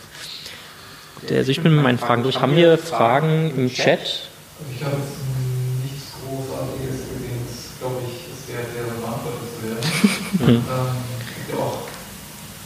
Also 1.30 1.50
ich 1.50 1.62
bin 1.62 1.74
mit 1.74 1.82
meinen 1.82 1.98
Fragen 1.98 2.22
durch. 2.22 2.40
Haben 2.40 2.56
wir 2.56 2.76
Fragen 2.76 3.52
im 3.56 3.70
Chat? 3.72 4.31
Ich 4.70 4.84
habe 4.84 4.96
jetzt 4.96 5.18
nichts 5.82 6.12
Großartiges 6.22 7.08
gesehen, 7.10 7.40
das 7.46 7.78
glaube 7.80 8.02
ich, 8.06 8.30
ist 8.30 8.46
wert, 8.48 8.68
der 8.74 8.84
beantwortet 8.94 9.48
zu 9.50 9.60
werden. 9.66 9.84
Mhm. 10.38 10.48
Ähm, 10.48 11.12
ja 11.50 11.56
auch 11.56 11.78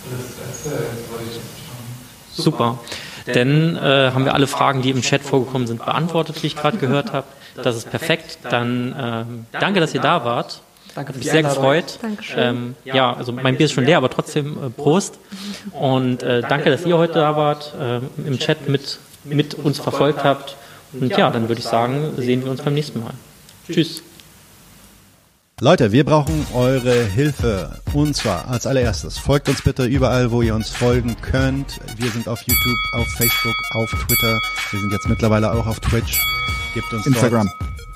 alles 0.06 0.38
erzählt, 0.38 0.90
soweit 1.08 1.26
ich 1.26 1.36
das 1.36 1.46
verstanden 1.46 1.96
Super. 2.32 2.78
Denn 3.26 3.76
äh, 3.76 4.12
haben 4.12 4.24
wir 4.24 4.34
alle 4.34 4.46
Fragen, 4.46 4.82
die 4.82 4.90
im 4.90 5.02
Chat 5.02 5.22
vorgekommen 5.22 5.66
sind, 5.66 5.84
beantwortet, 5.84 6.42
wie 6.42 6.46
ich 6.46 6.56
gerade 6.56 6.78
gehört 6.78 7.12
habe. 7.12 7.26
Das 7.62 7.76
ist 7.76 7.90
perfekt. 7.90 8.38
Dann 8.48 8.92
äh, 9.52 9.58
danke, 9.58 9.80
dass 9.80 9.94
ihr 9.94 10.00
da 10.00 10.24
wart. 10.24 10.60
Danke 10.94 11.12
für 11.12 11.18
Mich 11.18 11.30
sehr 11.30 11.42
gefreut. 11.42 11.98
Dankeschön. 12.00 12.38
Ähm, 12.38 12.74
ja, 12.84 13.12
also 13.12 13.32
mein 13.32 13.56
Bier 13.56 13.66
ist 13.66 13.72
schon 13.72 13.84
leer, 13.84 13.98
aber 13.98 14.10
trotzdem 14.10 14.56
äh, 14.56 14.70
Prost. 14.70 15.18
Und 15.72 16.22
äh, 16.22 16.40
danke, 16.42 16.70
dass 16.70 16.86
ihr 16.86 16.96
heute 16.96 17.14
da 17.14 17.36
wart, 17.36 17.74
äh, 17.78 18.00
im 18.26 18.38
Chat 18.38 18.68
mit, 18.68 18.98
mit 19.24 19.54
uns 19.54 19.78
verfolgt 19.78 20.24
habt. 20.24 20.56
Und 21.00 21.16
ja, 21.16 21.30
dann 21.30 21.48
würde 21.48 21.60
ich 21.60 21.66
sagen, 21.66 22.12
sehen 22.16 22.44
wir 22.44 22.50
uns 22.50 22.62
beim 22.62 22.74
nächsten 22.74 23.00
Mal. 23.00 23.14
Tschüss. 23.70 24.02
Leute, 25.58 25.90
wir 25.90 26.04
brauchen 26.04 26.46
eure 26.52 27.04
Hilfe. 27.04 27.80
Und 27.94 28.14
zwar 28.14 28.46
als 28.48 28.66
allererstes, 28.66 29.16
folgt 29.16 29.48
uns 29.48 29.62
bitte 29.62 29.86
überall, 29.86 30.30
wo 30.30 30.42
ihr 30.42 30.54
uns 30.54 30.68
folgen 30.68 31.16
könnt. 31.22 31.80
Wir 31.96 32.10
sind 32.10 32.28
auf 32.28 32.42
YouTube, 32.42 32.78
auf 32.92 33.06
Facebook, 33.16 33.56
auf 33.74 33.90
Twitter. 34.06 34.38
Wir 34.70 34.80
sind 34.80 34.92
jetzt 34.92 35.08
mittlerweile 35.08 35.50
auch 35.52 35.66
auf 35.66 35.80
Twitch. 35.80 36.20
Gebt 36.74 36.92
uns 36.92 37.06
Instagram. 37.06 37.50
Dort, 37.58 37.95